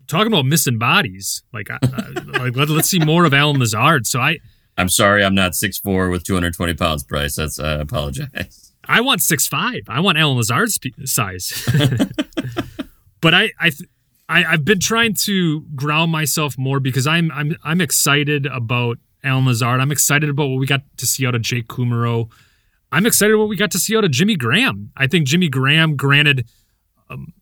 talking 0.07 0.28
about 0.28 0.45
missing 0.45 0.78
bodies, 0.78 1.43
like, 1.53 1.70
I, 1.70 1.78
like 2.39 2.55
let, 2.55 2.70
us 2.70 2.89
see 2.89 2.99
more 2.99 3.26
of 3.26 3.34
Allen 3.34 3.59
Lazard. 3.59 4.07
So 4.07 4.20
I, 4.20 4.39
I'm 4.78 4.89
sorry, 4.89 5.24
I'm 5.24 5.36
not 5.36 5.51
6'4 5.51 6.09
with 6.09 6.24
220 6.24 6.74
pounds, 6.74 7.03
Brice. 7.03 7.36
That's 7.36 7.59
I 7.59 7.74
apologize. 7.74 8.74
I 8.86 9.01
want 9.01 9.22
six 9.22 9.47
five. 9.47 9.84
I 9.88 9.99
want 10.01 10.18
Allen 10.18 10.38
Lazard's 10.38 10.80
size. 11.05 11.68
but 13.22 13.34
I, 13.34 13.51
I, 13.59 13.72
I, 14.30 14.44
I've 14.46 14.66
been 14.66 14.80
trying 14.80 15.16
to 15.16 15.62
ground 15.76 16.12
myself 16.12 16.58
more 16.58 16.80
because 16.80 17.06
I'm, 17.08 17.32
I'm, 17.32 17.56
I'm 17.64 17.82
excited 17.82 18.46
about 18.46 18.98
Allen 19.24 19.46
Lazard. 19.46 19.80
I'm 19.80 19.92
excited 19.92 20.30
about 20.30 20.48
what 20.48 20.60
we 20.60 20.66
got 20.66 20.82
to 20.98 21.06
see 21.06 21.26
out 21.28 21.36
of 21.36 21.42
Jake 21.42 21.68
Kumerow. 21.68 22.32
I'm 22.92 23.06
excited 23.06 23.36
what 23.38 23.50
we 23.50 23.56
got 23.56 23.72
to 23.72 23.80
see 23.80 23.98
out 23.98 24.04
of 24.04 24.12
Jimmy 24.12 24.36
Graham. 24.36 24.92
I 24.96 25.08
think 25.08 25.28
Jimmy 25.28 25.50
Graham, 25.50 25.96
granted, 25.96 26.48
um, 27.10 27.34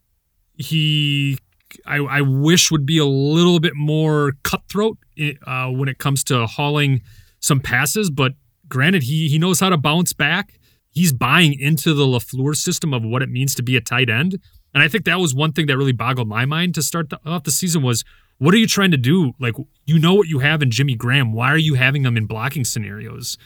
he, 0.55 1.37
I, 1.85 1.97
I 1.97 2.21
wish 2.21 2.71
would 2.71 2.85
be 2.85 2.97
a 2.97 3.05
little 3.05 3.59
bit 3.59 3.75
more 3.75 4.33
cutthroat 4.43 4.97
uh, 5.45 5.67
when 5.67 5.89
it 5.89 5.97
comes 5.97 6.23
to 6.25 6.45
hauling 6.47 7.01
some 7.39 7.59
passes, 7.59 8.09
but 8.09 8.33
granted, 8.67 9.03
he 9.03 9.27
he 9.27 9.39
knows 9.39 9.59
how 9.59 9.69
to 9.69 9.77
bounce 9.77 10.13
back 10.13 10.53
he's 10.91 11.13
buying 11.13 11.57
into 11.59 11.93
the 11.93 12.03
LaFleur 12.03 12.55
system 12.55 12.93
of 12.93 13.03
what 13.03 13.21
it 13.21 13.29
means 13.29 13.55
to 13.55 13.63
be 13.63 13.75
a 13.75 13.81
tight 13.81 14.09
end. 14.09 14.39
And 14.73 14.81
I 14.81 14.87
think 14.87 15.05
that 15.05 15.19
was 15.19 15.33
one 15.33 15.51
thing 15.51 15.67
that 15.67 15.77
really 15.77 15.91
boggled 15.91 16.27
my 16.27 16.45
mind 16.45 16.75
to 16.75 16.81
start 16.81 17.09
the, 17.09 17.19
off 17.25 17.43
the 17.43 17.51
season 17.51 17.81
was 17.81 18.03
what 18.37 18.53
are 18.53 18.57
you 18.57 18.67
trying 18.67 18.91
to 18.91 18.97
do? 18.97 19.33
Like 19.39 19.55
you 19.85 19.99
know 19.99 20.13
what 20.13 20.27
you 20.27 20.39
have 20.39 20.61
in 20.61 20.71
Jimmy 20.71 20.95
Graham. 20.95 21.33
Why 21.33 21.51
are 21.51 21.57
you 21.57 21.75
having 21.75 22.03
them 22.03 22.17
in 22.17 22.25
blocking 22.25 22.63
scenarios? 22.63 23.37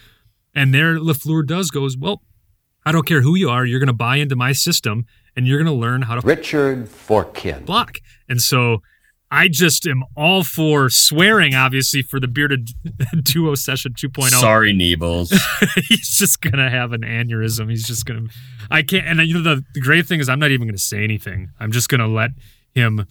And 0.54 0.74
there 0.74 0.98
LaFleur 0.98 1.46
does 1.46 1.70
goes, 1.70 1.98
well, 1.98 2.22
I 2.86 2.92
don't 2.92 3.08
care 3.08 3.22
who 3.22 3.36
you 3.36 3.50
are, 3.50 3.66
you're 3.66 3.80
going 3.80 3.88
to 3.88 3.94
buy 3.94 4.18
into 4.18 4.36
my 4.36 4.52
system 4.52 5.06
and 5.36 5.48
you're 5.48 5.58
going 5.58 5.74
to 5.74 5.80
learn 5.80 6.04
how 6.04 6.16
to 6.16 6.26
Richard 6.26 6.86
Forkin 6.86 7.66
block. 7.66 7.98
And 8.30 8.42
so 8.42 8.82
I 9.36 9.50
just 9.50 9.86
am 9.86 10.04
all 10.16 10.44
for 10.44 10.90
swearing, 10.90 11.54
obviously, 11.56 12.02
for 12.02 12.22
the 12.22 12.28
bearded 12.28 12.70
duo 13.24 13.56
session 13.56 13.94
2.0. 13.94 14.30
Sorry, 14.30 14.74
Neebles. 14.74 15.38
He's 15.90 16.18
just 16.18 16.42
gonna 16.42 16.70
have 16.70 16.94
an 16.94 17.02
aneurysm. 17.02 17.70
He's 17.70 17.86
just 17.86 18.06
gonna. 18.06 18.28
I 18.72 18.82
can't. 18.82 19.06
And 19.06 19.20
uh, 19.20 19.24
you 19.24 19.34
know 19.34 19.42
the, 19.44 19.64
the 19.74 19.82
great 19.82 20.06
thing 20.06 20.22
is, 20.22 20.30
I'm 20.30 20.40
not 20.40 20.52
even 20.52 20.68
gonna 20.68 20.78
say 20.78 21.04
anything. 21.04 21.50
I'm 21.60 21.72
just 21.74 21.90
gonna 21.90 22.08
let 22.08 22.32
him 22.74 23.06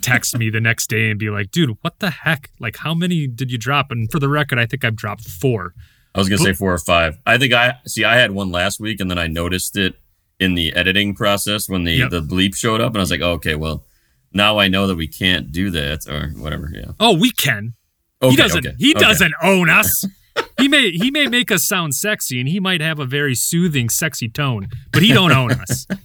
text 0.00 0.36
me 0.36 0.50
the 0.50 0.60
next 0.60 0.88
day 0.90 1.08
and 1.10 1.18
be 1.18 1.30
like, 1.30 1.50
"Dude, 1.52 1.76
what 1.82 2.00
the 2.00 2.10
heck? 2.10 2.50
Like, 2.58 2.76
how 2.78 2.92
many 2.92 3.26
did 3.28 3.52
you 3.52 3.58
drop?" 3.58 3.92
And 3.92 4.10
for 4.10 4.18
the 4.18 4.28
record, 4.28 4.58
I 4.58 4.66
think 4.66 4.84
I've 4.84 4.96
dropped 4.96 5.28
four. 5.28 5.72
I 6.14 6.18
was 6.18 6.28
gonna 6.28 6.42
say 6.42 6.52
four 6.52 6.72
or 6.74 6.78
five. 6.78 7.16
I 7.24 7.38
think 7.38 7.52
I 7.52 7.74
see. 7.86 8.04
I 8.04 8.16
had 8.16 8.32
one 8.32 8.50
last 8.50 8.80
week, 8.80 8.98
and 9.00 9.08
then 9.08 9.18
I 9.18 9.28
noticed 9.28 9.76
it 9.76 9.94
in 10.40 10.54
the 10.54 10.72
editing 10.74 11.14
process 11.14 11.68
when 11.68 11.84
the 11.84 11.92
Yep. 11.92 12.10
the 12.10 12.22
bleep 12.22 12.56
showed 12.56 12.80
up, 12.80 12.88
and 12.88 12.98
I 12.98 13.00
was 13.00 13.10
like, 13.10 13.20
oh, 13.20 13.32
okay, 13.32 13.54
well, 13.54 13.84
now 14.32 14.58
I 14.58 14.68
know 14.68 14.86
that 14.86 14.96
we 14.96 15.06
can't 15.08 15.50
do 15.52 15.70
that 15.70 16.06
or 16.08 16.28
whatever. 16.40 16.70
Yeah. 16.72 16.92
Oh, 17.00 17.16
we 17.16 17.30
can. 17.30 17.74
Okay, 18.22 18.30
he 18.30 18.36
doesn't. 18.36 18.66
okay, 18.66 18.76
He 18.78 18.90
okay. 18.92 19.00
doesn't 19.00 19.34
own 19.42 19.70
us. 19.70 20.04
he 20.58 20.68
may 20.68 20.90
he 20.90 21.10
may 21.10 21.26
make 21.26 21.50
us 21.50 21.64
sound 21.64 21.94
sexy, 21.94 22.40
and 22.40 22.48
he 22.48 22.60
might 22.60 22.80
have 22.80 22.98
a 22.98 23.04
very 23.04 23.34
soothing, 23.34 23.88
sexy 23.88 24.28
tone, 24.28 24.68
but 24.92 25.02
he 25.02 25.12
don't 25.12 25.32
own 25.32 25.52
us. 25.52 25.86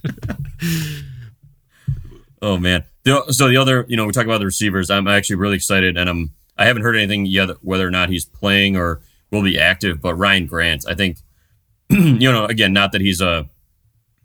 Oh 2.42 2.58
man. 2.58 2.84
So 3.30 3.48
the 3.48 3.56
other, 3.56 3.86
you 3.88 3.96
know, 3.96 4.04
we 4.04 4.12
talk 4.12 4.26
about 4.26 4.38
the 4.38 4.44
receivers. 4.44 4.90
I'm 4.90 5.08
actually 5.08 5.36
really 5.36 5.56
excited, 5.56 5.96
and 5.96 6.10
I'm 6.10 6.34
I 6.58 6.66
haven't 6.66 6.82
heard 6.82 6.94
anything 6.94 7.24
yet 7.24 7.48
whether 7.62 7.86
or 7.86 7.90
not 7.90 8.10
he's 8.10 8.26
playing 8.26 8.76
or 8.76 9.00
will 9.30 9.42
be 9.42 9.58
active. 9.58 10.02
But 10.02 10.16
Ryan 10.16 10.46
Grant, 10.46 10.84
I 10.86 10.94
think, 10.94 11.18
you 11.88 12.30
know, 12.30 12.44
again, 12.44 12.74
not 12.74 12.92
that 12.92 13.00
he's 13.00 13.22
a, 13.22 13.48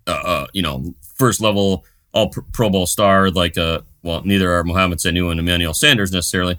a, 0.05 0.11
a 0.11 0.47
you 0.51 0.61
know 0.61 0.93
first 1.15 1.39
level 1.39 1.85
all 2.11 2.29
Pro- 2.29 2.69
Bowl 2.69 2.87
star 2.87 3.29
like 3.31 3.57
uh 3.57 3.81
well 4.03 4.21
neither 4.23 4.51
are 4.51 4.63
Mohamed 4.63 4.99
Sanu 4.99 5.31
and 5.31 5.39
Emmanuel 5.39 5.73
Sanders 5.73 6.11
necessarily, 6.11 6.57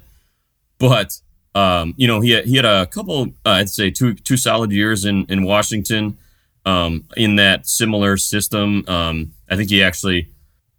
but 0.78 1.20
um 1.54 1.94
you 1.96 2.06
know 2.06 2.20
he 2.20 2.30
had, 2.30 2.44
he 2.44 2.56
had 2.56 2.64
a 2.64 2.86
couple 2.86 3.28
uh, 3.44 3.50
I'd 3.50 3.68
say 3.68 3.90
two 3.90 4.14
two 4.14 4.36
solid 4.36 4.70
years 4.72 5.04
in 5.04 5.26
in 5.28 5.44
Washington 5.44 6.18
um 6.64 7.04
in 7.16 7.36
that 7.36 7.66
similar 7.66 8.16
system. 8.16 8.84
Um 8.88 9.32
I 9.48 9.56
think 9.56 9.70
he 9.70 9.82
actually 9.82 10.28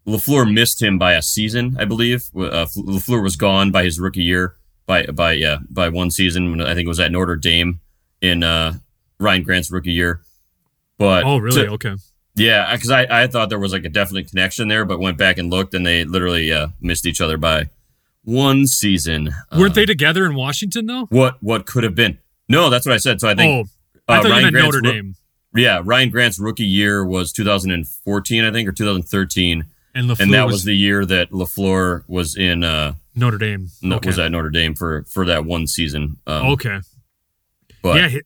Lafleur 0.08 0.52
missed 0.52 0.82
him 0.82 0.98
by 0.98 1.14
a 1.14 1.22
season, 1.22 1.76
I 1.80 1.86
believe. 1.86 2.32
Uh, 2.36 2.66
Lafleur 2.76 3.22
was 3.22 3.36
gone 3.36 3.72
by 3.72 3.84
his 3.84 4.00
rookie 4.00 4.24
year 4.24 4.56
by 4.86 5.06
by 5.06 5.34
yeah 5.34 5.60
by 5.70 5.90
one 5.90 6.12
season. 6.12 6.62
I 6.62 6.74
think 6.74 6.86
it 6.86 6.90
was 6.90 7.00
at 7.00 7.12
Notre 7.12 7.36
Dame 7.36 7.80
in 8.22 8.44
uh, 8.44 8.74
Ryan 9.20 9.44
Grant's 9.44 9.72
rookie 9.72 9.92
year. 9.92 10.22
But 10.98 11.24
oh, 11.24 11.38
really? 11.38 11.68
okay. 11.68 11.96
Yeah, 12.36 12.74
because 12.74 12.92
I, 12.92 13.24
I 13.24 13.28
thought 13.28 13.50
there 13.50 13.60
was 13.60 13.74
like 13.74 13.86
a 13.86 13.90
definite 13.90 14.30
connection 14.30 14.68
there, 14.68 14.86
but 14.86 15.00
went 15.00 15.18
back 15.18 15.38
and 15.38 15.50
looked, 15.50 15.74
and 15.74 15.86
they 15.86 16.06
literally 16.06 16.52
uh, 16.52 16.70
missed 16.80 17.06
each 17.06 17.22
other 17.22 17.38
by 17.38 17.70
one 18.24 18.68
season. 18.68 19.34
Weren't 19.52 19.72
Uh, 19.72 19.76
they 19.76 19.86
together 19.86 20.26
in 20.26 20.36
Washington 20.36 20.86
though? 20.86 21.06
What 21.10 21.42
what 21.42 21.66
could 21.66 21.84
have 21.84 21.96
been? 21.96 22.20
No, 22.48 22.70
that's 22.70 22.86
what 22.86 22.94
I 22.94 22.98
said. 22.98 23.22
So 23.22 23.30
I 23.30 23.36
think 23.36 23.68
oh, 23.68 24.12
I 24.14 24.20
uh, 24.20 24.24
Ryan 24.24 24.52
Grant's 24.52 24.76
Notre 24.76 24.82
Dame 24.82 25.16
yeah, 25.56 25.82
Ryan 25.84 26.10
Grant's 26.10 26.40
rookie 26.40 26.66
year 26.66 27.06
was 27.06 27.32
2014, 27.34 28.44
I 28.44 28.52
think, 28.52 28.70
or 28.70 28.72
2013, 28.72 29.66
and 29.94 30.10
LaFleur 30.10 30.20
and 30.22 30.34
that 30.34 30.46
was, 30.46 30.54
was 30.54 30.64
the 30.64 30.76
year 30.76 31.06
that 31.06 31.32
Lafleur 31.32 32.04
was 32.08 32.36
in. 32.36 32.64
Uh, 32.64 32.94
Notre 33.16 33.38
Dame. 33.38 33.70
no, 33.82 33.98
okay. 33.98 34.08
was 34.08 34.20
at 34.20 34.32
Notre 34.32 34.50
Dame 34.50 34.74
for 34.74 35.04
for 35.04 35.26
that 35.26 35.44
one 35.44 35.68
season. 35.68 36.18
Um, 36.26 36.48
okay. 36.52 36.80
but 37.82 37.98
yeah, 37.98 38.08
he, 38.08 38.22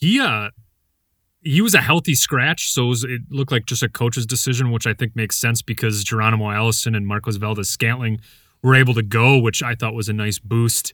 he 0.00 0.20
uh 0.20 0.50
he 1.42 1.60
was 1.60 1.74
a 1.74 1.80
healthy 1.80 2.14
scratch, 2.14 2.70
so 2.70 2.84
it, 2.84 2.88
was, 2.88 3.04
it 3.04 3.20
looked 3.30 3.52
like 3.52 3.66
just 3.66 3.82
a 3.82 3.88
coach's 3.88 4.26
decision, 4.26 4.70
which 4.70 4.86
I 4.86 4.94
think 4.94 5.14
makes 5.14 5.36
sense 5.36 5.62
because 5.62 6.02
Geronimo 6.04 6.50
Allison 6.50 6.94
and 6.94 7.06
Marquez 7.06 7.36
Valdes 7.36 7.68
Scantling 7.68 8.20
were 8.62 8.74
able 8.74 8.94
to 8.94 9.02
go, 9.02 9.38
which 9.38 9.62
I 9.62 9.74
thought 9.74 9.94
was 9.94 10.08
a 10.08 10.12
nice 10.12 10.38
boost. 10.38 10.92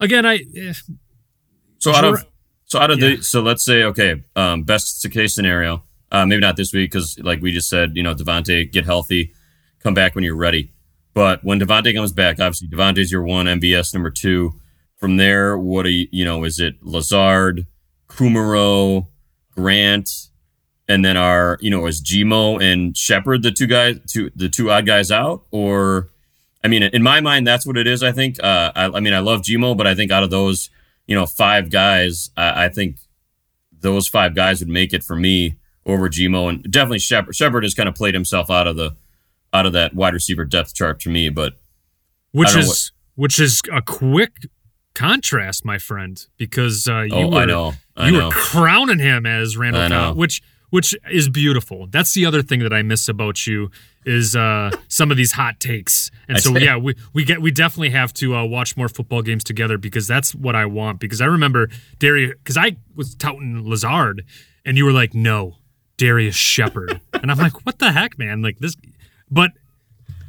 Again, 0.00 0.26
I 0.26 0.40
eh, 0.56 0.74
so 1.78 1.92
out 1.94 2.04
of 2.04 2.26
so 2.66 2.78
out 2.78 2.90
of 2.90 2.98
Yeah. 2.98 3.16
the 3.16 3.22
so 3.22 3.40
let's 3.40 3.64
say 3.64 3.82
okay, 3.84 4.22
um, 4.36 4.64
best 4.64 5.08
case 5.10 5.34
scenario, 5.34 5.82
Uh, 6.12 6.26
maybe 6.26 6.40
not 6.40 6.56
this 6.56 6.72
week 6.72 6.90
because, 6.90 7.18
like 7.20 7.40
we 7.40 7.50
just 7.52 7.68
said, 7.68 7.96
you 7.96 8.02
know, 8.02 8.14
Davante, 8.14 8.70
get 8.70 8.84
healthy, 8.84 9.32
come 9.82 9.94
back 9.94 10.14
when 10.14 10.24
you're 10.24 10.36
ready. 10.36 10.72
But 11.14 11.42
when 11.44 11.58
Davante 11.60 11.94
comes 11.94 12.12
back, 12.12 12.38
obviously 12.40 12.68
Davante's 12.68 13.10
your 13.10 13.22
one, 13.22 13.46
MVS 13.46 13.94
number 13.94 14.10
two. 14.10 14.60
From 14.96 15.16
there, 15.16 15.56
what 15.58 15.84
do 15.84 15.90
you, 15.90 16.06
you 16.12 16.24
know, 16.24 16.44
is 16.44 16.58
it 16.60 16.74
Lazard, 16.82 17.66
Kumerow, 18.08 19.08
Grant, 19.54 20.28
and 20.88 21.04
then 21.04 21.16
our, 21.16 21.58
you 21.60 21.70
know, 21.70 21.86
is 21.86 22.02
Gmo 22.02 22.62
and 22.62 22.96
Shepherd 22.96 23.42
the 23.42 23.52
two 23.52 23.66
guys, 23.66 23.98
two 24.06 24.30
the 24.34 24.48
two 24.48 24.70
odd 24.70 24.86
guys 24.86 25.10
out, 25.10 25.44
or 25.50 26.08
I 26.62 26.68
mean, 26.68 26.82
in 26.82 27.02
my 27.02 27.20
mind, 27.20 27.46
that's 27.46 27.66
what 27.66 27.76
it 27.76 27.86
is. 27.86 28.02
I 28.02 28.12
think. 28.12 28.42
Uh, 28.42 28.72
I, 28.74 28.86
I 28.86 29.00
mean, 29.00 29.14
I 29.14 29.20
love 29.20 29.42
Gmo, 29.42 29.76
but 29.76 29.86
I 29.86 29.94
think 29.94 30.10
out 30.10 30.22
of 30.22 30.30
those, 30.30 30.70
you 31.06 31.14
know, 31.14 31.26
five 31.26 31.70
guys, 31.70 32.30
I, 32.36 32.64
I 32.64 32.68
think 32.68 32.96
those 33.80 34.08
five 34.08 34.34
guys 34.34 34.60
would 34.60 34.68
make 34.68 34.92
it 34.92 35.04
for 35.04 35.16
me 35.16 35.56
over 35.86 36.08
Gmo 36.08 36.48
and 36.48 36.62
definitely 36.70 36.98
Shepherd. 36.98 37.36
Shepherd 37.36 37.62
has 37.64 37.74
kind 37.74 37.88
of 37.88 37.94
played 37.94 38.14
himself 38.14 38.50
out 38.50 38.66
of 38.66 38.76
the 38.76 38.96
out 39.52 39.66
of 39.66 39.72
that 39.74 39.94
wide 39.94 40.14
receiver 40.14 40.44
depth 40.44 40.74
chart 40.74 41.00
to 41.00 41.10
me, 41.10 41.28
but 41.28 41.54
which 42.32 42.56
is 42.56 42.92
which 43.14 43.38
is 43.38 43.60
a 43.72 43.80
quick 43.80 44.32
contrast, 44.94 45.64
my 45.64 45.78
friend, 45.78 46.24
because 46.36 46.88
uh, 46.88 47.00
you 47.00 47.14
oh, 47.14 47.30
were 47.30 47.38
I 47.38 47.44
know, 47.44 47.72
I 47.96 48.08
you 48.08 48.18
know. 48.18 48.26
were 48.26 48.32
crowning 48.32 48.98
him 48.98 49.26
as 49.26 49.56
Randall 49.56 49.88
Cobb, 49.88 50.16
which 50.16 50.42
which 50.74 50.92
is 51.08 51.28
beautiful. 51.28 51.86
That's 51.86 52.14
the 52.14 52.26
other 52.26 52.42
thing 52.42 52.58
that 52.60 52.72
I 52.72 52.82
miss 52.82 53.08
about 53.08 53.46
you 53.46 53.70
is 54.04 54.34
uh, 54.34 54.72
some 54.88 55.12
of 55.12 55.16
these 55.16 55.30
hot 55.30 55.60
takes. 55.60 56.10
And 56.26 56.36
I 56.36 56.40
so 56.40 56.56
yeah, 56.58 56.76
we 56.76 56.96
we 57.12 57.24
get 57.24 57.40
we 57.40 57.52
definitely 57.52 57.90
have 57.90 58.12
to 58.14 58.34
uh, 58.34 58.44
watch 58.44 58.76
more 58.76 58.88
football 58.88 59.22
games 59.22 59.44
together 59.44 59.78
because 59.78 60.08
that's 60.08 60.34
what 60.34 60.56
I 60.56 60.66
want. 60.66 60.98
Because 60.98 61.20
I 61.20 61.26
remember 61.26 61.68
Darius 62.00 62.32
because 62.38 62.56
I 62.56 62.76
was 62.96 63.14
touting 63.14 63.68
Lazard, 63.68 64.24
and 64.64 64.76
you 64.76 64.84
were 64.84 64.92
like, 64.92 65.14
no, 65.14 65.58
Darrius 65.96 66.34
Shepherd, 66.34 67.00
and 67.12 67.30
I'm 67.30 67.38
like, 67.38 67.64
what 67.64 67.78
the 67.78 67.92
heck, 67.92 68.18
man? 68.18 68.42
Like 68.42 68.58
this, 68.58 68.76
but. 69.30 69.52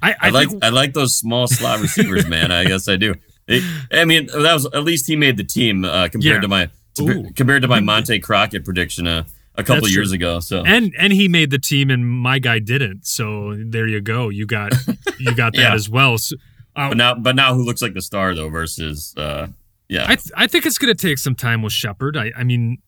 I, 0.03 0.11
I, 0.11 0.15
I 0.23 0.29
like 0.29 0.49
think, 0.49 0.63
I 0.63 0.69
like 0.69 0.93
those 0.93 1.15
small 1.15 1.47
slot 1.47 1.79
receivers, 1.79 2.27
man. 2.27 2.51
I 2.51 2.65
guess 2.65 2.87
I 2.87 2.95
do. 2.95 3.15
It- 3.47 3.63
I 3.91 4.05
mean, 4.05 4.27
that 4.27 4.53
was 4.53 4.65
at 4.67 4.83
least 4.83 5.07
he 5.07 5.15
made 5.15 5.37
the 5.37 5.43
team 5.43 5.85
uh, 5.85 6.07
compared 6.09 6.35
Yeah. 6.35 6.41
to 6.41 6.47
my 6.47 6.69
Ooh. 7.01 7.29
compared 7.35 7.61
to 7.61 7.67
my 7.67 7.79
Monte 7.91 8.19
Crockett 8.19 8.65
prediction 8.65 9.05
uh, 9.07 9.23
a 9.55 9.63
couple 9.63 9.83
That's 9.83 9.95
years 9.95 10.09
true. 10.09 10.15
ago. 10.15 10.39
So 10.39 10.63
and 10.65 10.93
and 10.97 11.13
he 11.13 11.27
made 11.27 11.51
the 11.51 11.59
team 11.59 11.89
and 11.89 12.07
my 12.07 12.39
guy 12.39 12.59
didn't 12.59 13.05
so 13.05 13.55
there 13.57 13.87
you 13.87 14.01
go 14.01 14.29
you 14.29 14.45
got 14.45 14.73
you 15.19 15.35
got 15.35 15.53
that 15.55 15.61
Yeah. 15.61 15.73
as 15.73 15.89
well 15.89 16.17
so, 16.17 16.35
uh, 16.75 16.89
but 16.89 16.97
now 16.97 17.13
but 17.15 17.35
now 17.35 17.53
who 17.53 17.63
looks 17.63 17.81
like 17.81 17.93
the 17.93 18.01
star 18.01 18.33
though 18.35 18.49
versus 18.49 19.13
uh, 19.17 19.47
yeah 19.89 20.03
I, 20.05 20.15
th- 20.15 20.31
I 20.35 20.47
think 20.47 20.65
it's 20.65 20.77
going 20.77 20.93
to 20.95 21.07
take 21.07 21.17
some 21.19 21.35
time 21.35 21.61
with 21.61 21.71
Shepherd 21.73 22.17
I, 22.17 22.31
I 22.35 22.43
mean 22.43 22.79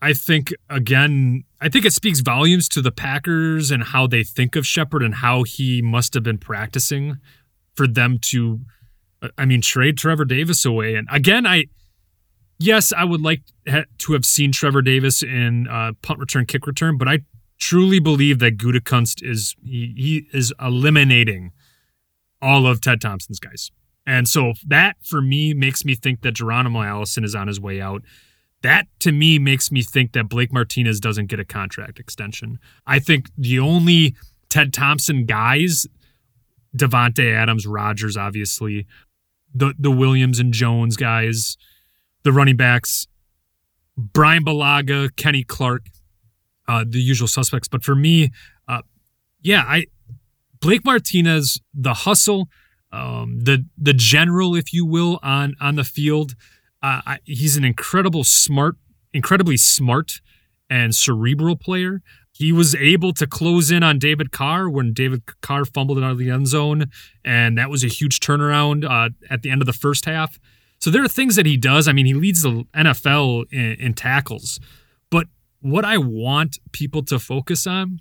I 0.00 0.12
think 0.12 0.54
again 0.70 1.44
I 1.60 1.68
think 1.68 1.84
it 1.84 1.92
speaks 1.92 2.20
volumes 2.20 2.68
to 2.70 2.80
the 2.80 2.92
Packers 2.92 3.70
and 3.70 3.82
how 3.82 4.06
they 4.06 4.22
think 4.24 4.56
of 4.56 4.66
Shepherd 4.66 5.02
and 5.02 5.16
how 5.16 5.42
he 5.42 5.82
must 5.82 6.14
have 6.14 6.22
been 6.22 6.38
practicing 6.38 7.18
for 7.74 7.86
them 7.86 8.18
to 8.22 8.60
I 9.36 9.44
mean 9.44 9.60
trade 9.60 9.98
Trevor 9.98 10.24
Davis 10.24 10.64
away 10.64 10.94
and 10.94 11.08
again 11.10 11.46
I 11.46 11.64
yes, 12.58 12.92
I 12.92 13.04
would 13.04 13.22
like 13.22 13.42
to 13.66 14.12
have 14.12 14.24
seen 14.24 14.52
Trevor 14.52 14.82
Davis 14.82 15.22
in 15.22 15.68
uh, 15.68 15.92
punt 16.02 16.18
return, 16.18 16.46
kick 16.46 16.66
return, 16.66 16.98
but 16.98 17.08
I 17.08 17.20
truly 17.58 17.98
believe 17.98 18.38
that 18.40 18.56
Gutekunst 18.56 19.22
is 19.22 19.54
he, 19.64 19.94
he 19.96 20.36
is 20.36 20.52
eliminating 20.60 21.52
all 22.40 22.66
of 22.66 22.80
Ted 22.80 23.00
Thompson's 23.00 23.40
guys, 23.40 23.70
and 24.06 24.28
so 24.28 24.52
that 24.66 24.96
for 25.02 25.20
me 25.20 25.54
makes 25.54 25.84
me 25.84 25.94
think 25.94 26.22
that 26.22 26.32
Geronimo 26.32 26.82
Allison 26.82 27.24
is 27.24 27.34
on 27.34 27.48
his 27.48 27.60
way 27.60 27.80
out. 27.80 28.02
That 28.62 28.86
to 29.00 29.12
me 29.12 29.38
makes 29.38 29.70
me 29.70 29.82
think 29.82 30.12
that 30.12 30.28
Blake 30.28 30.52
Martinez 30.52 30.98
doesn't 30.98 31.26
get 31.26 31.38
a 31.38 31.44
contract 31.44 32.00
extension. 32.00 32.58
I 32.86 32.98
think 32.98 33.30
the 33.36 33.60
only 33.60 34.16
Ted 34.48 34.72
Thompson 34.72 35.26
guys, 35.26 35.86
Davante 36.76 37.32
Adams, 37.32 37.66
Rodgers, 37.66 38.16
obviously, 38.16 38.86
the 39.54 39.74
the 39.78 39.90
Williams 39.90 40.38
and 40.38 40.52
Jones 40.52 40.96
guys, 40.96 41.56
the 42.22 42.32
running 42.32 42.56
backs, 42.56 43.06
Bryan 43.96 44.44
Bulaga, 44.44 45.14
Kenny 45.16 45.42
Clark, 45.42 45.86
uh, 46.68 46.84
the 46.86 47.00
usual 47.00 47.28
suspects. 47.28 47.68
But 47.68 47.82
for 47.82 47.94
me, 47.94 48.30
uh, 48.68 48.82
yeah, 49.42 49.64
I 49.66 49.86
Blake 50.60 50.84
Martinez, 50.84 51.60
the 51.74 51.94
hustle, 51.94 52.48
um, 52.92 53.40
the 53.40 53.66
the 53.76 53.92
general, 53.94 54.54
if 54.54 54.72
you 54.72 54.84
will, 54.86 55.18
on 55.22 55.54
on 55.60 55.76
the 55.76 55.84
field. 55.84 56.34
Uh, 56.82 57.02
I, 57.06 57.18
he's 57.24 57.56
an 57.56 57.64
incredible 57.64 58.22
smart, 58.22 58.76
incredibly 59.12 59.56
smart 59.56 60.20
and 60.70 60.94
cerebral 60.94 61.56
player. 61.56 62.02
He 62.38 62.52
was 62.52 62.76
able 62.76 63.12
to 63.14 63.26
close 63.26 63.72
in 63.72 63.82
on 63.82 63.98
David 63.98 64.30
Carr 64.30 64.70
when 64.70 64.92
David 64.92 65.22
Carr 65.40 65.64
fumbled 65.64 65.98
it 65.98 66.04
out 66.04 66.12
of 66.12 66.18
the 66.18 66.30
end 66.30 66.46
zone, 66.46 66.84
and 67.24 67.58
that 67.58 67.68
was 67.68 67.82
a 67.82 67.88
huge 67.88 68.20
turnaround 68.20 68.88
uh, 68.88 69.10
at 69.28 69.42
the 69.42 69.50
end 69.50 69.60
of 69.60 69.66
the 69.66 69.72
first 69.72 70.04
half. 70.04 70.38
So 70.78 70.88
there 70.88 71.02
are 71.02 71.08
things 71.08 71.34
that 71.34 71.46
he 71.46 71.56
does. 71.56 71.88
I 71.88 71.92
mean, 71.92 72.06
he 72.06 72.14
leads 72.14 72.42
the 72.42 72.64
NFL 72.76 73.52
in, 73.52 73.72
in 73.80 73.94
tackles. 73.94 74.60
But 75.10 75.26
what 75.62 75.84
I 75.84 75.98
want 75.98 76.60
people 76.70 77.02
to 77.06 77.18
focus 77.18 77.66
on 77.66 77.98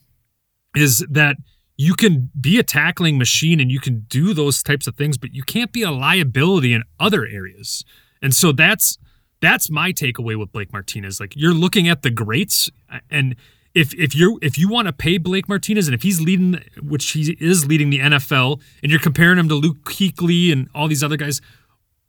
is 0.75 1.03
that 1.09 1.37
you 1.75 1.95
can 1.95 2.29
be 2.39 2.59
a 2.59 2.63
tackling 2.63 3.17
machine 3.17 3.59
and 3.59 3.71
you 3.71 3.79
can 3.79 4.05
do 4.07 4.35
those 4.35 4.61
types 4.61 4.85
of 4.85 4.95
things, 4.95 5.17
but 5.17 5.33
you 5.33 5.41
can't 5.41 5.71
be 5.71 5.81
a 5.81 5.89
liability 5.89 6.73
in 6.73 6.83
other 6.99 7.25
areas. 7.25 7.83
And 8.21 8.35
so 8.35 8.51
that's 8.51 8.99
that's 9.41 9.71
my 9.71 9.91
takeaway 9.93 10.37
with 10.37 10.51
Blake 10.51 10.71
Martinez. 10.71 11.19
Like 11.19 11.33
you're 11.35 11.55
looking 11.55 11.87
at 11.87 12.03
the 12.03 12.11
greats, 12.11 12.69
and 13.09 13.35
if 13.77 13.93
if 13.93 14.15
you're 14.15 14.39
if 14.41 14.57
you 14.57 14.67
want 14.67 14.87
to 14.87 14.93
pay 14.93 15.19
Blake 15.19 15.47
Martinez, 15.47 15.87
and 15.87 15.93
if 15.93 16.01
he's 16.01 16.19
leading, 16.19 16.59
which 16.81 17.11
he 17.11 17.37
is 17.39 17.67
leading 17.67 17.91
the 17.91 17.99
NFL, 17.99 18.59
and 18.81 18.91
you're 18.91 18.99
comparing 18.99 19.37
him 19.37 19.47
to 19.49 19.55
Luke 19.55 19.83
Kuechly 19.83 20.51
and 20.51 20.67
all 20.73 20.87
these 20.87 21.03
other 21.03 21.15
guys, 21.15 21.41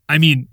I 0.09 0.17
mean, 0.17 0.49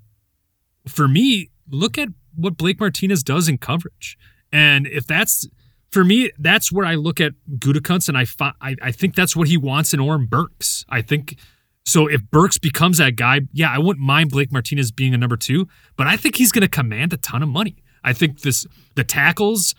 for 0.85 1.07
me, 1.07 1.51
look 1.69 1.97
at 1.97 2.09
what 2.35 2.57
Blake 2.57 2.81
Martinez 2.81 3.23
does 3.23 3.47
in 3.47 3.57
coverage, 3.57 4.17
and 4.51 4.87
if 4.87 5.07
that's 5.07 5.47
for 5.89 6.03
me, 6.03 6.31
that's 6.37 6.69
where 6.69 6.85
I 6.85 6.95
look 6.95 7.21
at 7.21 7.31
Gutekunst, 7.57 8.09
and 8.09 8.17
I, 8.17 8.25
fi- 8.25 8.53
I 8.59 8.75
I 8.81 8.91
think 8.91 9.15
that's 9.15 9.37
what 9.37 9.47
he 9.47 9.55
wants 9.55 9.93
in 9.93 10.01
Oren 10.01 10.25
Burks. 10.25 10.83
I 10.89 11.01
think 11.01 11.37
so. 11.85 12.07
If 12.07 12.29
Burks 12.29 12.57
becomes 12.57 12.97
that 12.97 13.15
guy, 13.15 13.41
yeah, 13.53 13.71
I 13.71 13.77
wouldn't 13.77 14.05
mind 14.05 14.31
Blake 14.31 14.51
Martinez 14.51 14.91
being 14.91 15.13
a 15.13 15.17
number 15.17 15.37
two, 15.37 15.69
but 15.95 16.07
I 16.07 16.17
think 16.17 16.35
he's 16.35 16.51
going 16.51 16.63
to 16.63 16.67
command 16.67 17.13
a 17.13 17.17
ton 17.17 17.41
of 17.41 17.47
money. 17.47 17.77
I 18.03 18.11
think 18.11 18.41
this 18.41 18.67
the 18.95 19.05
tackles 19.05 19.75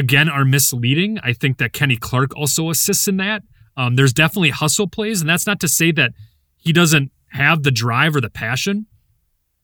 again 0.00 0.28
are 0.28 0.44
misleading. 0.44 1.20
I 1.22 1.32
think 1.32 1.58
that 1.58 1.72
Kenny 1.72 1.96
Clark 1.96 2.36
also 2.36 2.70
assists 2.70 3.06
in 3.06 3.18
that. 3.18 3.42
Um, 3.76 3.94
there's 3.94 4.12
definitely 4.12 4.50
hustle 4.50 4.88
plays, 4.88 5.20
and 5.20 5.30
that's 5.30 5.46
not 5.46 5.60
to 5.60 5.68
say 5.68 5.92
that 5.92 6.12
he 6.56 6.72
doesn't 6.72 7.12
have 7.28 7.62
the 7.62 7.70
drive 7.70 8.16
or 8.16 8.20
the 8.20 8.28
passion, 8.30 8.86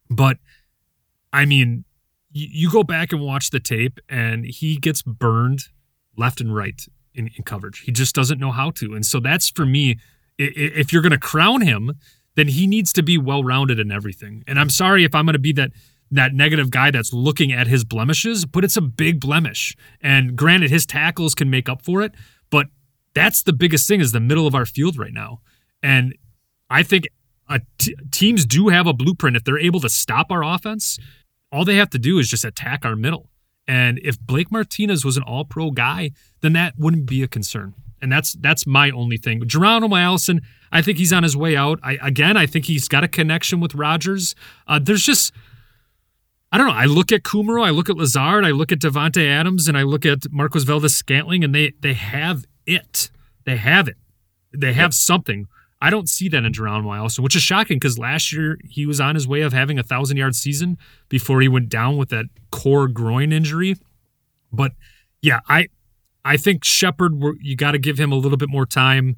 but 0.09 0.39
I 1.33 1.45
mean, 1.45 1.85
you, 2.31 2.47
you 2.51 2.71
go 2.71 2.85
back 2.85 3.13
and 3.13 3.21
watch 3.21 3.51
the 3.51 3.59
tape, 3.59 3.99
and 4.09 4.45
he 4.45 4.77
gets 4.77 5.03
burned 5.03 5.65
left 6.17 6.41
and 6.41 6.55
right 6.55 6.81
in, 7.15 7.31
in 7.37 7.43
coverage. 7.43 7.81
He 7.81 7.93
just 7.93 8.15
doesn't 8.15 8.39
know 8.39 8.53
how 8.53 8.71
to, 8.73 8.95
and 8.95 9.05
so 9.05 9.19
that's 9.19 9.51
for 9.51 9.67
me. 9.67 9.99
If 10.39 10.93
you're 10.93 11.03
going 11.03 11.13
to 11.13 11.19
crown 11.19 11.63
him, 11.63 11.95
then 12.37 12.49
he 12.49 12.67
needs 12.67 12.93
to 12.93 13.03
be 13.03 13.19
well 13.19 13.43
rounded 13.43 13.81
in 13.81 13.91
everything. 13.91 14.45
And 14.47 14.61
I'm 14.61 14.71
sorry 14.71 15.03
if 15.03 15.15
I'm 15.15 15.25
going 15.25 15.33
to 15.33 15.39
be 15.39 15.53
that 15.53 15.73
that 16.11 16.35
negative 16.35 16.71
guy 16.71 16.91
that's 16.91 17.13
looking 17.13 17.53
at 17.53 17.67
his 17.67 17.85
blemishes, 17.85 18.45
but 18.45 18.65
it's 18.65 18.77
a 18.77 18.83
big 18.83 19.21
blemish. 19.21 19.77
And 20.01 20.37
granted, 20.37 20.71
his 20.71 20.87
tackles 20.87 21.35
can 21.35 21.51
make 21.51 21.69
up 21.69 21.83
for 21.83 22.03
it, 22.03 22.13
but 22.51 22.67
that's 23.15 23.43
the 23.43 23.53
biggest 23.53 23.89
thing 23.89 24.01
is 24.01 24.13
the 24.13 24.21
middle 24.21 24.47
of 24.47 24.55
our 24.55 24.67
field 24.67 24.99
right 24.99 25.13
now. 25.13 25.41
And 25.83 26.15
I 26.71 26.83
think 26.83 27.09
teams 28.11 28.45
do 28.45 28.69
have 28.69 28.87
a 28.87 28.93
blueprint 28.93 29.37
if 29.37 29.45
they're 29.45 29.59
able 29.59 29.81
to 29.81 29.89
stop 29.89 30.31
our 30.31 30.43
offense. 30.43 30.99
All 31.53 31.65
they 31.65 31.77
have 31.77 31.91
to 31.91 31.99
do 31.99 32.19
is 32.19 32.29
just 32.29 32.45
attack 32.45 32.85
our 32.85 32.97
middle. 32.97 33.31
And 33.69 33.99
if 34.03 34.21
Blake 34.21 34.51
Martinez 34.53 35.05
was 35.05 35.17
an 35.17 35.23
All-Pro 35.23 35.71
guy, 35.71 36.11
then 36.41 36.53
that 36.53 36.75
wouldn't 36.79 37.07
be 37.07 37.23
a 37.23 37.29
concern. 37.29 37.75
And 38.01 38.13
that's 38.13 38.35
that's 38.35 38.67
my 38.67 38.91
only 38.91 39.17
thing. 39.17 39.43
Geronimo 39.47 39.97
Allison, 39.97 40.43
I 40.71 40.83
think 40.83 40.99
he's 40.99 41.13
on 41.13 41.23
his 41.23 41.37
way 41.37 41.57
out. 41.57 41.81
I 41.83 41.99
again, 42.03 42.37
I 42.37 42.47
think 42.47 42.67
he's 42.67 42.89
got 42.89 43.03
a 43.03 43.09
connection 43.09 43.59
with 43.59 43.75
Rodgers. 43.75 44.35
Uh, 44.69 44.79
there's 44.79 45.03
just 45.03 45.33
I 46.57 46.59
don't 46.59 46.69
know. 46.69 46.73
I 46.73 46.87
look 46.87 47.13
at 47.13 47.23
Kumerow, 47.23 47.67
I 47.67 47.69
look 47.69 47.91
at 47.91 47.99
Lazard, 47.99 48.43
I 48.43 48.51
look 48.51 48.73
at 48.73 48.79
Davante 48.79 49.29
Adams, 49.29 49.69
and 49.69 49.77
I 49.77 49.83
look 49.83 50.07
at 50.07 50.33
Marquez 50.33 50.65
Valdes 50.65 50.97
Scantling, 50.97 51.45
and 51.45 51.55
they 51.55 51.75
they 51.81 51.93
have 51.93 52.47
it. 52.65 53.11
They 53.45 53.59
have 53.59 53.89
it. 53.89 53.99
They 54.57 54.73
have 54.73 54.95
something. 54.95 55.49
I 55.83 55.91
don't 55.91 56.09
see 56.09 56.31
that 56.31 56.47
in 56.47 56.55
Geronimo 56.55 56.95
Allison, 56.95 57.23
which 57.23 57.37
is 57.37 57.43
shocking 57.43 57.77
because 57.77 57.99
last 57.99 58.33
year 58.33 58.57
he 58.65 58.87
was 58.87 59.03
on 59.03 59.17
his 59.17 59.29
way 59.29 59.43
of 59.43 59.53
having 59.53 59.79
a 59.79 59.83
thousand 59.83 60.17
yard 60.17 60.35
season 60.35 60.79
before 61.11 61.43
he 61.43 61.49
went 61.49 61.69
down 61.69 61.99
with 61.99 62.09
that 62.09 62.25
core 62.51 62.89
groin 62.89 63.35
injury. 63.35 63.77
But 64.51 64.73
yeah, 65.21 65.41
I 65.51 65.67
I 66.25 66.39
think 66.39 66.65
Shepherd, 66.65 67.21
you 67.43 67.55
got 67.55 67.73
to 67.73 67.79
give 67.79 67.99
him 67.99 68.13
a 68.13 68.17
little 68.17 68.39
bit 68.39 68.49
more 68.49 68.65
time. 68.65 69.17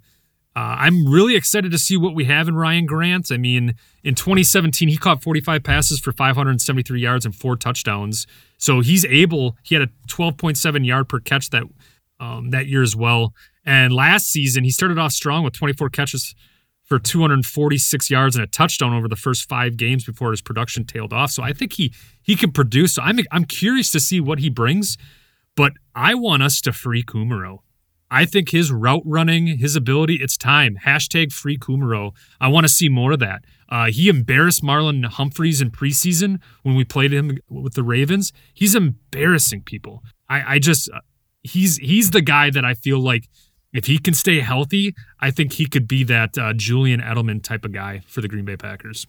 Uh, 0.57 0.77
I'm 0.79 1.07
really 1.07 1.37
excited 1.37 1.71
to 1.71 1.79
see 1.79 1.97
what 1.97 2.15
we 2.15 2.25
have 2.25 2.49
in 2.49 2.57
Ryan 2.57 2.87
Grant. 2.87 3.31
I 3.31 3.37
mean, 3.37 3.75
in 4.03 4.15
2017, 4.15 4.89
he 4.89 4.97
caught 4.97 5.23
45 5.23 5.63
passes 5.63 6.01
for 6.01 6.11
573 6.11 7.01
yards 7.01 7.25
and 7.25 7.35
four 7.35 7.55
touchdowns. 7.55 8.27
So 8.57 8.81
he's 8.81 9.05
able, 9.05 9.57
he 9.63 9.75
had 9.75 9.83
a 9.83 9.91
12.7 10.09 10.87
yard 10.87 11.09
per 11.09 11.21
catch 11.21 11.51
that 11.51 11.65
um, 12.21 12.51
that 12.51 12.67
year 12.67 12.83
as 12.83 12.97
well. 12.97 13.35
And 13.65 13.93
last 13.93 14.27
season, 14.27 14.65
he 14.65 14.71
started 14.71 14.99
off 14.99 15.13
strong 15.13 15.45
with 15.45 15.53
24 15.53 15.91
catches 15.91 16.35
for 16.89 16.99
246 16.99 18.11
yards 18.11 18.35
and 18.35 18.43
a 18.43 18.49
touchdown 18.49 18.95
over 18.95 19.09
the 19.09 19.17
first 19.17 19.49
five 19.49 19.77
games 19.77 20.05
before 20.05 20.31
his 20.31 20.41
production 20.41 20.85
tailed 20.85 21.13
off. 21.13 21.31
So 21.31 21.43
I 21.43 21.53
think 21.53 21.75
he 21.75 21.93
he 22.23 22.35
can 22.35 22.51
produce. 22.51 22.95
So 22.95 23.03
I'm 23.03 23.19
I'm 23.31 23.45
curious 23.45 23.91
to 23.93 24.01
see 24.01 24.21
what 24.21 24.39
he 24.39 24.49
brings, 24.49 24.97
but 25.55 25.75
I 25.95 26.15
want 26.15 26.43
us 26.43 26.61
to 26.63 26.73
free 26.73 27.03
Kumerow. 27.03 27.59
I 28.11 28.25
think 28.25 28.51
his 28.51 28.73
route 28.73 29.03
running, 29.05 29.59
his 29.59 29.77
ability, 29.77 30.17
it's 30.17 30.37
time. 30.37 30.79
Hashtag 30.85 31.33
free 31.33 31.59
Kumerow. 31.59 32.13
I 32.41 32.49
want 32.49 32.65
to 32.65 32.73
see 32.73 32.89
more 32.89 33.13
of 33.13 33.19
that. 33.19 33.45
Uh, 33.69 33.91
he 33.91 34.09
embarrassed 34.09 34.63
Marlon 34.63 35.05
Humphreys 35.05 35.61
in 35.61 35.71
preseason 35.71 36.41
when 36.63 36.75
we 36.75 36.85
played 36.85 37.13
him 37.13 37.39
with 37.51 37.75
the 37.75 37.83
Ravens. 37.83 38.33
He's 38.55 38.75
embarrassing 38.75 39.63
people. 39.63 40.03
I, 40.29 40.55
I 40.55 40.59
just 40.59 40.89
he's 41.43 41.77
he's 41.77 42.11
the 42.11 42.23
guy 42.23 42.51
that 42.51 42.65
I 42.65 42.75
feel 42.75 42.99
like 42.99 43.29
if 43.73 43.87
he 43.87 43.99
can 43.99 44.15
stay 44.15 44.41
healthy, 44.41 44.95
I 45.21 45.31
think 45.31 45.53
he 45.53 45.67
could 45.67 45.87
be 45.87 46.03
that 46.05 46.39
uh, 46.39 46.55
Julian 46.55 47.01
Edelman 47.01 47.43
type 47.43 47.65
of 47.65 47.73
guy 47.73 48.03
for 48.07 48.21
the 48.21 48.29
Green 48.29 48.45
Bay 48.45 48.57
Packers. 48.57 49.07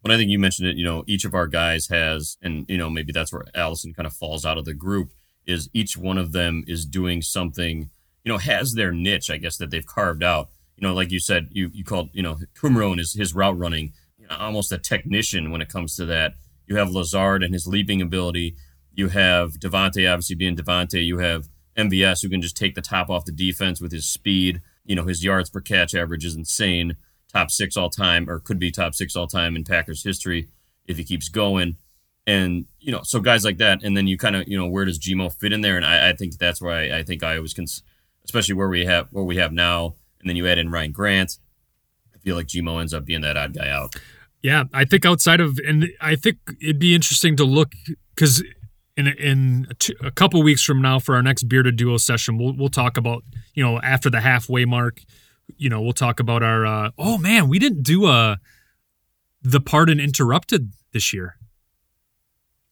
When 0.00 0.10
I 0.10 0.16
think 0.16 0.30
you 0.30 0.38
mentioned 0.38 0.68
it, 0.68 0.76
you 0.76 0.84
know, 0.84 1.04
each 1.06 1.26
of 1.26 1.34
our 1.34 1.46
guys 1.46 1.88
has, 1.88 2.38
and 2.40 2.64
you 2.68 2.78
know, 2.78 2.88
maybe 2.88 3.12
that's 3.12 3.32
where 3.32 3.44
Allison 3.54 3.92
kind 3.92 4.06
of 4.06 4.14
falls 4.14 4.46
out 4.46 4.56
of 4.56 4.64
the 4.64 4.74
group. 4.74 5.12
Is 5.46 5.68
each 5.74 5.96
one 5.96 6.16
of 6.16 6.32
them 6.32 6.64
is 6.66 6.86
doing 6.86 7.22
something, 7.22 7.90
you 8.24 8.32
know, 8.32 8.38
has 8.38 8.74
their 8.74 8.92
niche, 8.92 9.30
I 9.30 9.36
guess, 9.36 9.56
that 9.58 9.70
they've 9.70 9.86
carved 9.86 10.22
out. 10.22 10.48
You 10.76 10.86
know, 10.86 10.94
like 10.94 11.10
you 11.10 11.20
said, 11.20 11.48
you 11.52 11.70
you 11.72 11.84
called, 11.84 12.10
you 12.12 12.22
know, 12.22 12.38
Kumerow 12.54 12.90
and 12.90 12.98
his 12.98 13.12
his 13.14 13.34
route 13.34 13.58
running, 13.58 13.92
you 14.18 14.26
know, 14.26 14.36
almost 14.36 14.72
a 14.72 14.78
technician 14.78 15.50
when 15.50 15.60
it 15.60 15.68
comes 15.68 15.96
to 15.96 16.06
that. 16.06 16.34
You 16.66 16.76
have 16.76 16.90
Lazard 16.90 17.42
and 17.42 17.52
his 17.52 17.66
leaping 17.66 18.00
ability. 18.00 18.56
You 18.92 19.08
have 19.08 19.54
Davante, 19.54 20.10
obviously 20.10 20.36
being 20.36 20.56
Davante. 20.56 21.04
You 21.04 21.18
have 21.18 21.48
MVS, 21.76 22.22
who 22.22 22.28
can 22.28 22.42
just 22.42 22.56
take 22.56 22.74
the 22.74 22.80
top 22.82 23.10
off 23.10 23.24
the 23.24 23.32
defense 23.32 23.80
with 23.80 23.92
his 23.92 24.06
speed. 24.06 24.60
You 24.84 24.96
know, 24.96 25.04
his 25.04 25.24
yards 25.24 25.50
per 25.50 25.60
catch 25.60 25.94
average 25.94 26.24
is 26.24 26.34
insane. 26.34 26.96
Top 27.32 27.50
six 27.50 27.76
all 27.76 27.90
time, 27.90 28.28
or 28.28 28.40
could 28.40 28.58
be 28.58 28.70
top 28.70 28.94
six 28.94 29.14
all 29.14 29.26
time 29.26 29.56
in 29.56 29.64
Packers 29.64 30.02
history 30.02 30.48
if 30.86 30.96
he 30.96 31.04
keeps 31.04 31.28
going. 31.28 31.76
And, 32.26 32.66
you 32.80 32.92
know, 32.92 33.02
so 33.02 33.20
guys 33.20 33.44
like 33.44 33.58
that. 33.58 33.82
And 33.82 33.96
then 33.96 34.06
you 34.06 34.18
kind 34.18 34.36
of, 34.36 34.46
you 34.46 34.58
know, 34.58 34.66
where 34.66 34.84
does 34.84 34.98
Gmo 34.98 35.32
fit 35.32 35.52
in 35.52 35.60
there? 35.60 35.76
And 35.76 35.86
I, 35.86 36.10
I 36.10 36.12
think 36.12 36.38
that's 36.38 36.60
why 36.60 36.88
I, 36.88 36.98
I 36.98 37.02
think 37.02 37.22
I 37.22 37.38
was, 37.38 37.54
cons- 37.54 37.82
especially 38.24 38.54
where 38.54 38.68
we 38.68 38.84
have, 38.84 39.08
where 39.10 39.24
we 39.24 39.36
have 39.36 39.52
now. 39.52 39.96
And 40.20 40.28
then 40.28 40.36
you 40.36 40.46
add 40.46 40.58
in 40.58 40.70
Ryan 40.70 40.92
Grant. 40.92 41.38
I 42.14 42.18
feel 42.18 42.36
like 42.36 42.46
Gmo 42.46 42.80
ends 42.80 42.92
up 42.92 43.04
being 43.04 43.22
that 43.22 43.36
odd 43.36 43.54
guy 43.54 43.68
out. 43.70 43.94
Yeah, 44.42 44.64
I 44.72 44.84
think 44.84 45.04
outside 45.04 45.40
of, 45.40 45.58
and 45.66 45.88
I 46.00 46.16
think 46.16 46.38
it'd 46.62 46.78
be 46.78 46.94
interesting 46.94 47.36
to 47.36 47.44
look 47.44 47.72
because 48.14 48.42
in 48.96 49.06
in 49.06 49.66
a, 49.70 49.74
two, 49.74 49.94
a 50.02 50.10
couple 50.10 50.42
weeks 50.42 50.62
from 50.62 50.80
now 50.80 50.98
for 50.98 51.14
our 51.14 51.22
next 51.22 51.44
bearded 51.44 51.76
duo 51.76 51.96
session, 51.96 52.38
we'll 52.38 52.54
we'll 52.56 52.68
talk 52.68 52.96
about 52.96 53.22
you 53.54 53.62
know 53.62 53.80
after 53.80 54.08
the 54.08 54.20
halfway 54.20 54.64
mark, 54.64 55.00
you 55.56 55.68
know 55.68 55.80
we'll 55.80 55.92
talk 55.92 56.20
about 56.20 56.42
our. 56.42 56.64
Uh, 56.64 56.90
oh 56.98 57.18
man, 57.18 57.48
we 57.48 57.58
didn't 57.58 57.82
do 57.82 58.06
a 58.06 58.38
the 59.42 59.60
pardon 59.60 60.00
interrupted 60.00 60.72
this 60.92 61.12
year. 61.12 61.36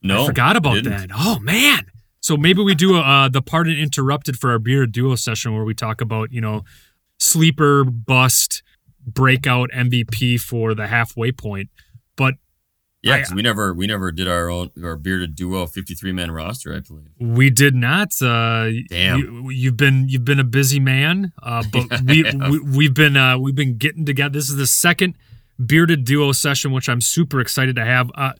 No, 0.01 0.23
I 0.23 0.27
forgot 0.27 0.55
about 0.55 0.83
that. 0.85 1.09
Oh 1.13 1.39
man. 1.39 1.85
So 2.21 2.35
maybe 2.37 2.61
we 2.61 2.75
do 2.75 2.97
uh, 2.97 3.29
the 3.29 3.41
pardon 3.41 3.77
interrupted 3.77 4.37
for 4.37 4.51
our 4.51 4.59
bearded 4.59 4.91
duo 4.91 5.15
session 5.15 5.53
where 5.53 5.63
we 5.63 5.73
talk 5.73 6.01
about 6.01 6.31
you 6.31 6.41
know 6.41 6.63
sleeper 7.19 7.83
bust 7.83 8.63
breakout 9.05 9.69
MVP 9.73 10.39
for 10.39 10.73
the 10.73 10.87
halfway 10.87 11.31
point. 11.31 11.69
But 12.15 12.35
Yeah, 13.01 13.15
I- 13.15 13.19
'cause 13.21 13.33
we 13.33 13.41
never 13.41 13.73
we 13.73 13.87
never 13.87 14.11
did 14.11 14.27
our 14.27 14.49
own 14.49 14.71
our 14.83 14.97
bearded 14.97 15.35
duo 15.35 15.65
fifty 15.65 15.93
three 15.95 16.11
man 16.11 16.31
roster. 16.31 16.75
I 16.75 16.79
believe. 16.81 17.07
We 17.19 17.49
did 17.49 17.73
not. 17.75 18.09
Uh, 18.21 18.69
Damn. 18.89 19.19
You, 19.19 19.49
you've 19.51 19.77
been 19.77 20.09
you've 20.09 20.25
been 20.25 20.39
a 20.39 20.43
busy 20.43 20.79
man, 20.81 21.31
uh, 21.41 21.63
but 21.71 22.01
we, 22.05 22.23
we 22.23 22.59
we've 22.59 22.93
been 22.93 23.15
uh, 23.15 23.37
we've 23.37 23.55
been 23.55 23.77
getting 23.77 24.05
together. 24.05 24.33
This 24.33 24.49
is 24.49 24.57
the 24.57 24.67
second 24.67 25.15
bearded 25.65 26.03
duo 26.03 26.33
session, 26.33 26.71
which 26.71 26.89
I'm 26.89 27.01
super 27.01 27.39
excited 27.39 27.75
to 27.77 27.85
have. 27.85 28.11
Uh, 28.15 28.33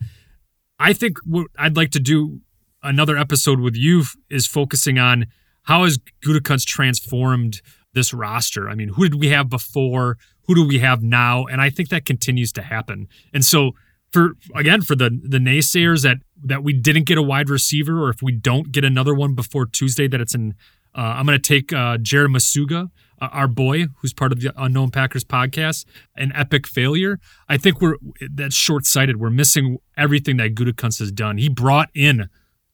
I 0.78 0.92
think 0.94 1.18
what 1.26 1.48
I'd 1.58 1.76
like 1.78 1.92
to 1.92 2.00
do 2.00 2.42
another 2.84 3.18
episode 3.18 3.60
with 3.60 3.76
you 3.76 4.04
is 4.30 4.48
focusing 4.48 4.98
on 4.98 5.28
how 5.64 5.84
has 5.84 6.00
Gutekunst 6.24 6.66
transformed 6.66 7.62
this 7.94 8.14
roster. 8.14 8.70
I 8.70 8.76
mean, 8.76 8.90
who 8.90 9.10
did 9.10 9.20
we 9.20 9.30
have 9.30 9.50
before? 9.50 10.18
Who 10.48 10.56
do 10.56 10.66
we 10.66 10.80
have 10.80 11.04
now? 11.04 11.46
And 11.46 11.62
I 11.62 11.70
think 11.70 11.90
that 11.90 12.06
continues 12.06 12.52
to 12.54 12.62
happen. 12.62 13.08
And 13.34 13.44
so 13.44 13.72
for 14.12 14.32
again 14.56 14.82
for 14.82 14.96
the 14.96 15.10
the 15.24 15.38
naysayers 15.38 16.04
that 16.04 16.18
that 16.44 16.64
we 16.64 16.74
didn't 16.74 17.04
get 17.04 17.18
a 17.18 17.22
wide 17.22 17.50
receiver 17.50 18.04
or 18.04 18.10
if 18.10 18.22
we 18.22 18.32
don't 18.32 18.72
get 18.72 18.84
another 18.84 19.14
one 19.14 19.36
before 19.36 19.66
Tuesday 19.66 20.08
that 20.08 20.20
it's 20.20 20.34
in 20.34 20.56
uh, 20.96 21.02
I'm 21.02 21.26
going 21.28 21.40
to 21.40 21.48
take 21.48 21.72
uh, 21.72 21.98
Jared 21.98 22.32
Masuga, 22.32 22.90
uh, 23.22 23.30
our 23.32 23.48
boy 23.48 23.86
who's 23.98 24.12
part 24.12 24.32
of 24.32 24.42
the 24.42 24.52
Unknown 24.58 24.90
Packers 24.90 25.24
podcast, 25.24 25.86
an 26.16 26.32
epic 26.34 26.66
failure. 26.66 27.20
I 27.48 27.58
think 27.58 27.80
we're 27.80 27.96
that's 28.34 28.56
short 28.56 28.86
sighted. 28.86 29.18
We're 29.18 29.30
missing 29.30 29.78
everything 29.96 30.38
that 30.38 30.56
Gutekunst 30.56 31.00
has 31.00 31.12
done. 31.12 31.38
He 31.38 31.48
brought 31.48 31.90
in 31.94 32.30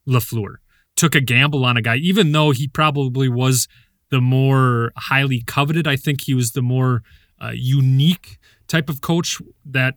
Lafleur, 0.08 0.56
took 0.96 1.16
a 1.16 1.22
gamble 1.22 1.66
on 1.66 1.78
a 1.78 1.82
guy, 1.82 1.98
even 1.98 2.32
though 2.32 2.52
he 2.52 2.68
probably 2.68 3.30
was 3.30 3.68
the 4.10 4.22
more 4.22 4.92
highly 4.96 5.42
coveted. 5.46 5.88
I 5.88 5.96
think 5.96 6.22
he 6.22 6.34
was 6.34 6.52
the 6.52 6.62
more 6.62 7.02
uh, 7.42 7.52
unique 7.54 8.38
type 8.68 8.90
of 8.90 9.02
coach 9.02 9.42
that 9.66 9.96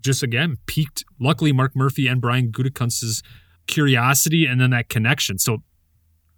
just 0.00 0.22
again 0.22 0.56
piqued 0.66 1.04
luckily 1.18 1.52
Mark 1.52 1.74
Murphy 1.74 2.06
and 2.06 2.20
Brian 2.20 2.52
Gutekunst's 2.52 3.22
curiosity 3.66 4.46
and 4.46 4.60
then 4.60 4.70
that 4.70 4.88
connection. 4.88 5.38
So 5.38 5.58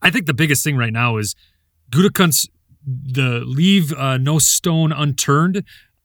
I 0.00 0.10
think 0.10 0.26
the 0.26 0.34
biggest 0.34 0.64
thing 0.64 0.76
right 0.76 0.92
now 0.92 1.16
is 1.16 1.34
Gutekunst 1.90 2.48
the 2.86 3.42
leave 3.44 3.92
uh, 3.92 4.16
no 4.16 4.38
stone 4.38 4.92
unturned. 4.92 5.62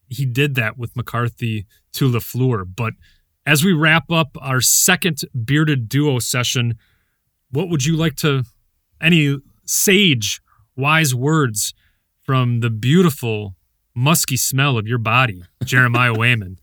He 0.10 0.26
did 0.26 0.56
that 0.56 0.78
with 0.78 0.95
McCarthy 0.95 1.66
to 1.93 2.10
Lafleur. 2.10 2.66
But 2.76 2.93
as 3.45 3.64
we 3.64 3.74
wrap 3.74 4.12
up 4.12 4.36
our 4.41 4.60
second 4.62 5.22
bearded 5.45 5.88
duo 5.88 6.20
session, 6.20 6.78
what 7.54 7.70
would 7.70 7.86
you 7.86 7.95
like 7.95 8.16
to 8.18 8.43
any 8.99 9.38
sage 9.66 10.41
wise 10.76 11.16
words 11.16 11.74
from 12.22 12.60
the 12.60 12.70
beautiful 12.70 13.56
musky 13.95 14.36
smell 14.38 14.78
of 14.78 14.88
your 14.88 14.97
body, 14.97 15.43
Jeremiah 15.64 16.14
Wayman? 16.18 16.58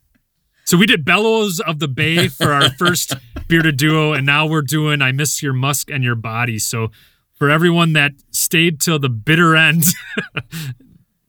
So 0.65 0.77
we 0.77 0.87
did 0.87 1.05
Bellows 1.05 1.59
of 1.61 1.79
the 1.81 1.89
Bay 1.89 2.29
for 2.29 2.53
our 2.53 2.71
first 2.71 3.15
bearded 3.49 3.77
duo, 3.77 4.13
and 4.13 4.25
now 4.27 4.47
we're 4.47 4.63
doing 4.63 5.01
I 5.03 5.11
Miss 5.11 5.43
Your 5.43 5.53
Musk 5.53 5.91
and 5.91 6.05
Your 6.05 6.15
Body. 6.15 6.59
So 6.61 6.91
for 7.35 7.51
everyone 7.51 7.93
that 7.95 8.13
stayed 8.31 8.81
till 8.81 8.99
the 9.01 9.09
bitter 9.09 9.57
end, 9.57 9.85
uh, 10.37 10.41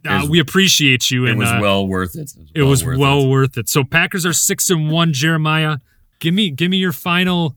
was- 0.04 0.30
we 0.30 0.40
appreciate 0.40 1.10
you. 1.10 1.26
It 1.26 1.32
and 1.32 1.40
was 1.40 1.50
uh, 1.50 1.60
well 1.62 1.88
worth 1.88 2.16
it. 2.16 2.32
it 2.54 2.64
was 2.64 2.86
worth 2.86 3.00
well 3.00 3.22
it. 3.22 3.28
worth 3.30 3.58
it. 3.58 3.70
So 3.70 3.84
Packers 3.84 4.26
are 4.26 4.34
six 4.34 4.70
and 4.70 4.92
one. 4.92 5.14
Jeremiah, 5.14 5.78
give 6.20 6.34
me 6.34 6.52
give 6.52 6.70
me 6.70 6.78
your 6.78 6.92
final 6.92 7.56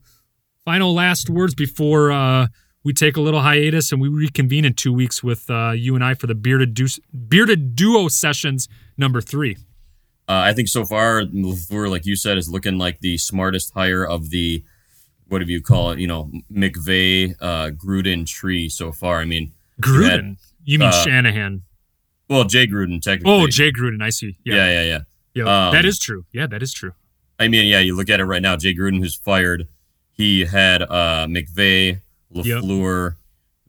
final 0.65 0.93
last 0.93 1.29
words 1.29 1.53
before 1.53 2.11
uh, 2.11 2.47
we 2.83 2.91
take 2.93 3.15
a 3.15 3.21
little 3.21 3.41
hiatus 3.41 3.91
and 3.91 4.01
we 4.01 4.09
reconvene 4.09 4.65
in 4.65 4.73
two 4.73 4.91
weeks 4.91 5.23
with 5.23 5.49
uh, 5.49 5.71
you 5.71 5.95
and 5.95 6.03
I 6.03 6.15
for 6.15 6.27
the 6.27 6.35
bearded 6.35 6.73
du- 6.73 6.87
bearded 7.13 7.75
duo 7.75 8.07
sessions 8.07 8.67
number 8.97 9.21
three. 9.21 9.57
Uh, 10.27 10.41
I 10.43 10.53
think 10.53 10.67
so 10.69 10.83
far, 10.85 11.21
Lafleur, 11.21 11.89
like 11.89 12.05
you 12.07 12.15
said, 12.15 12.37
is 12.37 12.49
looking 12.49 12.79
like 12.79 12.99
the 12.99 13.17
smartest 13.17 13.73
hire 13.75 14.03
of 14.05 14.31
the 14.31 14.63
what 15.27 15.39
do 15.39 15.51
you 15.51 15.61
call 15.61 15.91
it? 15.91 15.99
You 15.99 16.07
know, 16.07 16.31
McVay, 16.51 17.35
uh, 17.41 17.71
Gruden 17.71 18.27
tree 18.27 18.69
so 18.69 18.91
far. 18.91 19.19
I 19.19 19.25
mean, 19.25 19.53
you 19.85 20.01
had- 20.03 20.19
Gruden, 20.21 20.37
you 20.63 20.79
mean 20.79 20.89
uh, 20.89 21.03
Shanahan? 21.03 21.61
well, 22.29 22.43
Jay 22.43 22.65
Gruden 22.67 23.01
technically. 23.01 23.31
Oh, 23.31 23.47
Jay 23.47 23.71
Gruden. 23.71 24.01
I 24.01 24.09
see. 24.09 24.37
Yeah, 24.43 24.55
Yeah, 24.55 24.71
yeah, 24.71 24.83
yeah. 24.83 24.99
yeah. 25.45 25.67
Um, 25.67 25.73
that 25.73 25.85
is 25.85 25.99
true. 25.99 26.25
Yeah, 26.31 26.47
that 26.47 26.63
is 26.63 26.73
true. 26.73 26.93
I 27.39 27.47
mean, 27.47 27.67
yeah, 27.67 27.79
you 27.79 27.95
look 27.95 28.09
at 28.09 28.19
it 28.19 28.25
right 28.25 28.41
now. 28.41 28.55
Jay 28.55 28.73
Gruden, 28.75 28.97
who's 28.99 29.13
fired, 29.15 29.67
he 30.15 30.45
had 30.45 30.81
uh, 30.81 31.27
McVay, 31.27 31.99
Lafleur, 32.33 33.15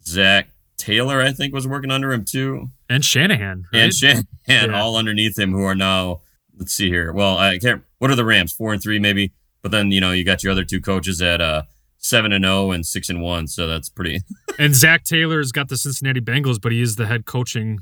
Zac 0.05 0.49
Taylor, 0.76 1.20
I 1.20 1.32
think, 1.32 1.53
was 1.55 1.66
working 1.66 1.90
under 1.90 2.12
him 2.12 2.24
too, 2.24 2.70
And 2.88 3.05
Shanahan. 3.05 3.66
Right? 3.72 3.82
and 3.82 3.94
Shanahan, 3.94 4.24
Yeah. 4.49 4.66
all 4.80 4.97
underneath 4.97 5.38
him, 5.38 5.53
who 5.53 5.62
are 5.62 5.74
now. 5.74 6.20
Let's 6.59 6.72
see 6.72 6.88
here. 6.88 7.12
Well, 7.12 7.36
I 7.36 7.59
can't. 7.59 7.82
What 7.99 8.11
are 8.11 8.14
the 8.14 8.24
Rams? 8.24 8.53
Four 8.53 8.72
and 8.72 8.82
three, 8.82 8.99
maybe. 8.99 9.32
But 9.62 9.72
then 9.72 9.90
you 9.90 10.01
know 10.01 10.12
you 10.12 10.24
got 10.24 10.42
your 10.42 10.53
other 10.53 10.64
two 10.64 10.80
coaches 10.80 11.20
at 11.20 11.40
uh, 11.40 11.62
seven 11.99 12.32
and 12.32 12.44
zero 12.44 12.70
and 12.70 12.86
six 12.86 13.09
and 13.11 13.20
one. 13.20 13.47
So 13.47 13.66
that's 13.66 13.88
pretty. 13.88 14.20
And 14.59 14.74
Zac 14.74 15.05
Taylor's 15.05 15.53
got 15.53 15.68
the 15.68 15.76
Cincinnati 15.76 16.22
Bengals, 16.22 16.59
but 16.59 16.72
he 16.72 16.80
is 16.80 16.97
the 16.97 17.07
head 17.07 17.26
coaching. 17.26 17.80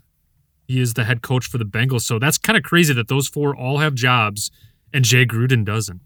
He 0.66 0.80
is 0.80 0.94
the 0.94 1.04
head 1.04 1.22
coach 1.22 1.46
for 1.46 1.56
the 1.56 1.64
Bengals. 1.64 2.00
So 2.00 2.18
that's 2.18 2.36
kind 2.36 2.56
of 2.56 2.64
crazy 2.64 2.92
that 2.94 3.06
those 3.06 3.28
four 3.28 3.54
all 3.54 3.78
have 3.78 3.94
jobs 3.94 4.50
and 4.92 5.04
Jay 5.04 5.24
Gruden 5.24 5.64
doesn't. 5.64 6.00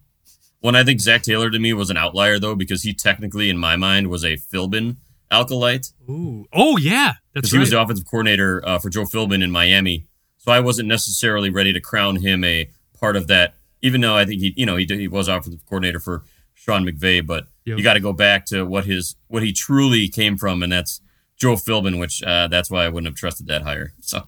And 0.63 0.77
I 0.77 0.85
think 0.85 1.01
Zac 1.01 1.23
Taylor 1.23 1.51
to 1.51 1.59
me 1.59 1.73
was 1.73 1.91
an 1.91 1.97
outlier 1.97 2.39
though 2.39 2.55
because 2.55 2.83
he 2.83 2.93
technically, 2.93 3.49
in 3.49 3.59
my 3.59 3.77
mind, 3.77 4.09
was 4.09 4.25
a 4.25 4.37
Philbin 4.37 4.97
alkalite. 5.31 5.93
Ooh. 6.09 6.47
Oh 6.53 6.77
yeah, 6.77 7.15
that's 7.35 7.49
because 7.49 7.53
he 7.53 7.59
was 7.59 7.71
the 7.71 7.81
offensive 7.81 8.07
coordinator 8.07 8.63
uh, 8.67 8.79
for 8.79 8.89
Joe 8.91 9.05
Philbin 9.05 9.43
in 9.43 9.51
Miami. 9.51 10.07
So 10.39 10.53
I 10.53 10.61
wasn't 10.61 10.89
necessarily 10.89 11.51
ready 11.51 11.73
to 11.73 11.81
crown 11.81 12.17
him 12.17 12.45
a 12.45 12.71
part 12.99 13.17
of 13.17 13.27
that, 13.29 13.55
even 13.83 14.01
though 14.01 14.17
I 14.17 14.25
think 14.25 14.41
he, 14.41 14.55
you 14.57 14.67
know, 14.67 14.77
he 14.77 14.85
did, 14.85 14.99
he 14.99 15.09
was 15.09 15.29
offensive 15.29 15.65
coordinator 15.67 16.01
for 16.01 16.25
Sean 16.55 16.85
McVay. 16.85 17.25
But 17.27 17.47
Yep. 17.65 17.77
you 17.77 17.85
got 17.85 17.95
to 17.95 18.01
go 18.01 18.15
back 18.15 18.47
to 18.47 18.65
what 18.65 18.87
his 18.87 19.17
what 19.27 19.43
he 19.43 19.53
truly 19.53 20.09
came 20.09 20.39
from, 20.39 20.63
and 20.63 20.73
that's 20.73 21.03
Joe 21.37 21.55
Philbin, 21.55 21.99
which 22.01 22.23
uh, 22.23 22.49
that's 22.49 22.71
why 22.71 22.87
I 22.87 22.89
wouldn't 22.89 23.07
have 23.07 23.15
trusted 23.17 23.47
that 23.49 23.63
hire. 23.63 23.93
So 24.01 24.23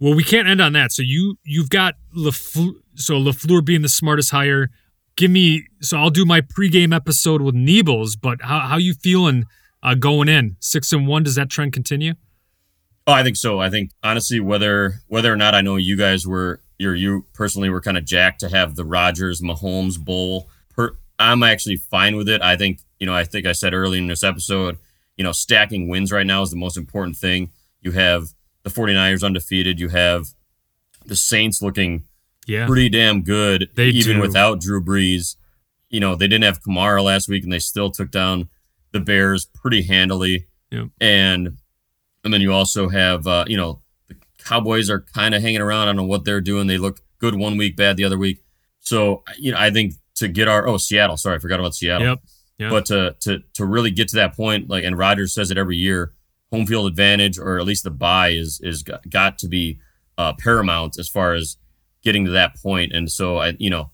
Well, 0.00 0.14
we 0.14 0.24
can't 0.24 0.48
end 0.48 0.62
on 0.62 0.72
that. 0.72 0.90
So 0.92 1.02
you 1.02 1.36
you've 1.44 1.68
got 1.68 1.96
Lafleur, 2.16 2.72
so 2.94 3.14
Lafleur 3.20 3.62
being 3.62 3.82
the 3.82 3.90
smartest 3.90 4.30
hire. 4.30 4.70
Give 5.16 5.30
me 5.30 5.66
so 5.80 5.98
I'll 5.98 6.10
do 6.10 6.26
my 6.26 6.40
pregame 6.40 6.94
episode 6.94 7.40
with 7.40 7.54
Niebles. 7.54 8.16
But 8.20 8.42
how 8.42 8.60
how 8.60 8.76
you 8.76 8.94
feeling 8.94 9.46
uh, 9.82 9.94
going 9.94 10.28
in 10.28 10.56
six 10.60 10.92
and 10.92 11.06
one? 11.06 11.22
Does 11.22 11.34
that 11.36 11.48
trend 11.48 11.72
continue? 11.72 12.14
Oh, 13.06 13.12
I 13.12 13.22
think 13.22 13.36
so. 13.36 13.60
I 13.60 13.70
think 13.70 13.92
honestly, 14.02 14.40
whether 14.40 15.00
whether 15.06 15.32
or 15.32 15.36
not 15.36 15.54
I 15.54 15.60
know 15.60 15.76
you 15.76 15.96
guys 15.96 16.26
were, 16.26 16.60
or 16.82 16.94
you 16.94 17.24
personally 17.34 17.70
were 17.70 17.80
kind 17.80 17.96
of 17.96 18.04
jacked 18.04 18.40
to 18.40 18.48
have 18.48 18.74
the 18.74 18.84
Rodgers 18.84 19.40
Mahomes 19.40 19.98
Bowl. 19.98 20.48
Per, 20.74 20.96
I'm 21.18 21.42
actually 21.42 21.76
fine 21.76 22.16
with 22.16 22.28
it. 22.28 22.42
I 22.42 22.56
think 22.56 22.80
you 22.98 23.06
know. 23.06 23.14
I 23.14 23.24
think 23.24 23.46
I 23.46 23.52
said 23.52 23.74
early 23.74 23.98
in 23.98 24.08
this 24.08 24.24
episode, 24.24 24.78
you 25.16 25.24
know, 25.24 25.32
stacking 25.32 25.88
wins 25.88 26.10
right 26.10 26.26
now 26.26 26.42
is 26.42 26.50
the 26.50 26.56
most 26.56 26.76
important 26.76 27.16
thing. 27.16 27.52
You 27.80 27.92
have 27.92 28.34
the 28.64 28.70
49ers 28.70 29.24
undefeated. 29.24 29.78
You 29.78 29.88
have 29.90 30.34
the 31.04 31.16
Saints 31.16 31.62
looking 31.62 32.04
Yeah, 32.46 32.66
pretty 32.66 32.88
damn 32.88 33.22
good, 33.22 33.70
They 33.74 33.88
even 33.88 34.16
do. 34.16 34.22
without 34.22 34.60
Drew 34.60 34.82
Brees. 34.82 35.36
You 35.90 36.00
know, 36.00 36.14
they 36.14 36.28
didn't 36.28 36.44
have 36.44 36.62
Kamara 36.62 37.02
last 37.02 37.28
week, 37.28 37.44
and 37.44 37.52
they 37.52 37.58
still 37.58 37.90
took 37.90 38.10
down 38.10 38.48
the 38.92 39.00
Bears 39.00 39.46
pretty 39.46 39.82
handily. 39.82 40.46
Yep. 40.70 40.88
And 41.00 41.58
and 42.24 42.34
then 42.34 42.40
you 42.40 42.52
also 42.52 42.88
have, 42.88 43.26
uh, 43.26 43.44
you 43.46 43.56
know, 43.56 43.82
the 44.08 44.16
Cowboys 44.38 44.90
are 44.90 45.00
kind 45.00 45.34
of 45.34 45.42
hanging 45.42 45.60
around. 45.60 45.82
I 45.82 45.86
don't 45.86 45.96
know 45.96 46.04
what 46.04 46.24
they're 46.24 46.40
doing. 46.40 46.66
They 46.66 46.78
look 46.78 47.00
good 47.18 47.34
one 47.34 47.56
week, 47.56 47.76
bad 47.76 47.96
the 47.96 48.04
other 48.04 48.18
week. 48.18 48.42
So 48.80 49.22
you 49.38 49.52
know, 49.52 49.58
I 49.58 49.70
think 49.70 49.94
to 50.16 50.28
get 50.28 50.48
our 50.48 50.66
oh 50.66 50.76
Seattle, 50.76 51.16
sorry, 51.16 51.36
I 51.36 51.38
forgot 51.38 51.60
about 51.60 51.74
Seattle. 51.74 52.06
Yep. 52.06 52.18
Yep. 52.58 52.70
But 52.70 52.86
to 52.86 53.16
to 53.20 53.42
to 53.54 53.64
really 53.64 53.90
get 53.90 54.08
to 54.08 54.16
that 54.16 54.36
point, 54.36 54.68
like 54.68 54.84
and 54.84 54.96
Rodgers 54.96 55.34
says 55.34 55.50
it 55.50 55.58
every 55.58 55.76
year, 55.76 56.12
home 56.50 56.66
field 56.66 56.86
advantage 56.86 57.38
or 57.38 57.58
at 57.58 57.64
least 57.64 57.84
the 57.84 57.90
buy 57.90 58.30
is 58.30 58.60
is 58.62 58.82
got, 58.82 59.08
got 59.08 59.38
to 59.38 59.48
be 59.48 59.78
uh, 60.18 60.32
paramount 60.38 60.98
as 60.98 61.08
far 61.08 61.34
as 61.34 61.56
getting 62.06 62.24
to 62.24 62.30
that 62.30 62.56
point. 62.62 62.92
And 62.92 63.10
so 63.10 63.38
I, 63.38 63.56
you 63.58 63.68
know, 63.68 63.90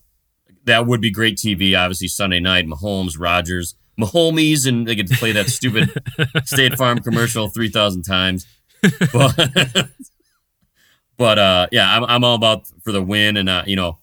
that 0.65 0.85
would 0.85 1.01
be 1.01 1.09
great 1.09 1.35
TV. 1.35 1.77
Obviously 1.77 2.07
Sunday 2.07 2.39
night, 2.39 2.67
Mahomes, 2.67 3.19
Rodgers, 3.19 3.75
Mahomes, 3.99 4.67
and 4.67 4.87
they 4.87 4.93
get 4.93 5.07
to 5.07 5.17
play 5.17 5.31
that 5.31 5.47
stupid 5.47 5.91
State 6.45 6.75
Farm 6.75 6.99
commercial 6.99 7.49
three 7.49 7.69
thousand 7.69 8.03
times. 8.03 8.45
But 9.11 9.35
but 11.17 11.39
uh, 11.39 11.67
yeah, 11.71 11.97
I'm 11.97 12.05
I'm 12.05 12.23
all 12.23 12.35
about 12.35 12.67
for 12.83 12.91
the 12.91 13.01
win, 13.01 13.35
and 13.35 13.49
uh, 13.49 13.63
you 13.65 13.75
know, 13.75 13.97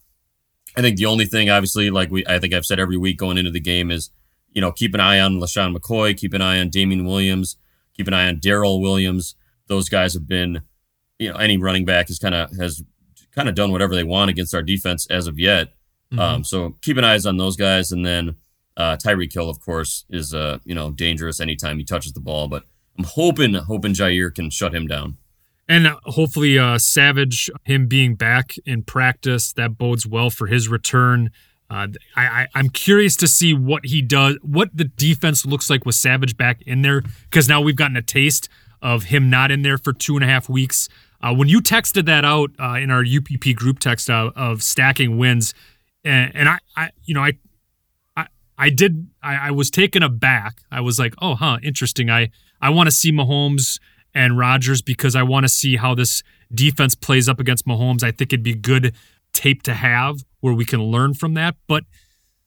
I 0.77 0.81
think 0.81 0.97
the 0.97 1.07
only 1.07 1.25
thing, 1.25 1.49
obviously, 1.49 1.89
like 1.89 2.11
we, 2.11 2.27
I 2.27 2.41
think 2.41 2.53
I've 2.53 2.67
said 2.67 2.81
every 2.81 2.97
week 2.97 3.17
going 3.17 3.39
into 3.39 3.53
the 3.53 3.61
game 3.61 3.93
is, 3.93 4.11
you 4.53 4.61
know, 4.61 4.73
keep 4.73 4.93
an 4.93 5.01
eye 5.01 5.21
on 5.21 5.35
LeSean 5.35 5.77
McCoy, 5.77 6.17
keep 6.17 6.35
an 6.35 6.43
eye 6.43 6.59
on 6.59 6.69
Damien 6.69 7.05
Williams, 7.05 7.57
keep 7.97 8.09
an 8.09 8.15
eye 8.15 8.27
on 8.27 8.41
Darrel 8.41 8.81
Williams. 8.81 9.37
Those 9.69 9.89
guys 9.89 10.15
have 10.15 10.27
been, 10.27 10.63
you 11.21 11.31
know, 11.31 11.37
any 11.37 11.57
running 11.59 11.85
back 11.85 12.09
has 12.09 12.19
kind 12.19 12.35
of 12.35 12.51
has 12.59 12.83
kind 13.41 13.49
of 13.49 13.55
done 13.55 13.73
whatever 13.73 13.95
they 13.95 14.05
want 14.05 14.31
against 14.31 14.55
our 14.55 14.63
defense 14.63 15.07
as 15.11 15.27
of 15.27 15.39
yet. 15.39 15.73
Um, 16.19 16.45
so 16.45 16.77
keep 16.83 16.97
an 16.97 17.05
eyes 17.05 17.25
on 17.25 17.37
those 17.37 17.57
guys, 17.57 17.93
and 17.93 18.05
then 18.05 18.37
uh, 18.77 18.97
Tyreek 18.97 19.33
Hill, 19.33 19.49
of 19.49 19.61
course, 19.61 20.05
is 20.11 20.35
uh, 20.35 20.59
you 20.65 20.75
know 20.75 20.91
dangerous 20.91 21.41
anytime 21.41 21.79
he 21.79 21.85
touches 21.85 22.13
the 22.13 22.21
ball. 22.21 22.49
But 22.49 22.65
I'm 22.99 23.05
hoping 23.05 23.55
hoping 23.55 23.95
Jair 23.95 24.35
can 24.35 24.51
shut 24.51 24.75
him 24.75 24.87
down. 24.87 25.19
And 25.69 25.87
uh, 25.87 25.97
hopefully, 26.03 26.59
uh, 26.59 26.79
Savage, 26.79 27.49
him 27.65 27.87
being 27.87 28.17
back 28.17 28.55
in 28.67 28.83
practice, 28.83 29.53
that 29.53 29.79
bodes 29.79 30.07
well 30.07 30.31
for 30.31 30.49
his 30.49 30.69
return. 30.69 31.31
Uh, 31.71 31.87
I, 32.17 32.27
I, 32.27 32.49
I'm 32.57 32.71
curious 32.71 33.15
to 33.17 33.29
see 33.29 33.55
what 33.55 33.87
he 33.87 34.03
does, 34.03 34.37
what 34.43 34.71
the 34.75 34.87
defense 34.87 35.47
looks 35.47 35.71
like 35.71 35.87
with 35.87 35.95
Savage 35.95 36.37
back 36.37 36.61
in 36.63 36.83
there, 36.83 37.03
because 37.31 37.49
now 37.49 37.61
we've 37.61 37.77
gotten 37.77 37.97
a 37.97 38.03
taste 38.03 38.49
of 38.83 39.05
him 39.05 39.31
not 39.31 39.53
in 39.53 39.63
there 39.63 39.79
for 39.79 39.93
two 39.93 40.17
and 40.17 40.25
a 40.25 40.27
half 40.27 40.49
weeks. 40.49 40.89
Uh, 41.23 41.35
when 41.35 41.49
you 41.49 41.61
texted 41.61 42.07
that 42.07 42.25
out 42.25 42.51
uh, 42.59 42.79
in 42.81 42.91
our 42.91 43.05
UPP 43.05 43.55
group 43.55 43.79
text 43.79 44.09
uh, 44.09 44.31
of 44.35 44.63
stacking 44.63 45.19
wins, 45.19 45.55
and, 46.05 46.33
and 46.35 46.49
I, 46.49 46.59
I, 46.77 46.91
you 47.05 47.15
know, 47.15 47.23
I, 47.23 47.33
I, 48.17 48.27
I 48.57 48.71
did, 48.71 49.09
I, 49.23 49.49
I 49.49 49.51
was 49.51 49.71
taken 49.71 50.03
aback. 50.03 50.63
I 50.71 50.81
was 50.81 50.99
like, 50.99 51.15
oh, 51.21 51.35
huh, 51.35 51.59
interesting. 51.63 52.09
I, 52.09 52.31
I 52.61 52.71
want 52.71 52.87
to 52.87 52.91
see 52.91 53.13
Mahomes 53.13 53.79
and 54.15 54.39
Rodgers 54.39 54.83
because 54.83 55.15
I 55.15 55.23
want 55.23 55.45
to 55.45 55.49
see 55.49 55.77
how 55.77 55.95
this 55.95 56.23
defense 56.53 56.95
plays 56.95 57.29
up 57.29 57.39
against 57.39 57.67
Mahomes. 57.67 58.03
I 58.03 58.11
think 58.11 58.33
it'd 58.33 58.43
be 58.43 58.55
good 58.55 58.95
tape 59.33 59.63
to 59.63 59.75
have 59.75 60.25
where 60.41 60.55
we 60.55 60.65
can 60.65 60.83
learn 60.83 61.15
from 61.15 61.35
that. 61.35 61.57
But 61.67 61.85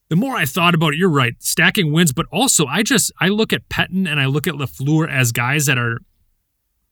the 0.10 0.16
more 0.16 0.36
I 0.36 0.46
thought 0.46 0.76
about 0.76 0.94
it, 0.94 0.98
you're 0.98 1.10
right, 1.10 1.34
stacking 1.40 1.92
wins. 1.92 2.12
But 2.12 2.26
also, 2.32 2.66
I 2.66 2.84
just 2.84 3.12
I 3.20 3.30
look 3.30 3.54
at 3.54 3.70
Pettine 3.70 4.08
and 4.08 4.20
I 4.20 4.26
look 4.26 4.48
at 4.48 4.56
Lafleur 4.56 5.10
as 5.10 5.32
guys 5.32 5.66
that 5.66 5.78
are 5.78 6.00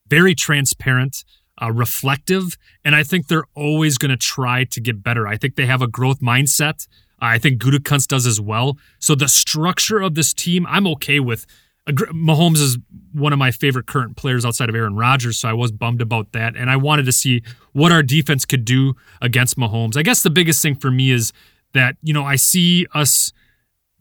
very 0.07 0.35
transparent, 0.35 1.23
uh, 1.61 1.71
reflective, 1.71 2.57
and 2.83 2.95
I 2.95 3.03
think 3.03 3.27
they're 3.27 3.45
always 3.55 3.97
going 3.97 4.09
to 4.09 4.17
try 4.17 4.63
to 4.65 4.81
get 4.81 5.03
better. 5.03 5.27
I 5.27 5.37
think 5.37 5.55
they 5.55 5.65
have 5.65 5.81
a 5.81 5.87
growth 5.87 6.19
mindset. 6.19 6.87
I 7.19 7.37
think 7.37 7.61
Gutekunst 7.61 8.07
does 8.07 8.25
as 8.25 8.41
well. 8.41 8.77
So 8.99 9.13
the 9.13 9.27
structure 9.27 9.99
of 9.99 10.15
this 10.15 10.33
team, 10.33 10.65
I'm 10.67 10.87
okay 10.87 11.19
with. 11.19 11.45
Mahomes 11.87 12.61
is 12.61 12.77
one 13.11 13.33
of 13.33 13.39
my 13.39 13.51
favorite 13.51 13.85
current 13.87 14.15
players 14.15 14.45
outside 14.45 14.69
of 14.69 14.75
Aaron 14.75 14.95
Rodgers, 14.95 15.39
so 15.39 15.49
I 15.49 15.53
was 15.53 15.71
bummed 15.71 16.01
about 16.01 16.31
that. 16.31 16.55
And 16.55 16.69
I 16.69 16.77
wanted 16.77 17.05
to 17.05 17.11
see 17.11 17.41
what 17.73 17.91
our 17.91 18.03
defense 18.03 18.45
could 18.45 18.65
do 18.65 18.95
against 19.21 19.57
Mahomes. 19.57 19.97
I 19.97 20.03
guess 20.03 20.23
the 20.23 20.29
biggest 20.29 20.61
thing 20.61 20.75
for 20.75 20.91
me 20.91 21.11
is 21.11 21.33
that, 21.73 21.95
you 22.01 22.13
know, 22.13 22.23
I 22.23 22.35
see 22.35 22.85
us, 22.93 23.33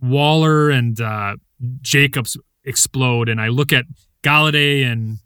Waller 0.02 0.70
and 0.70 0.98
uh, 1.00 1.36
Jacobs 1.82 2.36
explode, 2.64 3.28
and 3.28 3.40
I 3.40 3.48
look 3.48 3.72
at 3.72 3.84
Golladay 4.22 4.84
and 4.84 5.18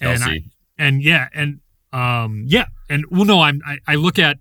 and 0.00 0.22
I, 0.22 0.40
and 0.78 1.02
yeah, 1.02 1.28
and 1.34 1.60
um, 1.92 2.44
yeah, 2.46 2.66
and 2.88 3.04
well, 3.10 3.24
no, 3.24 3.40
I'm 3.40 3.60
I, 3.66 3.78
I 3.86 3.94
look 3.96 4.18
at 4.18 4.38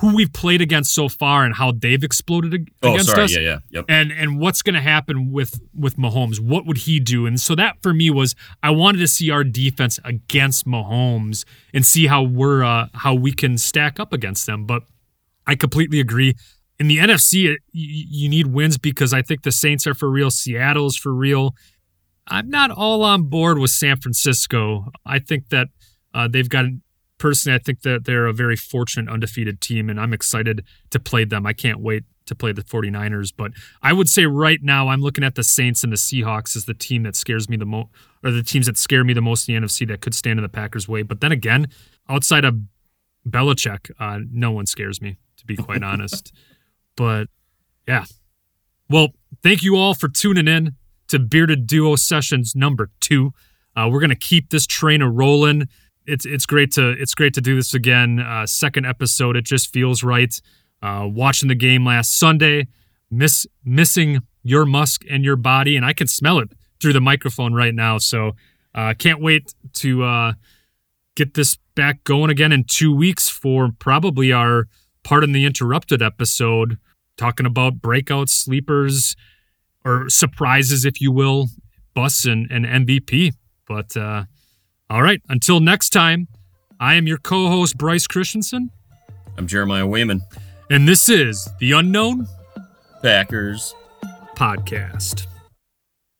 who 0.00 0.14
we've 0.16 0.32
played 0.32 0.62
against 0.62 0.94
so 0.94 1.10
far 1.10 1.44
and 1.44 1.54
how 1.54 1.72
they've 1.72 2.02
exploded 2.02 2.54
ag- 2.54 2.70
Oh, 2.82 2.92
against 2.94 3.10
sorry. 3.10 3.24
us 3.24 3.34
Yeah, 3.36 3.40
yeah. 3.42 3.58
Yep. 3.70 3.84
and 3.88 4.10
and 4.12 4.38
what's 4.40 4.62
going 4.62 4.74
to 4.74 4.80
happen 4.80 5.30
with 5.30 5.60
with 5.74 5.96
Mahomes? 5.96 6.40
What 6.40 6.64
would 6.66 6.78
he 6.78 6.98
do? 7.00 7.26
And 7.26 7.38
so 7.40 7.54
that 7.54 7.76
for 7.82 7.92
me 7.92 8.08
was 8.10 8.34
I 8.62 8.70
wanted 8.70 8.98
to 9.00 9.06
see 9.08 9.30
our 9.30 9.44
defense 9.44 9.98
against 10.04 10.66
Mahomes 10.66 11.44
and 11.74 11.84
see 11.84 12.06
how 12.06 12.22
we're 12.22 12.62
uh, 12.64 12.88
how 12.94 13.14
we 13.14 13.32
can 13.32 13.58
stack 13.58 14.00
up 14.00 14.12
against 14.14 14.46
them. 14.46 14.64
But 14.64 14.84
I 15.46 15.54
completely 15.54 16.00
agree. 16.00 16.34
In 16.78 16.88
the 16.88 16.96
NFC, 16.96 17.44
it, 17.52 17.60
you, 17.72 18.04
you 18.22 18.28
need 18.30 18.46
wins 18.46 18.78
because 18.78 19.12
I 19.12 19.20
think 19.20 19.42
the 19.42 19.52
Saints 19.52 19.86
are 19.86 19.92
for 19.94 20.10
real. 20.10 20.30
Seattle's 20.30 20.96
for 20.96 21.12
real. 21.12 21.54
I'm 22.26 22.48
not 22.48 22.70
all 22.70 23.02
on 23.02 23.24
board 23.24 23.58
with 23.58 23.70
San 23.70 23.98
Francisco. 24.00 24.86
I 25.04 25.18
think 25.18 25.50
that 25.50 25.68
uh, 26.14 26.26
they've 26.26 26.48
got 26.48 26.64
personally. 27.20 27.54
I 27.54 27.60
think 27.60 27.82
that 27.82 28.04
they're 28.04 28.26
a 28.26 28.32
very 28.32 28.56
fortunate 28.56 29.12
undefeated 29.12 29.60
team, 29.60 29.88
and 29.88 30.00
I'm 30.00 30.12
excited 30.12 30.64
to 30.90 30.98
play 30.98 31.24
them. 31.24 31.46
I 31.46 31.52
can't 31.52 31.78
wait 31.78 32.02
to 32.26 32.34
play 32.34 32.52
the 32.52 32.62
49ers. 32.62 33.32
But 33.36 33.52
I 33.82 33.92
would 33.92 34.08
say 34.08 34.24
right 34.24 34.58
now, 34.62 34.88
I'm 34.88 35.02
looking 35.02 35.22
at 35.22 35.34
the 35.34 35.44
Saints 35.44 35.84
and 35.84 35.92
the 35.92 35.96
Seahawks 35.96 36.56
as 36.56 36.64
the 36.64 36.74
team 36.74 37.04
that 37.04 37.14
scares 37.14 37.48
me 37.48 37.56
the 37.56 37.66
most, 37.66 37.90
or 38.24 38.32
the 38.32 38.42
teams 38.42 38.66
that 38.66 38.78
scare 38.78 39.04
me 39.04 39.12
the 39.12 39.20
most 39.20 39.48
in 39.48 39.54
the 39.54 39.66
NFC 39.66 39.86
that 39.88 40.00
could 40.00 40.14
stand 40.14 40.38
in 40.38 40.42
the 40.42 40.48
Packers' 40.48 40.88
way. 40.88 41.02
But 41.02 41.20
then 41.20 41.30
again, 41.30 41.68
outside 42.08 42.44
of 42.44 42.56
Belichick, 43.28 43.90
uh, 44.00 44.20
no 44.32 44.50
one 44.50 44.66
scares 44.66 45.00
me, 45.00 45.18
to 45.36 45.46
be 45.46 45.56
quite 45.56 45.82
honest. 45.84 46.32
But 46.96 47.28
yeah. 47.86 48.06
Well, 48.88 49.08
thank 49.42 49.62
you 49.62 49.76
all 49.76 49.94
for 49.94 50.08
tuning 50.08 50.48
in 50.48 50.76
to 51.08 51.18
Bearded 51.18 51.66
Duo 51.66 51.96
Sessions 51.96 52.54
number 52.56 52.90
two. 53.00 53.32
Uh, 53.76 53.88
we're 53.90 54.00
gonna 54.00 54.16
keep 54.16 54.50
this 54.50 54.66
train 54.66 55.02
a 55.02 55.10
rolling. 55.10 55.68
It's 56.06 56.24
it's 56.24 56.46
great 56.46 56.72
to 56.72 56.90
it's 56.90 57.14
great 57.14 57.34
to 57.34 57.40
do 57.40 57.54
this 57.54 57.74
again. 57.74 58.20
Uh, 58.20 58.46
second 58.46 58.86
episode, 58.86 59.36
it 59.36 59.44
just 59.44 59.72
feels 59.72 60.02
right. 60.02 60.40
Uh, 60.82 61.06
watching 61.10 61.48
the 61.48 61.54
game 61.54 61.84
last 61.84 62.18
Sunday, 62.18 62.66
miss 63.10 63.46
missing 63.64 64.20
your 64.42 64.64
musk 64.64 65.02
and 65.10 65.24
your 65.24 65.36
body, 65.36 65.76
and 65.76 65.84
I 65.84 65.92
can 65.92 66.06
smell 66.06 66.38
it 66.38 66.50
through 66.80 66.94
the 66.94 67.00
microphone 67.00 67.52
right 67.52 67.74
now. 67.74 67.98
So 67.98 68.32
uh, 68.74 68.94
can't 68.98 69.20
wait 69.20 69.54
to 69.74 70.04
uh, 70.04 70.32
get 71.16 71.34
this 71.34 71.58
back 71.74 72.02
going 72.04 72.30
again 72.30 72.52
in 72.52 72.64
two 72.64 72.94
weeks 72.94 73.28
for 73.28 73.70
probably 73.78 74.32
our 74.32 74.68
Pardon 75.02 75.32
the 75.32 75.44
Interrupted 75.44 76.02
episode, 76.02 76.78
talking 77.16 77.46
about 77.46 77.80
breakouts, 77.80 78.30
sleepers, 78.30 79.16
or 79.84 80.08
surprises, 80.08 80.84
if 80.84 81.00
you 81.00 81.10
will, 81.10 81.48
Bus 81.94 82.24
and, 82.24 82.50
and 82.50 82.64
MVP. 82.64 83.32
But 83.66 83.96
uh, 83.96 84.24
all 84.90 85.02
right, 85.02 85.22
until 85.28 85.60
next 85.60 85.90
time, 85.90 86.28
I 86.80 86.94
am 86.94 87.06
your 87.06 87.18
co 87.18 87.48
host, 87.48 87.78
Brice 87.78 88.06
Christensen, 88.06 88.70
I'm 89.36 89.46
Jeremiah 89.46 89.86
Wayman. 89.86 90.22
and 90.70 90.86
this 90.88 91.08
is 91.08 91.48
The 91.60 91.72
Unknown 91.72 92.26
Packers. 93.02 93.74
Podcast. 94.34 95.26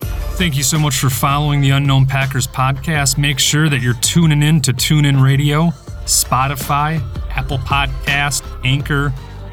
Thank 0.02 0.56
you 0.56 0.62
so 0.62 0.78
much 0.78 0.94
for 0.98 1.10
following 1.10 1.60
the 1.60 1.70
Unknown 1.70 2.06
Packers 2.06 2.46
podcast. 2.46 3.18
Make 3.18 3.38
sure 3.38 3.68
that 3.68 3.80
you're 3.80 3.94
tuning 3.94 4.42
in 4.42 4.60
to 4.62 4.72
TuneIn 4.72 5.22
Radio, 5.22 5.68
Spotify, 6.04 7.00
Apple 7.30 7.58
Podcast, 7.58 8.42
Anchor, 8.64 9.12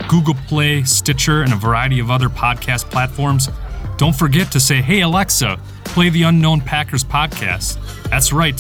Google 0.09 0.33
Play, 0.47 0.83
Stitcher, 0.83 1.41
and 1.43 1.51
a 1.53 1.55
variety 1.57 1.99
of 1.99 2.11
other 2.11 2.29
podcast 2.29 2.89
platforms. 2.89 3.49
Don't 3.97 4.15
forget 4.15 4.51
to 4.51 4.59
say, 4.59 4.81
"Hey 4.81 5.01
Alexa, 5.01 5.57
play 5.85 6.09
the 6.09 6.23
Unknown 6.23 6.61
Packers 6.61 7.03
podcast. 7.03 7.77
That's 8.09 8.31
right, 8.31 8.59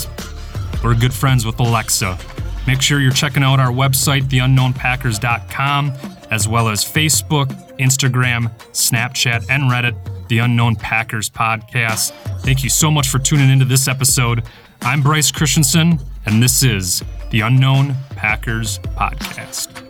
we're 0.83 0.95
good 0.95 1.13
friends 1.13 1.45
with 1.45 1.59
Alexa. 1.59 2.17
Make 2.65 2.81
sure 2.81 2.99
you're 2.99 3.11
checking 3.11 3.43
out 3.43 3.59
our 3.59 3.71
website, 3.71 4.23
theunknownpackers.com, 4.23 5.93
as 6.31 6.47
well 6.47 6.69
as 6.69 6.83
Facebook, 6.83 7.47
Instagram, 7.77 8.51
Snapchat, 8.71 9.45
and 9.49 9.63
Reddit, 9.63 9.95
The 10.27 10.39
Unknown 10.39 10.75
Packers 10.75 11.29
Podcast. 11.29 12.11
Thank 12.41 12.63
you 12.63 12.69
so 12.69 12.91
much 12.91 13.07
for 13.07 13.19
tuning 13.19 13.49
into 13.49 13.65
this 13.65 13.87
episode. 13.87 14.43
I'm 14.81 15.01
Brice 15.01 15.31
Christensen, 15.31 15.99
and 16.25 16.43
this 16.43 16.63
is 16.63 17.03
the 17.31 17.41
Unknown 17.41 17.95
Packers 18.15 18.79
Podcast. 18.79 19.86